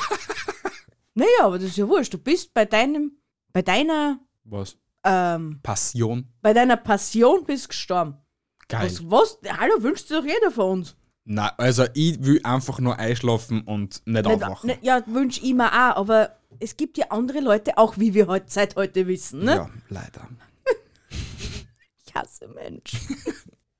Naja, 1.16 1.30
aber 1.44 1.58
das 1.58 1.70
ist 1.70 1.78
ja 1.78 1.88
wurscht. 1.88 2.14
Du 2.14 2.18
bist 2.18 2.54
bei 2.54 2.66
deinem, 2.66 3.14
bei 3.54 3.62
deiner, 3.62 4.20
Was? 4.44 4.78
ähm, 5.06 5.62
Passion. 5.64 6.28
bei 6.42 6.54
deiner 6.54 6.76
Passion 6.76 7.46
bist 7.46 7.70
gestorben. 7.70 8.18
Geil. 8.68 8.84
Was, 8.86 9.10
was? 9.10 9.40
Hallo, 9.58 9.82
wünscht 9.82 10.08
sich 10.10 10.18
doch 10.18 10.26
jeder 10.26 10.52
von 10.52 10.80
uns. 10.80 10.96
Na, 11.28 11.54
also 11.58 11.86
ich 11.96 12.24
will 12.24 12.40
einfach 12.44 12.80
nur 12.80 13.00
einschlafen 13.00 13.62
und 13.64 14.02
nicht, 14.06 14.26
Nicht, 14.26 14.44
aufwachen. 14.44 14.68
ne, 14.68 14.78
ja, 14.82 15.02
wünsch 15.08 15.40
ich 15.42 15.56
mir 15.56 15.68
auch, 15.72 15.98
aber 15.98 16.38
es 16.60 16.78
gibt 16.78 16.98
ja 17.00 17.08
andere 17.10 17.40
Leute, 17.40 17.78
auch 17.80 17.98
wie 17.98 18.14
wir 18.14 18.28
heute, 18.28 18.46
seit 18.48 18.76
heute 18.76 19.08
wissen, 19.08 19.44
ne? 19.44 19.56
Ja, 19.56 19.70
leider. 19.90 20.28
Ich 22.08 22.14
hasse 22.16 22.48
Menschen. 22.48 23.00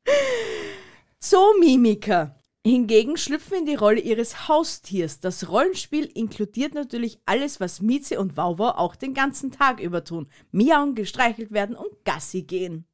Zoomimiker 1.20 2.36
hingegen 2.66 3.16
schlüpfen 3.16 3.60
in 3.60 3.66
die 3.66 3.76
Rolle 3.76 4.00
ihres 4.02 4.48
Haustiers. 4.48 5.20
Das 5.20 5.50
Rollenspiel 5.50 6.06
inkludiert 6.06 6.74
natürlich 6.74 7.20
alles, 7.26 7.60
was 7.60 7.80
Mieze 7.82 8.20
und 8.20 8.36
Wauwau 8.38 8.72
auch 8.72 8.96
den 8.96 9.14
ganzen 9.14 9.52
Tag 9.52 9.80
über 9.80 10.04
tun. 10.04 10.28
Miauen, 10.52 10.96
gestreichelt 10.96 11.52
werden 11.52 11.76
und 11.76 12.04
Gassi 12.04 12.42
gehen. 12.42 12.86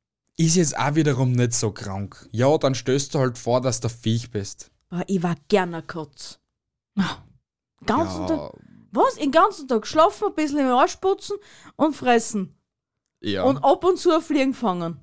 Ist 0.45 0.55
jetzt 0.55 0.77
auch 0.77 0.95
wiederum 0.95 1.31
nicht 1.33 1.53
so 1.53 1.71
krank. 1.71 2.27
Ja, 2.31 2.57
dann 2.57 2.75
stößt 2.75 3.13
du 3.13 3.19
halt 3.19 3.37
vor, 3.37 3.61
dass 3.61 3.79
du 3.79 3.89
Viech 3.89 4.31
bist. 4.31 4.71
Boah, 4.89 5.03
ich 5.07 5.21
war 5.23 5.35
gerne 5.47 5.81
Kotz. 5.83 6.39
Ah, 6.97 7.17
Ganzen 7.85 8.21
Ja. 8.21 8.27
Tag. 8.27 8.53
Was? 8.93 9.15
Den 9.15 9.31
ganzen 9.31 9.67
Tag 9.67 9.87
schlafen, 9.87 10.27
ein 10.27 10.35
bisschen 10.35 10.59
im 10.59 10.67
Arsch 10.67 10.97
putzen 10.97 11.37
und 11.77 11.95
fressen. 11.95 12.55
Ja. 13.21 13.43
Und 13.43 13.63
ab 13.63 13.83
und 13.85 13.97
zu 13.97 14.11
ein 14.13 14.21
Fliegen 14.21 14.53
fangen. 14.53 14.99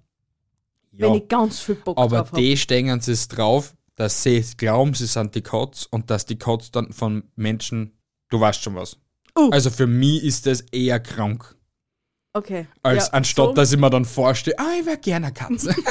ja. 0.93 1.07
Wenn 1.07 1.15
ich 1.15 1.29
ganz 1.29 1.61
viel 1.61 1.77
Bock 1.77 1.97
Aber 1.97 2.19
drauf 2.19 2.33
hab. 2.33 2.39
die 2.39 2.57
stehen 2.57 3.01
sie 3.01 3.13
es 3.13 3.29
drauf, 3.29 3.75
dass 3.97 4.23
sie 4.23 4.45
glauben, 4.57 4.93
sie 4.95 5.07
sind 5.07 5.35
die 5.35 5.43
Kotz 5.43 5.87
und 5.91 6.11
dass 6.11 6.27
die 6.27 6.39
Kotz 6.39 6.71
dann 6.71 6.93
von 6.93 7.25
Menschen, 7.37 7.97
du 8.29 8.39
weißt 8.41 8.63
schon 8.63 8.75
was. 8.75 8.99
Uh. 9.39 9.51
Also 9.51 9.71
für 9.71 9.87
mich 9.87 10.23
ist 10.25 10.47
das 10.47 10.61
eher 10.73 11.01
krank, 11.01 11.57
Okay. 12.35 12.67
als 12.83 13.07
ja, 13.07 13.13
anstatt 13.15 13.47
so, 13.47 13.53
dass 13.55 13.73
ich 13.73 13.79
mir 13.79 13.91
dann 13.91 14.05
vorstelle, 14.05 14.59
ah, 14.59 14.75
ich 14.79 14.87
wäre 14.87 14.99
gerne 14.99 15.27
eine 15.27 15.35
Katze. 15.35 15.75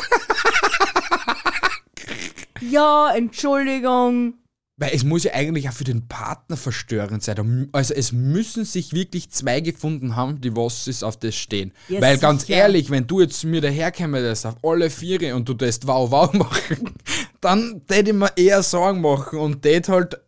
Ja, 2.62 3.14
Entschuldigung. 3.16 4.36
Weil 4.80 4.92
es 4.94 5.04
muss 5.04 5.24
ja 5.24 5.34
eigentlich 5.34 5.68
auch 5.68 5.74
für 5.74 5.84
den 5.84 6.08
Partner 6.08 6.56
verstörend 6.56 7.24
sein. 7.24 7.68
Also 7.72 7.96
es 7.96 8.12
müssen 8.12 8.64
sich 8.64 8.94
wirklich 8.94 9.32
zwei 9.32 9.60
gefunden 9.60 10.16
haben, 10.16 10.40
die 10.40 10.56
was 10.56 10.88
ist 10.88 11.04
auf 11.04 11.18
das 11.18 11.36
stehen. 11.36 11.74
Ja, 11.88 12.00
Weil 12.00 12.20
ganz 12.20 12.42
sicher. 12.42 12.60
ehrlich, 12.60 12.92
wenn 12.92 13.08
du 13.08 13.22
jetzt 13.22 13.40
zu 13.40 13.48
mir 13.48 13.60
daherkommst 13.62 14.46
auf 14.46 14.56
alle 14.64 14.92
Viere 14.92 15.36
und 15.36 15.50
du 15.50 15.56
das 15.56 15.80
wow 15.86 16.12
wow 16.12 16.32
machen, 16.34 16.94
dann 17.42 17.82
hätte 17.90 18.12
ich 18.12 18.16
mir 18.16 18.32
eher 18.36 18.62
Sorgen 18.62 19.02
machen 19.02 19.40
und 19.40 19.64
tät 19.64 19.90
halt 19.90 20.20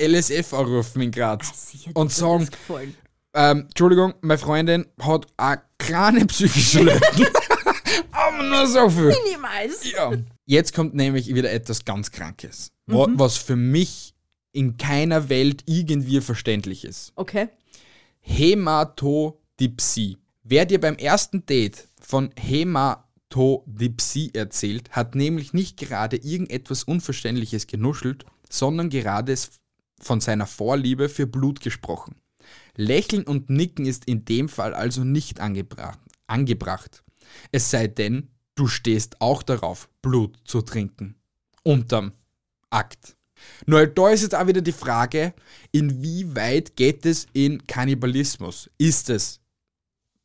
LSF 0.00 0.54
anrufen 0.54 1.02
in 1.02 1.10
Graz. 1.12 1.70
Sicher, 1.70 1.92
Und 1.94 2.10
dir 2.10 2.14
sagen. 2.14 2.48
Ähm, 3.34 3.62
Entschuldigung, 3.68 4.14
meine 4.20 4.38
Freundin 4.38 4.86
hat 5.00 5.26
eine 5.36 5.62
kleine 5.78 6.24
psychische 6.26 6.82
Lücken. 6.82 7.26
Aber 8.10 8.42
nur 8.42 8.66
so 8.66 8.88
viel. 8.90 9.14
Niemals. 9.30 9.90
Ja. 9.92 10.12
Jetzt 10.46 10.74
kommt 10.74 10.94
nämlich 10.94 11.32
wieder 11.34 11.50
etwas 11.52 11.84
ganz 11.84 12.10
Krankes, 12.10 12.72
wa- 12.86 13.06
was 13.10 13.36
für 13.36 13.56
mich 13.56 14.14
in 14.52 14.76
keiner 14.76 15.28
Welt 15.28 15.62
irgendwie 15.66 16.20
verständlich 16.20 16.84
ist. 16.84 17.12
Okay. 17.16 17.48
Hämatodipsie. 18.20 20.18
Wer 20.42 20.64
dir 20.66 20.80
beim 20.80 20.96
ersten 20.96 21.44
Date 21.46 21.86
von 22.00 22.30
Hämatodipsie 22.38 24.30
erzählt, 24.34 24.90
hat 24.90 25.14
nämlich 25.14 25.52
nicht 25.52 25.76
gerade 25.78 26.16
irgendetwas 26.16 26.84
Unverständliches 26.84 27.66
genuschelt, 27.66 28.24
sondern 28.50 28.88
gerade 28.90 29.34
von 30.00 30.20
seiner 30.20 30.46
Vorliebe 30.46 31.08
für 31.08 31.26
Blut 31.26 31.60
gesprochen. 31.60 32.16
Lächeln 32.78 33.24
und 33.24 33.50
Nicken 33.50 33.86
ist 33.86 34.04
in 34.04 34.24
dem 34.24 34.48
Fall 34.48 34.72
also 34.72 35.02
nicht 35.02 35.40
angebracht. 35.40 35.98
angebracht. 36.28 37.02
Es 37.50 37.70
sei 37.70 37.88
denn, 37.88 38.30
du 38.54 38.68
stehst 38.68 39.20
auch 39.20 39.42
darauf, 39.42 39.88
Blut 40.00 40.38
zu 40.44 40.62
trinken. 40.62 41.16
Unterm 41.64 42.12
Akt. 42.70 43.16
Nur 43.66 43.86
da 43.86 44.10
ist 44.10 44.22
jetzt 44.22 44.34
auch 44.34 44.46
wieder 44.46 44.60
die 44.60 44.72
Frage, 44.72 45.34
inwieweit 45.72 46.76
geht 46.76 47.04
es 47.04 47.26
in 47.32 47.66
Kannibalismus? 47.66 48.70
Ist 48.78 49.10
es 49.10 49.40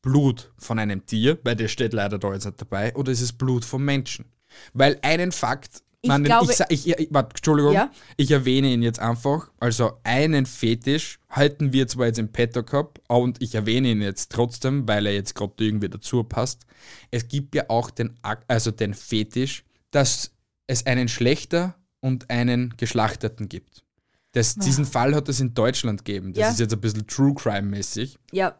Blut 0.04 0.52
von 0.58 0.78
einem 0.78 1.06
Tier, 1.06 1.40
weil 1.44 1.56
das 1.56 1.72
steht 1.72 1.94
leider 1.94 2.20
da 2.20 2.34
jetzt 2.34 2.46
nicht 2.46 2.62
dabei, 2.62 2.96
oder 2.96 3.12
ist 3.12 3.22
es 3.22 3.34
Blut 3.34 3.66
vom 3.66 3.84
Menschen? 3.84 4.26
Weil 4.74 5.00
einen 5.02 5.32
Fakt, 5.32 5.82
Ich 6.06 6.10
man, 6.10 6.22
glaube- 6.26 6.52
ich, 6.52 6.88
ich, 6.88 7.00
ich, 7.00 7.08
warte, 7.12 7.30
Entschuldigung, 7.38 7.74
Ja? 7.74 7.90
ich 8.18 8.30
erwähne 8.30 8.68
ihn 8.74 8.82
jetzt 8.84 9.00
einfach. 9.00 9.50
Also 9.62 9.94
einen 10.04 10.46
Fetisch 10.46 11.18
halten 11.30 11.72
wir 11.72 11.88
zwar 11.88 12.08
jetzt 12.08 12.20
im 12.20 12.28
Petto 12.30 12.62
gehabt, 12.62 13.00
und 13.08 13.42
ich 13.42 13.56
erwähne 13.56 13.88
ihn 13.90 14.02
jetzt 14.02 14.30
trotzdem, 14.34 14.86
weil 14.86 15.06
er 15.06 15.14
jetzt 15.14 15.34
gerade 15.34 15.54
irgendwie 15.58 15.88
dazu 15.88 16.26
passt. 16.26 16.66
Es 17.10 17.30
gibt 17.30 17.56
ja 17.56 17.70
auch 17.70 17.90
den, 17.90 18.20
also 18.50 18.72
den 18.72 18.94
Fetisch, 18.94 19.64
dass 19.92 20.32
es 20.68 20.86
einen 20.86 21.08
Schlechter 21.08 21.76
und 22.02 22.30
einen 22.30 22.74
Geschlachteten 22.76 23.48
gibt. 23.48 23.86
Das, 24.34 24.56
diesen 24.56 24.84
Fall 24.86 25.16
hat 25.16 25.30
es 25.30 25.40
in 25.40 25.54
Deutschland 25.54 26.04
gegeben. 26.04 26.34
Das 26.34 26.42
Ja. 26.42 26.50
ist 26.50 26.60
jetzt 26.60 26.74
ein 26.74 26.82
bisschen 26.82 27.08
True 27.08 27.34
Crime-mäßig 27.34 28.18
Ja, 28.34 28.60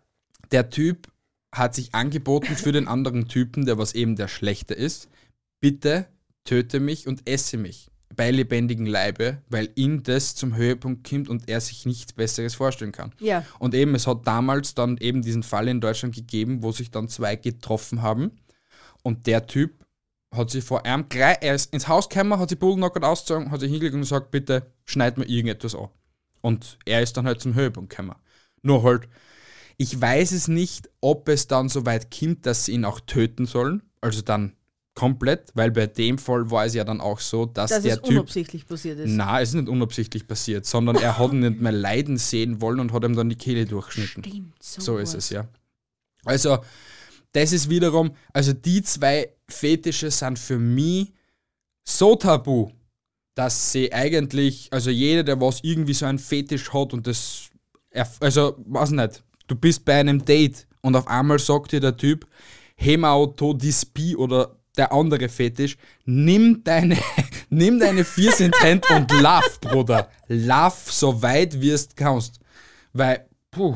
der 0.52 0.70
Typ 0.70 1.12
hat 1.54 1.76
sich 1.76 1.94
angeboten 1.94 2.56
für 2.56 2.72
den 2.72 2.88
anderen 2.88 3.28
Typen, 3.28 3.66
der 3.66 3.78
was 3.78 3.94
eben 3.96 4.16
der 4.16 4.30
Schlechte 4.30 4.74
ist. 4.76 5.10
Bitte 5.60 6.08
töte 6.44 6.80
mich 6.80 7.08
und 7.08 7.28
esse 7.28 7.58
mich 7.58 7.90
bei 8.16 8.30
lebendigem 8.30 8.86
Leibe, 8.86 9.42
weil 9.50 9.70
ihm 9.76 10.04
das 10.04 10.36
zum 10.36 10.56
Höhepunkt 10.56 11.10
kommt 11.10 11.30
und 11.30 11.50
er 11.50 11.62
sich 11.62 11.86
nichts 11.86 12.14
Besseres 12.14 12.56
vorstellen 12.56 12.92
kann. 12.92 13.12
ja. 13.20 13.46
Und 13.60 13.74
eben, 13.74 13.96
es 13.96 14.06
hat 14.08 14.28
damals 14.28 14.76
dann 14.76 14.98
eben 14.98 15.22
diesen 15.22 15.44
Fall 15.44 15.68
in 15.68 15.82
Deutschland 15.82 16.16
gegeben, 16.16 16.62
wo 16.62 16.72
sich 16.72 16.92
dann 16.92 17.10
zwei 17.10 17.36
getroffen 17.36 18.02
haben 18.02 18.32
und 19.04 19.28
der 19.28 19.48
Typ 19.48 19.84
hat 20.34 20.50
sich 20.50 20.64
vor 20.64 20.86
einem 20.86 21.08
gleich, 21.10 21.38
er 21.42 21.56
ist 21.56 21.74
ins 21.74 21.88
Haus 21.88 22.10
gekommen, 22.10 22.40
hat 22.40 22.50
sich 22.50 22.60
Bullknockert 22.60 23.04
ausgezogen, 23.04 23.52
hat 23.52 23.60
sich 23.60 23.70
hingelegt 23.70 23.94
und 23.94 24.02
gesagt, 24.02 24.32
bitte 24.32 24.72
schneid 24.86 25.18
mir 25.18 25.26
irgendetwas 25.26 25.76
an. 25.76 25.90
Und 26.42 26.78
er 26.86 27.02
ist 27.02 27.16
dann 27.16 27.26
halt 27.26 27.42
zum 27.42 27.54
Höhepunkt 27.54 27.92
gekommen. 27.92 28.16
Nur 28.64 28.84
halt, 28.84 29.08
ich 29.78 30.00
weiß 30.00 30.32
es 30.32 30.48
nicht, 30.48 30.90
ob 31.02 31.30
es 31.30 31.48
dann 31.48 31.70
so 31.70 31.86
weit 31.86 32.10
kommt, 32.18 32.46
dass 32.46 32.66
sie 32.66 32.74
ihn 32.74 32.86
auch 32.86 33.00
töten 33.00 33.46
sollen. 33.46 33.84
Also 34.02 34.22
dann 34.22 34.56
komplett, 34.96 35.52
weil 35.56 35.72
bei 35.72 35.88
dem 35.88 36.18
Fall 36.18 36.50
war 36.52 36.66
es 36.66 36.76
ja 36.76 36.84
dann 36.84 37.02
auch 37.02 37.20
so, 37.20 37.46
dass 37.46 37.72
Dass 37.72 37.84
der 37.84 37.94
es 37.96 38.02
Typ. 38.02 38.10
unabsichtlich 38.12 38.66
passiert 38.68 39.00
ist. 39.00 39.10
Na, 39.10 39.42
es 39.42 39.50
ist 39.50 39.56
nicht 39.56 39.70
unabsichtlich 39.70 40.28
passiert, 40.28 40.66
sondern 40.66 40.98
er 40.98 41.18
hat 41.18 41.32
ihn 41.34 41.40
nicht 41.40 41.60
mehr 41.60 41.72
leiden 41.72 42.18
sehen 42.18 42.62
wollen 42.62 42.80
und 42.80 42.94
hat 42.94 43.04
ihm 43.04 43.16
dann 43.16 43.30
die 43.30 43.36
Kehle 43.36 43.66
durchgeschnitten. 43.66 44.24
Stimmt, 44.24 44.54
so, 44.62 44.82
So 44.82 44.98
ist 45.00 45.16
es, 45.16 45.30
ja. 45.32 45.48
Also, 46.26 46.60
das 47.32 47.52
ist 47.52 47.70
wiederum, 47.70 48.12
also 48.34 48.54
die 48.54 48.84
zwei 48.84 49.30
Fetische 49.50 50.12
sind 50.12 50.38
für 50.38 50.60
mich 50.60 51.12
so 51.84 52.16
tabu, 52.16 52.70
dass 53.36 53.72
sie 53.72 53.92
eigentlich, 53.92 54.68
also 54.72 54.92
jeder, 54.92 55.24
der 55.24 55.42
was 55.42 55.60
irgendwie 55.64 55.94
so 55.96 56.06
einen 56.06 56.20
Fetisch 56.20 56.72
hat 56.72 56.94
und 56.94 57.08
das, 57.08 57.50
also, 58.20 58.56
weiß 58.68 58.92
nicht, 58.92 59.24
du 59.48 59.56
bist 59.56 59.84
bei 59.86 59.96
einem 60.00 60.24
Date 60.24 60.68
und 60.82 60.96
auf 60.96 61.08
einmal 61.08 61.40
sagt 61.40 61.72
dir 61.72 61.80
der 61.80 61.98
Typ, 61.98 62.28
Hemauto 62.76 63.54
Dispi 63.54 64.16
oder 64.16 64.56
der 64.78 64.92
andere 64.92 65.30
Fetisch, 65.30 65.78
nimm 66.06 66.64
deine, 66.64 66.98
nimm 67.50 67.80
deine 67.80 68.04
vier 68.04 68.38
in 68.40 68.52
Hand 68.54 68.90
und 68.90 69.12
lauf, 69.22 69.60
Bruder. 69.62 70.10
Lauf 70.28 70.92
so 70.92 71.22
weit 71.22 71.60
wie 71.62 71.70
es 71.72 71.90
kannst. 71.96 72.40
Weil, 72.94 73.28
puh, 73.52 73.76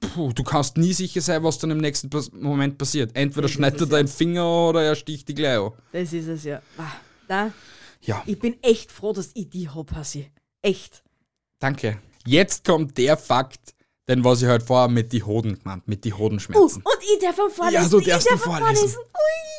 puh, 0.00 0.32
du 0.32 0.42
kannst 0.42 0.76
nie 0.76 0.92
sicher 0.92 1.20
sein, 1.20 1.42
was 1.44 1.58
dann 1.58 1.70
im 1.70 1.78
nächsten 1.78 2.10
Moment 2.40 2.78
passiert. 2.78 3.10
Entweder 3.14 3.48
schneidet 3.48 3.80
er 3.82 3.86
deinen 3.86 4.08
Finger 4.08 4.42
an 4.42 4.68
oder 4.70 4.82
er 4.82 4.94
sticht 4.96 5.28
die 5.28 5.34
gleich 5.34 5.58
an. 5.58 5.72
Das 5.92 6.12
ist 6.12 6.26
es 6.28 6.44
ja. 6.44 6.60
Ah, 6.78 6.92
da, 7.28 7.52
Ja, 8.02 8.22
ich 8.26 8.38
bin 8.38 8.56
echt 8.62 8.90
froh, 8.92 9.12
dass 9.12 9.30
ich 9.34 9.48
die 9.50 9.68
hab, 9.68 9.92
Hasi. 9.94 10.30
Echt. 10.62 11.02
danke. 11.60 11.98
Jetzt 12.28 12.64
kommt 12.64 12.98
der 12.98 13.16
Fakt, 13.16 13.74
den 14.08 14.24
was 14.24 14.42
ich 14.42 14.48
halt 14.48 14.64
vorher 14.64 14.88
mit 14.88 15.12
die 15.12 15.22
Hoden 15.22 15.56
gemeint, 15.60 15.86
mit 15.86 16.04
die 16.04 16.12
Uh, 16.12 16.18
Hodenschmerzen. 16.18 16.82
und 16.82 16.98
ich 17.02 17.20
darf 17.20 17.36
vorlesen. 17.36 17.82
Ja, 17.82 17.88
du 17.88 17.98
ich 18.00 18.06
darfst 18.08 18.28
darf 18.30 18.46
am 18.48 18.52
am 18.54 18.58
vorlesen. 18.64 18.98
Ui. 18.98 19.55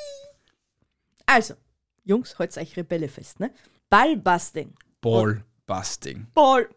Also, 1.27 1.55
Jungs, 2.03 2.39
halt's 2.39 2.57
euch 2.57 2.75
Rebelle 2.77 3.09
fest, 3.09 3.39
ne? 3.39 3.51
Ballbusting. 3.89 4.73
Ballbusting. 5.01 6.27
Ball. 6.33 6.69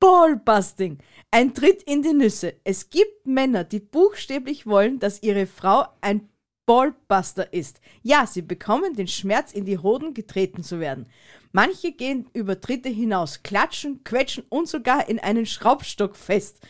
Ballbusting. 0.00 0.98
Ein 1.30 1.52
Tritt 1.52 1.82
in 1.82 2.02
die 2.02 2.12
Nüsse. 2.12 2.54
Es 2.64 2.88
gibt 2.90 3.26
Männer, 3.26 3.64
die 3.64 3.80
buchstäblich 3.80 4.66
wollen, 4.66 5.00
dass 5.00 5.22
ihre 5.22 5.46
Frau 5.46 5.86
ein 6.00 6.28
Ballbuster 6.64 7.52
ist. 7.52 7.80
Ja, 8.02 8.26
sie 8.26 8.42
bekommen 8.42 8.94
den 8.94 9.08
Schmerz, 9.08 9.52
in 9.52 9.64
die 9.64 9.78
Hoden 9.78 10.14
getreten 10.14 10.62
zu 10.62 10.80
werden. 10.80 11.08
Manche 11.52 11.92
gehen 11.92 12.26
über 12.32 12.60
Tritte 12.60 12.88
hinaus, 12.88 13.42
klatschen, 13.42 14.02
quetschen 14.04 14.44
und 14.48 14.68
sogar 14.68 15.08
in 15.08 15.18
einen 15.18 15.46
Schraubstock 15.46 16.16
fest. 16.16 16.60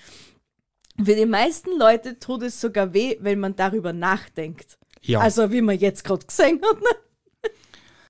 Für 1.02 1.14
die 1.14 1.26
meisten 1.26 1.76
Leute 1.78 2.18
tut 2.18 2.42
es 2.42 2.60
sogar 2.60 2.94
weh, 2.94 3.16
wenn 3.20 3.40
man 3.40 3.54
darüber 3.54 3.92
nachdenkt. 3.92 4.78
Ja. 5.04 5.20
Also, 5.20 5.52
wie 5.52 5.60
man 5.60 5.78
jetzt 5.78 6.04
gerade 6.04 6.26
gesehen 6.26 6.60
hat. 6.62 6.80
Ne? 6.80 7.50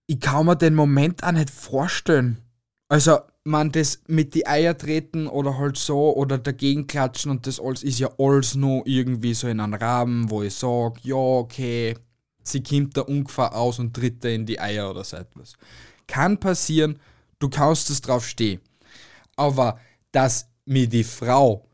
ich 0.07 0.21
kann 0.21 0.47
mir 0.47 0.57
den 0.57 0.75
Moment 0.75 1.23
auch 1.25 1.33
nicht 1.33 1.51
vorstellen. 1.51 2.39
Also, 2.89 3.19
man, 3.45 3.73
das 3.73 4.03
mit 4.07 4.35
die 4.35 4.47
Eier 4.47 4.77
treten 4.77 5.27
oder 5.27 5.59
halt 5.59 5.77
so 5.77 6.17
oder 6.17 6.39
dagegen 6.39 6.87
klatschen 6.87 7.31
und 7.31 7.47
das 7.47 7.61
alles 7.61 7.83
ist 7.83 7.99
ja 7.99 8.09
alles 8.19 8.55
nur 8.55 8.87
irgendwie 8.87 9.35
so 9.35 9.49
in 9.49 9.61
einem 9.61 9.75
Rahmen, 9.75 10.31
wo 10.31 10.43
ich 10.43 10.55
sage, 10.55 11.01
ja, 11.03 11.17
okay, 11.17 11.95
sie 12.43 12.63
kommt 12.63 12.97
da 12.97 13.03
ungefähr 13.03 13.55
aus 13.55 13.79
und 13.79 13.95
tritt 13.95 14.25
da 14.25 14.29
in 14.29 14.47
die 14.47 14.61
Eier 14.61 14.91
oder 14.91 15.05
so 15.05 15.17
etwas. 15.17 15.55
Kann 16.07 16.41
passieren, 16.41 16.99
du 17.39 17.49
kannst 17.49 17.91
es 17.91 18.01
drauf 18.01 18.27
stehen. 18.27 18.61
Aber 19.37 19.79
dass 20.13 20.49
mir 20.65 20.89
die 20.89 21.05
Frau 21.05 21.67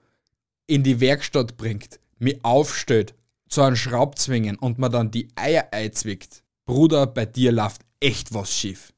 in 0.66 0.82
die 0.82 1.00
Werkstatt 1.00 1.56
bringt, 1.56 2.00
mich 2.18 2.44
aufstellt, 2.44 3.14
zu 3.50 3.62
einem 3.62 3.76
Schraubzwingen 3.76 4.56
und 4.56 4.78
mir 4.78 4.88
dann 4.88 5.10
die 5.10 5.28
Eier 5.34 5.68
einzwickt, 5.72 6.42
Bruder, 6.66 7.06
bei 7.06 7.26
dir 7.26 7.52
läuft 7.52 7.82
echt 8.00 8.32
was 8.32 8.56
schief. 8.56 8.92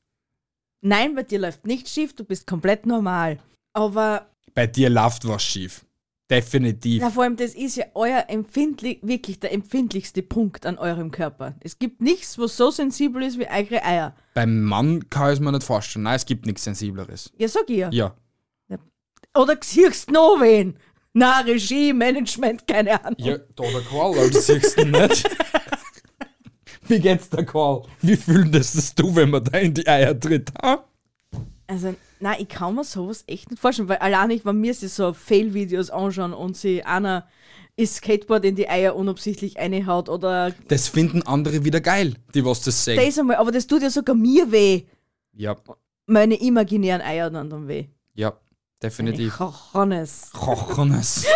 Nein, 0.82 1.14
bei 1.14 1.22
dir 1.22 1.38
läuft 1.38 1.66
nicht 1.66 1.88
schief, 1.88 2.14
du 2.14 2.24
bist 2.24 2.46
komplett 2.46 2.86
normal. 2.86 3.38
Aber 3.72 4.30
Bei 4.54 4.66
dir 4.66 4.90
läuft 4.90 5.26
was 5.26 5.42
schief. 5.42 5.84
Definitiv. 6.30 7.02
Ja, 7.02 7.10
vor 7.10 7.24
allem, 7.24 7.36
das 7.36 7.54
ist 7.54 7.76
ja 7.76 7.84
euer 7.94 8.24
empfindlich, 8.28 9.00
wirklich 9.02 9.38
der 9.38 9.52
empfindlichste 9.52 10.22
Punkt 10.22 10.64
an 10.64 10.78
eurem 10.78 11.10
Körper. 11.10 11.54
Es 11.60 11.78
gibt 11.78 12.00
nichts, 12.00 12.38
was 12.38 12.56
so 12.56 12.70
sensibel 12.70 13.22
ist 13.22 13.38
wie 13.38 13.46
eure 13.48 13.84
Eier. 13.84 14.14
Beim 14.34 14.62
Mann 14.62 15.08
kann 15.10 15.28
ich 15.28 15.34
es 15.34 15.40
mir 15.40 15.52
nicht 15.52 15.62
vorstellen. 15.62 16.04
Nein, 16.04 16.16
es 16.16 16.24
gibt 16.26 16.46
nichts 16.46 16.64
Sensibleres. 16.64 17.32
Ja, 17.36 17.48
sag 17.48 17.68
ich 17.68 17.78
ja. 17.78 17.90
Ja. 17.90 18.14
Oder 19.34 19.56
siehst 19.62 20.08
du 20.08 20.14
noch 20.14 20.40
wen? 20.40 20.76
Na, 21.14 21.40
Regie, 21.40 21.92
Management, 21.92 22.66
keine 22.66 23.02
Ahnung. 23.04 23.16
Ja, 23.18 23.36
da 23.38 23.64
der 23.64 23.80
Karl, 23.82 24.18
aber 24.18 24.30
das 24.30 24.46
siehst 24.46 24.78
du 24.78 24.84
nicht. 24.86 25.28
Wie 26.88 26.98
geht's 27.00 27.28
der 27.30 27.44
Karl? 27.44 27.82
Wie 28.00 28.16
fühlt 28.16 28.54
das 28.54 28.72
das 28.72 28.94
du, 28.94 29.14
wenn 29.14 29.30
man 29.30 29.44
da 29.44 29.58
in 29.58 29.74
die 29.74 29.86
Eier 29.86 30.18
tritt? 30.18 30.50
Ha? 30.62 30.84
Also, 31.66 31.94
nein, 32.20 32.36
ich 32.40 32.48
kann 32.48 32.74
mir 32.74 32.84
sowas 32.84 33.24
echt 33.26 33.50
nicht 33.50 33.60
vorstellen, 33.60 33.88
weil 33.88 33.98
allein 33.98 34.30
ich, 34.30 34.44
wenn 34.44 34.60
mir 34.60 34.74
sie 34.74 34.88
so 34.88 35.12
Fail-Videos 35.12 35.90
anschauen 35.90 36.32
und 36.32 36.56
sie 36.56 36.82
einer 36.82 37.26
ist 37.76 37.96
Skateboard 37.96 38.44
in 38.44 38.56
die 38.56 38.68
Eier 38.68 38.94
unabsichtlich 38.96 39.56
reinhaut 39.56 40.08
oder 40.10 40.54
Das 40.68 40.88
finden 40.88 41.22
andere 41.22 41.64
wieder 41.64 41.80
geil, 41.80 42.14
die 42.34 42.44
was 42.44 42.60
das 42.62 42.84
sehen. 42.84 42.96
das 43.02 43.18
einmal, 43.18 43.36
aber 43.36 43.50
das 43.52 43.66
tut 43.66 43.82
ja 43.82 43.88
sogar 43.90 44.14
mir 44.14 44.50
weh. 44.52 44.82
Ja, 45.34 45.56
Meine 46.06 46.34
imaginären 46.34 47.00
Eier 47.00 47.30
dann 47.30 47.48
dann 47.48 47.68
weh. 47.68 47.86
ja, 48.14 48.34
definitiv. 48.82 49.38
Hannes. 49.74 50.30
Kochones. 50.32 51.26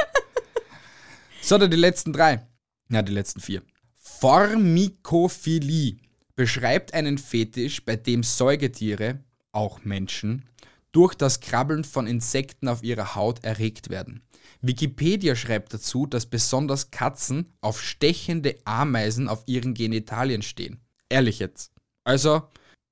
so, 1.42 1.58
dann 1.58 1.70
die 1.70 1.76
letzten 1.76 2.12
drei. 2.12 2.46
Ja, 2.88 3.02
die 3.02 3.12
letzten 3.12 3.40
vier. 3.40 3.62
Formikophilie 3.94 5.96
beschreibt 6.34 6.94
einen 6.94 7.18
Fetisch, 7.18 7.84
bei 7.84 7.96
dem 7.96 8.22
Säugetiere, 8.22 9.20
auch 9.52 9.84
Menschen, 9.84 10.48
durch 10.92 11.14
das 11.14 11.40
Krabbeln 11.40 11.84
von 11.84 12.06
Insekten 12.06 12.68
auf 12.68 12.82
ihrer 12.82 13.14
Haut 13.14 13.44
erregt 13.44 13.90
werden. 13.90 14.22
Wikipedia 14.62 15.36
schreibt 15.36 15.74
dazu, 15.74 16.06
dass 16.06 16.26
besonders 16.26 16.90
Katzen 16.90 17.52
auf 17.60 17.82
stechende 17.82 18.56
Ameisen 18.64 19.28
auf 19.28 19.42
ihren 19.46 19.74
Genitalien 19.74 20.42
stehen. 20.42 20.80
Ehrlich 21.08 21.38
jetzt. 21.38 21.72
Also, 22.04 22.42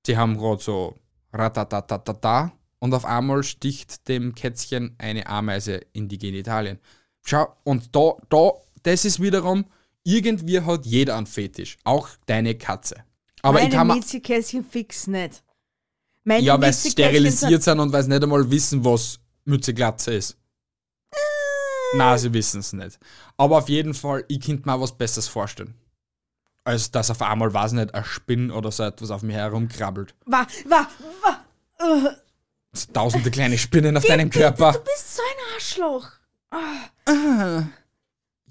sie 0.06 0.16
haben 0.16 0.36
gerade 0.36 0.62
so 0.62 0.98
ratatatatata 1.32 2.52
und 2.84 2.92
auf 2.92 3.06
einmal 3.06 3.42
sticht 3.42 4.08
dem 4.08 4.34
Kätzchen 4.34 4.94
eine 4.98 5.26
Ameise 5.26 5.80
in 5.94 6.06
die 6.06 6.18
Genitalien. 6.18 6.78
Schau, 7.22 7.56
und 7.64 7.96
da, 7.96 8.12
da, 8.28 8.52
das 8.82 9.06
ist 9.06 9.22
wiederum, 9.22 9.64
irgendwie 10.02 10.60
hat 10.60 10.84
jeder 10.84 11.16
einen 11.16 11.24
Fetisch, 11.24 11.78
auch 11.84 12.10
deine 12.26 12.56
Katze. 12.56 12.96
Aber 13.40 13.56
ich 13.56 13.64
Meine 13.64 13.74
kann 13.74 13.86
mir, 13.86 13.94
Mietzekästchen 13.94 14.66
fix 14.66 15.06
nicht. 15.06 15.42
Meine 16.24 16.44
ja, 16.44 16.60
weil 16.60 16.74
sie 16.74 16.90
sterilisiert 16.90 17.62
sind 17.62 17.80
und 17.80 17.90
weil 17.90 18.02
sie 18.02 18.10
nicht 18.10 18.22
einmal 18.22 18.50
wissen, 18.50 18.84
was 18.84 19.18
Mützeglatze 19.46 20.12
ist. 20.12 20.36
Na, 21.94 22.18
sie 22.18 22.34
wissen 22.34 22.60
es 22.60 22.74
nicht. 22.74 22.98
Aber 23.38 23.56
auf 23.56 23.70
jeden 23.70 23.94
Fall, 23.94 24.26
ich 24.28 24.40
könnte 24.40 24.68
mir 24.68 24.78
was 24.78 24.94
Besseres 24.94 25.26
vorstellen. 25.26 25.72
als 26.64 26.90
dass 26.90 27.10
auf 27.10 27.22
einmal, 27.22 27.54
weiß 27.54 27.72
nicht, 27.72 27.94
ein 27.94 28.04
Spinn 28.04 28.50
oder 28.50 28.70
so 28.70 28.82
etwas 28.82 29.10
auf 29.10 29.22
mir 29.22 29.36
herumkrabbelt. 29.36 30.14
War, 30.26 30.46
war, 30.66 30.88
war. 31.22 31.44
So 31.78 32.10
Tausende 32.92 33.30
kleine 33.30 33.58
Spinnen 33.58 33.96
auf 33.96 34.04
deinem 34.04 34.30
Körper. 34.30 34.72
Du 34.72 34.80
bist 34.80 35.16
so 35.16 35.22
ein 35.22 35.54
Arschloch. 35.54 36.10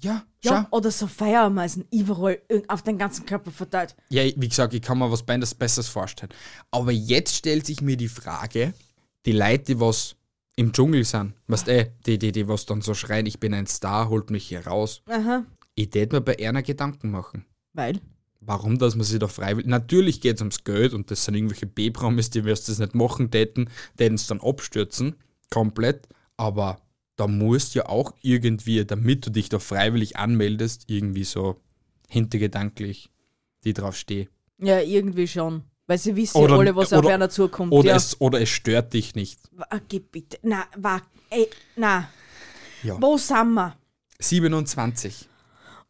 Ja, 0.00 0.24
schau. 0.44 0.54
Ja, 0.54 0.68
oder 0.70 0.90
so 0.90 1.06
Feuerameisen 1.06 1.86
überall 1.90 2.40
auf 2.68 2.82
den 2.82 2.98
ganzen 2.98 3.24
Körper 3.24 3.50
verteilt. 3.50 3.96
Ja, 4.10 4.22
wie 4.24 4.48
gesagt, 4.48 4.74
ich 4.74 4.82
kann 4.82 4.98
mir 4.98 5.10
was 5.10 5.22
Besseres 5.22 5.88
vorstellen. 5.88 6.32
Aber 6.70 6.92
jetzt 6.92 7.34
stellt 7.34 7.66
sich 7.66 7.80
mir 7.80 7.96
die 7.96 8.08
Frage, 8.08 8.74
die 9.24 9.32
Leute, 9.32 9.64
die 9.64 9.80
was 9.80 10.16
im 10.56 10.72
Dschungel 10.72 11.04
sind, 11.04 11.34
weißt 11.48 11.66
du, 11.66 11.90
die, 12.06 12.18
die, 12.18 12.32
die 12.32 12.48
was 12.48 12.66
dann 12.66 12.82
so 12.82 12.94
schreien, 12.94 13.26
ich 13.26 13.40
bin 13.40 13.54
ein 13.54 13.66
Star, 13.66 14.08
holt 14.08 14.30
mich 14.30 14.46
hier 14.46 14.66
raus. 14.66 15.02
Aha. 15.08 15.44
Ich 15.74 15.90
tät 15.90 16.12
mir 16.12 16.20
bei 16.20 16.38
einer 16.38 16.62
Gedanken 16.62 17.10
machen. 17.10 17.44
Weil? 17.72 18.00
Warum, 18.46 18.78
dass 18.78 18.94
man 18.94 19.04
sich 19.04 19.18
da 19.18 19.28
freiwillig. 19.28 19.66
Natürlich 19.66 20.20
geht 20.20 20.36
es 20.36 20.40
ums 20.42 20.64
Geld 20.64 20.92
und 20.92 21.10
das 21.10 21.24
sind 21.24 21.34
irgendwelche 21.34 21.66
B-Promis, 21.66 22.30
die 22.30 22.44
wirst 22.44 22.68
das 22.68 22.78
nicht 22.78 22.94
machen 22.94 23.30
täten, 23.30 23.70
täten 23.96 24.16
es 24.16 24.26
dann 24.26 24.40
abstürzen, 24.40 25.16
komplett. 25.50 26.08
Aber 26.36 26.78
da 27.16 27.26
musst 27.26 27.74
ja 27.74 27.86
auch 27.88 28.12
irgendwie, 28.20 28.84
damit 28.84 29.24
du 29.26 29.30
dich 29.30 29.48
da 29.48 29.58
freiwillig 29.58 30.16
anmeldest, 30.16 30.84
irgendwie 30.90 31.24
so 31.24 31.60
hintergedanklich, 32.08 33.10
die 33.64 33.72
drauf 33.72 33.96
stehen. 33.96 34.28
Ja, 34.58 34.80
irgendwie 34.80 35.26
schon. 35.28 35.62
Weil 35.86 35.98
sie 35.98 36.16
wissen 36.16 36.36
Oder- 36.38 36.54
ja 36.54 36.60
alle, 36.60 36.76
was 36.76 36.92
auf 36.92 37.00
oder- 37.04 37.14
einer 37.14 37.28
zukommt. 37.30 37.72
Oder, 37.72 37.90
ja. 37.90 37.96
es, 37.96 38.20
oder 38.20 38.40
es 38.40 38.48
stört 38.48 38.92
dich 38.94 39.14
nicht. 39.14 39.38
Wa- 39.52 39.66
Geh 39.88 39.98
bitte. 40.00 40.38
Na, 40.42 40.64
war. 40.76 41.02
Ey, 41.30 41.48
na. 41.76 42.08
Ja. 42.82 43.00
Wo 43.00 43.16
sind 43.16 43.52
wir? 43.54 43.76
27. 44.18 45.28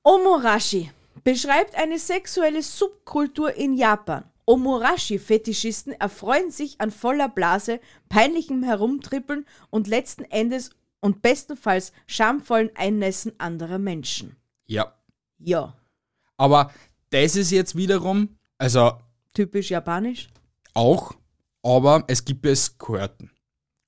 Omorashi 0.02 0.90
beschreibt 1.24 1.74
eine 1.74 1.98
sexuelle 1.98 2.62
Subkultur 2.62 3.54
in 3.54 3.74
Japan. 3.74 4.24
Omorashi-Fetischisten 4.46 5.92
erfreuen 5.94 6.50
sich 6.50 6.80
an 6.80 6.90
voller 6.90 7.28
Blase, 7.28 7.80
peinlichem 8.08 8.62
Herumtrippeln 8.62 9.46
und 9.70 9.86
letzten 9.88 10.24
Endes 10.24 10.70
und 11.00 11.22
bestenfalls 11.22 11.92
schamvollen 12.06 12.70
Einnässen 12.74 13.32
anderer 13.38 13.78
Menschen. 13.78 14.36
Ja. 14.66 14.94
Ja, 15.38 15.74
Aber 16.36 16.72
das 17.10 17.36
ist 17.36 17.50
jetzt 17.50 17.74
wiederum, 17.76 18.36
also 18.56 18.92
typisch 19.34 19.70
japanisch. 19.70 20.28
auch, 20.74 21.12
aber 21.62 22.04
es 22.06 22.24
gibt 22.24 22.46
es 22.46 22.78
Kohorten. 22.78 23.30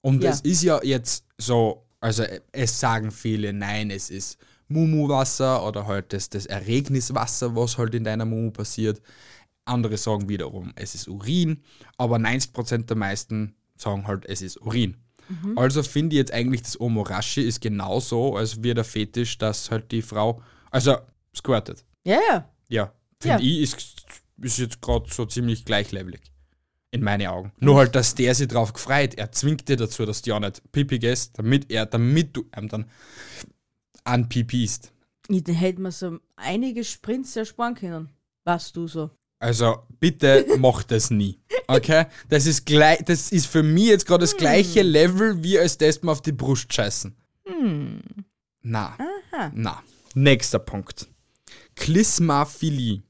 Und 0.02 0.22
Ja. 0.22 0.30
es 0.30 0.40
ist 0.40 0.62
ja 0.62 0.82
jetzt 0.82 1.24
so, 1.38 1.86
also 2.00 2.24
es 2.52 2.78
sagen 2.80 3.10
viele, 3.10 3.52
nein, 3.52 3.90
es 3.90 4.10
ist 4.10 4.38
Mumu-Wasser 4.68 5.66
oder 5.66 5.86
halt 5.86 6.12
das, 6.12 6.28
das 6.28 6.46
Erregniswasser, 6.46 7.54
was 7.56 7.78
halt 7.78 7.94
in 7.94 8.04
deiner 8.04 8.24
Mumu 8.24 8.50
passiert. 8.50 9.00
Andere 9.64 9.96
sagen 9.96 10.28
wiederum, 10.28 10.72
es 10.76 10.94
ist 10.94 11.08
Urin, 11.08 11.62
aber 11.96 12.16
90% 12.16 12.86
der 12.86 12.96
meisten 12.96 13.54
sagen 13.76 14.06
halt, 14.06 14.24
es 14.26 14.42
ist 14.42 14.60
Urin. 14.62 14.96
Also 15.56 15.82
finde 15.82 16.14
ich 16.14 16.18
jetzt 16.18 16.32
eigentlich, 16.32 16.62
das 16.62 16.80
Omorashi 16.80 17.40
ist 17.42 17.60
genauso, 17.60 18.36
als 18.36 18.62
wie 18.62 18.72
der 18.74 18.84
Fetisch, 18.84 19.38
dass 19.38 19.72
halt 19.72 19.90
die 19.90 20.02
Frau, 20.02 20.40
also 20.70 20.96
squirtet. 21.34 21.84
Ja, 22.04 22.20
ja. 22.30 22.50
Ja, 22.68 22.92
finde 23.20 23.42
Ja. 23.42 23.50
ich, 23.50 23.60
ist, 23.62 23.96
ist 24.40 24.58
jetzt 24.58 24.80
gerade 24.80 25.12
so 25.12 25.24
ziemlich 25.26 25.64
gleichlevelig. 25.64 26.20
In 26.92 27.02
meinen 27.02 27.26
Augen. 27.26 27.52
Nur 27.58 27.76
halt, 27.78 27.96
dass 27.96 28.14
der 28.14 28.36
sich 28.36 28.46
drauf 28.46 28.72
gefreut. 28.72 29.14
Er 29.16 29.32
zwingt 29.32 29.68
dir 29.68 29.76
dazu, 29.76 30.06
dass 30.06 30.22
du 30.22 30.30
ja 30.30 30.38
nicht 30.38 30.62
Pipi 30.70 31.00
gehst, 31.00 31.36
damit 31.36 31.72
er, 31.72 31.86
damit 31.86 32.36
du 32.36 32.44
ihm 32.56 32.68
dann 32.68 32.86
anpipist. 34.06 34.92
Ich 35.28 35.42
hätte 35.46 35.80
mir 35.80 35.92
so 35.92 36.18
einige 36.36 36.84
Sprints 36.84 37.36
ersparen 37.36 37.74
können. 37.74 38.08
Was 38.44 38.72
du 38.72 38.86
so. 38.86 39.10
Also 39.38 39.76
bitte 39.98 40.46
mach 40.58 40.82
das 40.84 41.10
nie. 41.10 41.38
Okay? 41.66 42.06
Das 42.28 42.46
ist 42.46 42.64
gleich, 42.64 43.00
das 43.04 43.32
ist 43.32 43.46
für 43.46 43.62
mich 43.62 43.86
jetzt 43.88 44.06
gerade 44.06 44.22
das 44.22 44.36
gleiche 44.36 44.82
Level, 44.82 45.42
wie 45.42 45.58
als 45.58 45.76
das 45.78 46.02
mal 46.02 46.12
auf 46.12 46.22
die 46.22 46.32
Brust 46.32 46.72
scheißen. 46.72 47.14
Na. 48.62 48.96
Na. 49.52 49.82
Nächster 50.14 50.58
Punkt. 50.58 51.08
Klismaphilie. 51.74 53.02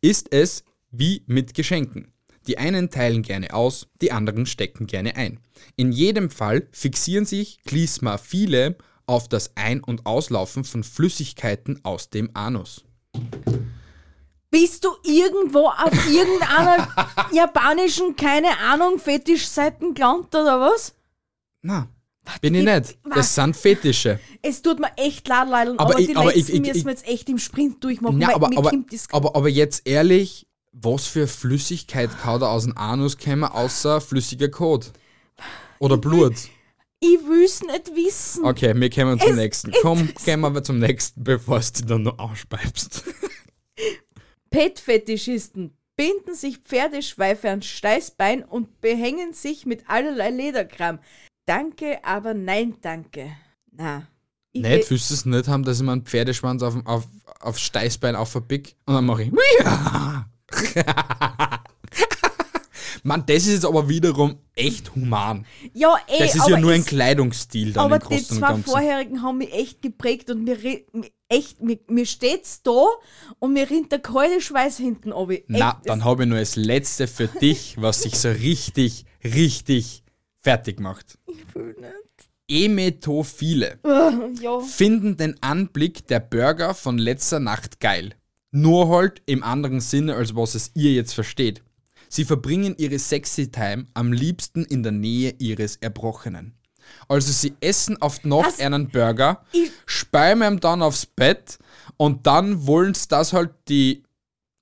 Ist 0.00 0.32
es 0.32 0.64
wie 0.90 1.22
mit 1.26 1.54
Geschenken. 1.54 2.12
Die 2.46 2.58
einen 2.58 2.90
teilen 2.90 3.22
gerne 3.22 3.52
aus, 3.52 3.88
die 4.00 4.12
anderen 4.12 4.46
stecken 4.46 4.86
gerne 4.86 5.16
ein. 5.16 5.40
In 5.74 5.90
jedem 5.90 6.30
Fall 6.30 6.68
fixieren 6.70 7.24
sich 7.24 7.60
Klismaphile 7.64 8.76
auf 9.06 9.28
das 9.28 9.52
Ein- 9.56 9.82
und 9.82 10.04
Auslaufen 10.06 10.64
von 10.64 10.82
Flüssigkeiten 10.84 11.80
aus 11.84 12.10
dem 12.10 12.30
Anus. 12.34 12.84
Bist 14.50 14.84
du 14.84 14.90
irgendwo 15.04 15.66
auf 15.68 15.92
irgendeiner 16.10 16.88
japanischen, 17.32 18.16
keine 18.16 18.58
Ahnung, 18.58 18.98
Fetischseiten 18.98 19.94
gelandet 19.94 20.34
oder 20.34 20.60
was? 20.60 20.94
Na, 21.62 21.88
bin 22.40 22.54
ich 22.54 22.64
nicht. 22.64 22.98
Das 23.14 23.34
sind 23.34 23.56
Fetische. 23.56 24.18
Es 24.42 24.62
tut 24.62 24.78
mir 24.80 24.90
echt 24.96 25.26
leid, 25.28 25.48
Leute, 25.48 25.70
aber, 25.78 25.90
Aber 25.90 25.98
ich- 26.00 26.06
die 26.08 26.16
aber 26.16 26.32
letzten 26.32 26.52
ich- 26.52 26.60
müssen 26.60 26.76
ich- 26.78 26.84
wir 26.84 26.90
jetzt 26.92 27.06
echt 27.08 27.28
im 27.28 27.38
Sprint 27.38 27.82
durchmachen, 27.84 28.20
weil 28.20 28.34
aber, 28.34 28.50
aber, 28.56 28.72
aber, 29.12 29.36
aber 29.36 29.48
jetzt 29.48 29.86
ehrlich, 29.86 30.46
was 30.72 31.06
für 31.06 31.26
Flüssigkeit 31.26 32.10
kann 32.22 32.40
da 32.40 32.48
aus 32.50 32.64
dem 32.64 32.76
Anus 32.76 33.18
kommen, 33.18 33.44
außer 33.44 34.00
flüssiger 34.00 34.48
Kot? 34.48 34.92
Oder 35.78 35.96
Blut? 35.98 36.34
Ich 37.00 37.18
will's 37.26 37.62
nicht 37.62 37.94
wissen. 37.94 38.44
Okay, 38.44 38.74
wir 38.74 38.90
kommen 38.90 39.20
zum 39.20 39.30
Es 39.30 39.36
nächsten. 39.36 39.72
Komm, 39.82 40.08
gehen 40.24 40.40
wir 40.40 40.62
zum 40.62 40.78
nächsten, 40.78 41.22
bevor 41.22 41.60
du 41.60 41.72
dich 41.72 41.86
dann 41.86 42.02
noch 42.02 42.18
ausspeibst. 42.18 43.04
Pet-Fetischisten 44.50 45.76
binden 45.96 46.34
sich 46.34 46.58
Pferdeschweife 46.58 47.50
ans 47.50 47.66
Steißbein 47.66 48.44
und 48.44 48.80
behängen 48.80 49.32
sich 49.32 49.66
mit 49.66 49.88
allerlei 49.88 50.30
Lederkram. 50.30 50.98
Danke, 51.46 52.04
aber 52.04 52.34
nein, 52.34 52.76
danke. 52.80 53.32
Na. 53.70 54.06
Ich 54.52 54.62
Nicht, 54.62 54.90
willst 54.90 55.10
du 55.10 55.14
es 55.14 55.26
nicht 55.26 55.48
haben, 55.48 55.64
dass 55.64 55.78
ich 55.78 55.84
mir 55.84 55.92
einen 55.92 56.06
Pferdeschwanz 56.06 56.62
auf, 56.62 56.74
auf, 56.86 57.04
auf 57.40 57.58
Steißbein 57.58 58.16
aufverpick 58.16 58.76
und 58.86 58.94
dann 58.94 59.04
mache 59.04 59.24
ich. 59.24 59.32
Mann, 63.06 63.24
das 63.26 63.46
ist 63.46 63.52
jetzt 63.52 63.64
aber 63.64 63.88
wiederum 63.88 64.38
echt 64.54 64.94
human. 64.94 65.46
ja, 65.72 65.96
eh, 66.08 66.18
Das 66.18 66.34
ist 66.34 66.48
ja 66.48 66.58
nur 66.58 66.72
ein 66.72 66.84
Kleidungsstil 66.84 67.72
dann 67.72 67.84
Aber 67.84 67.96
im 67.96 68.00
die 68.02 68.06
Großen 68.08 68.36
und 68.36 68.40
zwei 68.40 68.48
Ganzen. 68.48 68.70
vorherigen 68.70 69.22
haben 69.22 69.38
mich 69.38 69.52
echt 69.52 69.82
geprägt 69.82 70.28
und 70.30 70.44
mir, 70.44 70.56
mir 70.92 71.10
echt, 71.28 71.62
mir, 71.62 71.78
mir 71.88 72.06
steht's 72.06 72.62
da 72.62 72.84
und 73.38 73.52
mir 73.52 73.68
rinnt 73.70 73.92
der 73.92 73.98
kalte 74.00 74.40
Schweiß 74.40 74.78
hinten 74.78 75.12
ab. 75.12 75.28
Na, 75.48 75.80
dann 75.84 76.04
habe 76.04 76.24
ich 76.24 76.28
nur 76.28 76.38
das 76.38 76.56
Letzte 76.56 77.06
für 77.06 77.26
dich, 77.40 77.76
was 77.80 78.02
sich 78.02 78.18
so 78.18 78.28
richtig, 78.28 79.04
richtig 79.24 80.02
fertig 80.42 80.80
macht. 80.80 81.18
Ich 81.26 81.54
will 81.54 81.74
nicht. 81.78 81.92
Emetophile 82.48 83.78
Ja. 84.40 84.60
finden 84.60 85.16
den 85.16 85.40
Anblick 85.42 86.06
der 86.06 86.20
Burger 86.20 86.74
von 86.74 86.98
letzter 86.98 87.40
Nacht 87.40 87.80
geil. 87.80 88.14
Nur 88.52 88.88
halt 88.88 89.20
im 89.26 89.42
anderen 89.42 89.80
Sinne, 89.80 90.14
als 90.14 90.34
was 90.36 90.54
es 90.54 90.70
ihr 90.74 90.92
jetzt 90.92 91.12
versteht. 91.12 91.62
Sie 92.16 92.24
verbringen 92.24 92.74
ihre 92.78 92.98
Sexy 92.98 93.50
Time 93.50 93.84
am 93.92 94.10
liebsten 94.10 94.64
in 94.64 94.82
der 94.82 94.90
Nähe 94.90 95.34
ihres 95.38 95.76
Erbrochenen. 95.76 96.54
Also 97.08 97.30
sie 97.30 97.52
essen 97.60 97.98
die 98.00 98.28
Nacht 98.28 98.46
Was? 98.46 98.58
einen 98.58 98.88
Burger, 98.88 99.44
speimen 99.84 100.54
ihm 100.54 100.60
dann 100.60 100.80
aufs 100.80 101.04
Bett 101.04 101.58
und 101.98 102.26
dann 102.26 102.66
wollen 102.66 102.94
sie, 102.94 103.08
dass 103.08 103.34
halt 103.34 103.50
die 103.68 104.02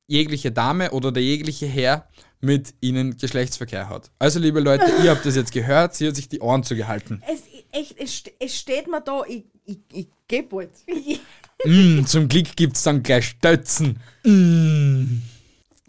jegliche 0.09 0.51
Dame 0.51 0.91
oder 0.91 1.13
der 1.13 1.23
jegliche 1.23 1.67
Herr 1.67 2.09
mit 2.41 2.75
ihnen 2.81 3.19
Geschlechtsverkehr 3.19 3.89
hat. 3.89 4.11
Also 4.19 4.41
liebe 4.41 4.59
Leute, 4.59 4.91
ihr 5.05 5.13
habt 5.13 5.25
das 5.25 5.37
jetzt 5.37 5.53
gehört, 5.53 5.95
sie 5.95 6.09
hat 6.09 6.17
sich 6.17 6.29
die 6.29 6.41
Ohren 6.41 6.65
zugehalten. 6.65 7.23
Es, 7.33 7.43
echt, 7.71 7.97
es, 8.01 8.25
es 8.41 8.59
steht 8.59 8.89
mir 8.89 9.01
da, 9.01 9.23
ich, 9.29 9.45
ich, 9.65 9.79
ich 9.93 10.09
geh 10.27 10.43
bald. 10.43 10.73
Mm, 11.67 12.05
zum 12.05 12.29
Glück 12.29 12.57
gibt's 12.57 12.83
dann 12.83 13.03
gleich 13.03 13.27
Stötzen. 13.27 13.99
Mm. 14.23 15.23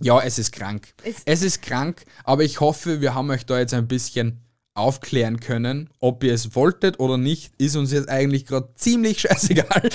Ja, 0.02 0.22
es 0.22 0.38
ist 0.40 0.52
krank. 0.52 0.94
Es- 1.04 1.22
Es, 1.26 1.42
ist 1.42 1.62
krank, 1.62 2.04
aber 2.24 2.44
ich 2.44 2.60
hoffe, 2.60 3.02
wir 3.02 3.14
haben 3.16 3.30
euch 3.30 3.46
da 3.46 3.60
jetzt 3.60 3.74
ein 3.74 3.88
bisschen 3.88 4.42
aufklären 4.74 5.40
können. 5.40 5.90
Ob 6.00 6.24
ihr 6.24 6.34
es 6.34 6.54
wolltet 6.56 7.00
oder 7.00 7.18
nicht, 7.18 7.54
ist 7.58 7.76
uns 7.78 7.92
jetzt 7.94 8.10
eigentlich 8.10 8.46
gerade 8.46 8.70
ziemlich 8.76 9.22
scheißegal. 9.22 9.90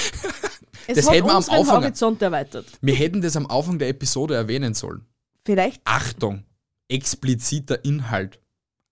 Es 0.86 0.96
Das 0.96 1.10
hätten 1.10 1.26
wir 1.26 1.34
am 1.34 1.44
Anfang- 1.44 1.82
Horizont 1.82 2.22
erweitert. 2.22 2.66
Wir 2.80 2.94
hätten 2.94 3.20
das 3.20 3.36
am 3.36 3.46
Anfang 3.46 3.78
der 3.78 3.88
Episode 3.88 4.34
erwähnen 4.36 4.72
sollen. 4.74 5.04
Vielleicht. 5.44 5.82
Achtung, 5.84 6.44
expliziter 6.88 7.84
Inhalt. 7.84 8.38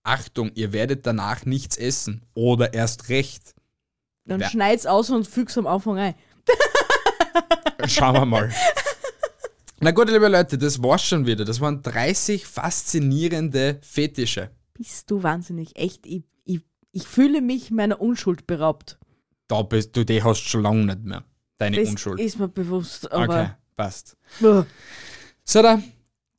Achtung, 0.03 0.51
ihr 0.53 0.73
werdet 0.73 1.05
danach 1.07 1.45
nichts 1.45 1.75
essen. 1.77 2.23
Oder 2.35 2.73
erst 2.73 3.09
recht. 3.09 3.53
Dann 4.25 4.41
Ja. 4.41 4.49
schneid's 4.49 4.85
aus 4.85 5.09
und 5.09 5.27
füg's 5.27 5.57
am 5.57 5.65
Anfang 5.67 5.97
ein. 5.97 6.15
Schauen 7.87 8.13
wir 8.13 8.25
mal. 8.25 8.51
Na 9.81 9.91
gut, 9.91 10.09
liebe 10.09 10.27
Leute, 10.27 10.57
das 10.57 10.83
war's 10.83 11.03
schon 11.05 11.25
wieder. 11.25 11.45
Das 11.45 11.61
waren 11.61 11.81
30 11.81 12.45
faszinierende 12.45 13.79
Fetische. 13.81 14.49
Bist 14.73 15.09
du 15.09 15.23
wahnsinnig. 15.23 15.77
Echt, 15.77 16.05
ich, 16.05 16.23
ich, 16.43 16.61
ich 16.91 17.07
fühle 17.07 17.41
mich 17.41 17.71
meiner 17.71 18.01
Unschuld 18.01 18.45
beraubt. 18.45 18.99
Da 19.47 19.61
bist 19.61 19.95
du, 19.95 20.03
die 20.03 20.21
hast 20.23 20.41
schon 20.41 20.63
lange 20.63 20.85
nicht 20.85 21.03
mehr. 21.03 21.23
Deine 21.57 21.77
Das 21.77 21.89
Unschuld. 21.89 22.19
ist 22.19 22.39
mir 22.39 22.49
bewusst, 22.49 23.11
aber. 23.11 23.23
Okay, 23.41 23.49
passt. 23.77 24.17
Uah. 24.41 24.65
So, 25.43 25.61
da 25.61 25.81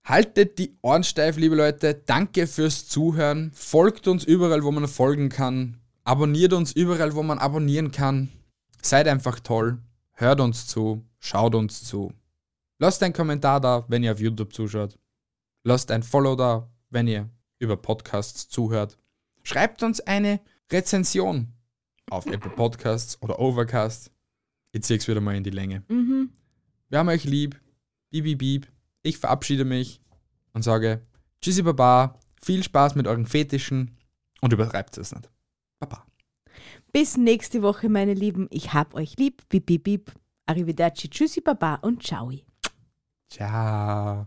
haltet 0.05 0.59
die 0.59 0.77
Ohren 0.83 1.05
steif, 1.05 1.37
liebe 1.37 1.57
Leute. 1.57 1.95
Danke 1.95 2.47
fürs 2.47 2.89
Zuhören. 2.89 3.53
Folgt 3.55 4.07
uns 4.07 4.25
überall, 4.25 4.63
wo 4.65 4.71
man 4.71 4.87
folgen 4.87 5.29
kann. 5.31 5.79
Abonniert 6.05 6.53
uns 6.53 6.73
überall, 6.73 7.15
wo 7.15 7.23
man 7.23 7.39
abonnieren 7.39 7.91
kann. 7.91 8.29
Seid 8.83 9.09
einfach 9.09 9.41
toll. 9.41 9.79
Hört 10.13 10.41
uns 10.41 10.67
zu. 10.67 11.05
Schaut 11.19 11.55
uns 11.55 11.85
zu. 11.85 12.13
Lasst 12.83 13.03
einen 13.03 13.13
Kommentar 13.13 13.61
da, 13.61 13.85
wenn 13.89 14.03
ihr 14.03 14.11
auf 14.11 14.21
YouTube 14.21 14.55
zuschaut. 14.55 14.99
Lasst 15.65 15.91
ein 15.91 16.03
Follow 16.03 16.35
da, 16.35 16.71
wenn 16.89 17.07
ihr 17.07 17.29
über 17.59 17.77
Podcasts 17.77 18.49
zuhört. 18.49 18.97
Schreibt 19.43 19.83
uns 19.83 20.01
eine 20.01 20.41
Rezension 20.73 21.53
auf 22.09 22.25
Apple 22.25 22.51
Podcasts 22.51 23.21
oder 23.21 23.39
Overcast. 23.39 24.11
Ich 24.73 24.83
zieh's 24.83 25.07
wieder 25.07 25.21
mal 25.21 25.37
in 25.37 25.45
die 25.45 25.51
Länge. 25.51 25.85
Mhm. 25.89 26.31
Wir 26.89 27.01
haben 27.01 27.11
euch 27.11 27.25
lieb. 27.25 27.61
Bieb, 28.09 28.25
bieb, 28.25 28.39
bieb. 28.39 28.73
Ich 29.03 29.19
verabschiede 29.19 29.67
mich 29.67 30.01
und 30.55 30.63
sage 30.63 31.07
Tschüssi, 31.43 31.63
Baba. 31.63 32.19
Viel 32.43 32.63
Spaß 32.63 32.95
mit 32.95 33.07
euren 33.07 33.27
Fetischen 33.27 33.99
und 34.41 34.55
übertreibt 34.55 34.97
es 34.97 35.15
nicht. 35.15 35.29
Baba. 35.81 36.07
Bis 36.93 37.19
nächste 37.19 37.61
Woche, 37.61 37.91
meine 37.91 38.15
Lieben. 38.15 38.49
Ich 38.51 38.73
hab 38.73 38.95
euch 38.95 39.19
lieb. 39.19 39.47
Bip, 39.51 39.67
bip, 39.67 39.85
bip. 39.85 40.13
Arrivederci, 40.47 41.11
tschüssi, 41.11 41.43
baba 41.43 41.75
und 41.75 42.03
ciao. 42.03 42.33
Ciao. 43.31 44.27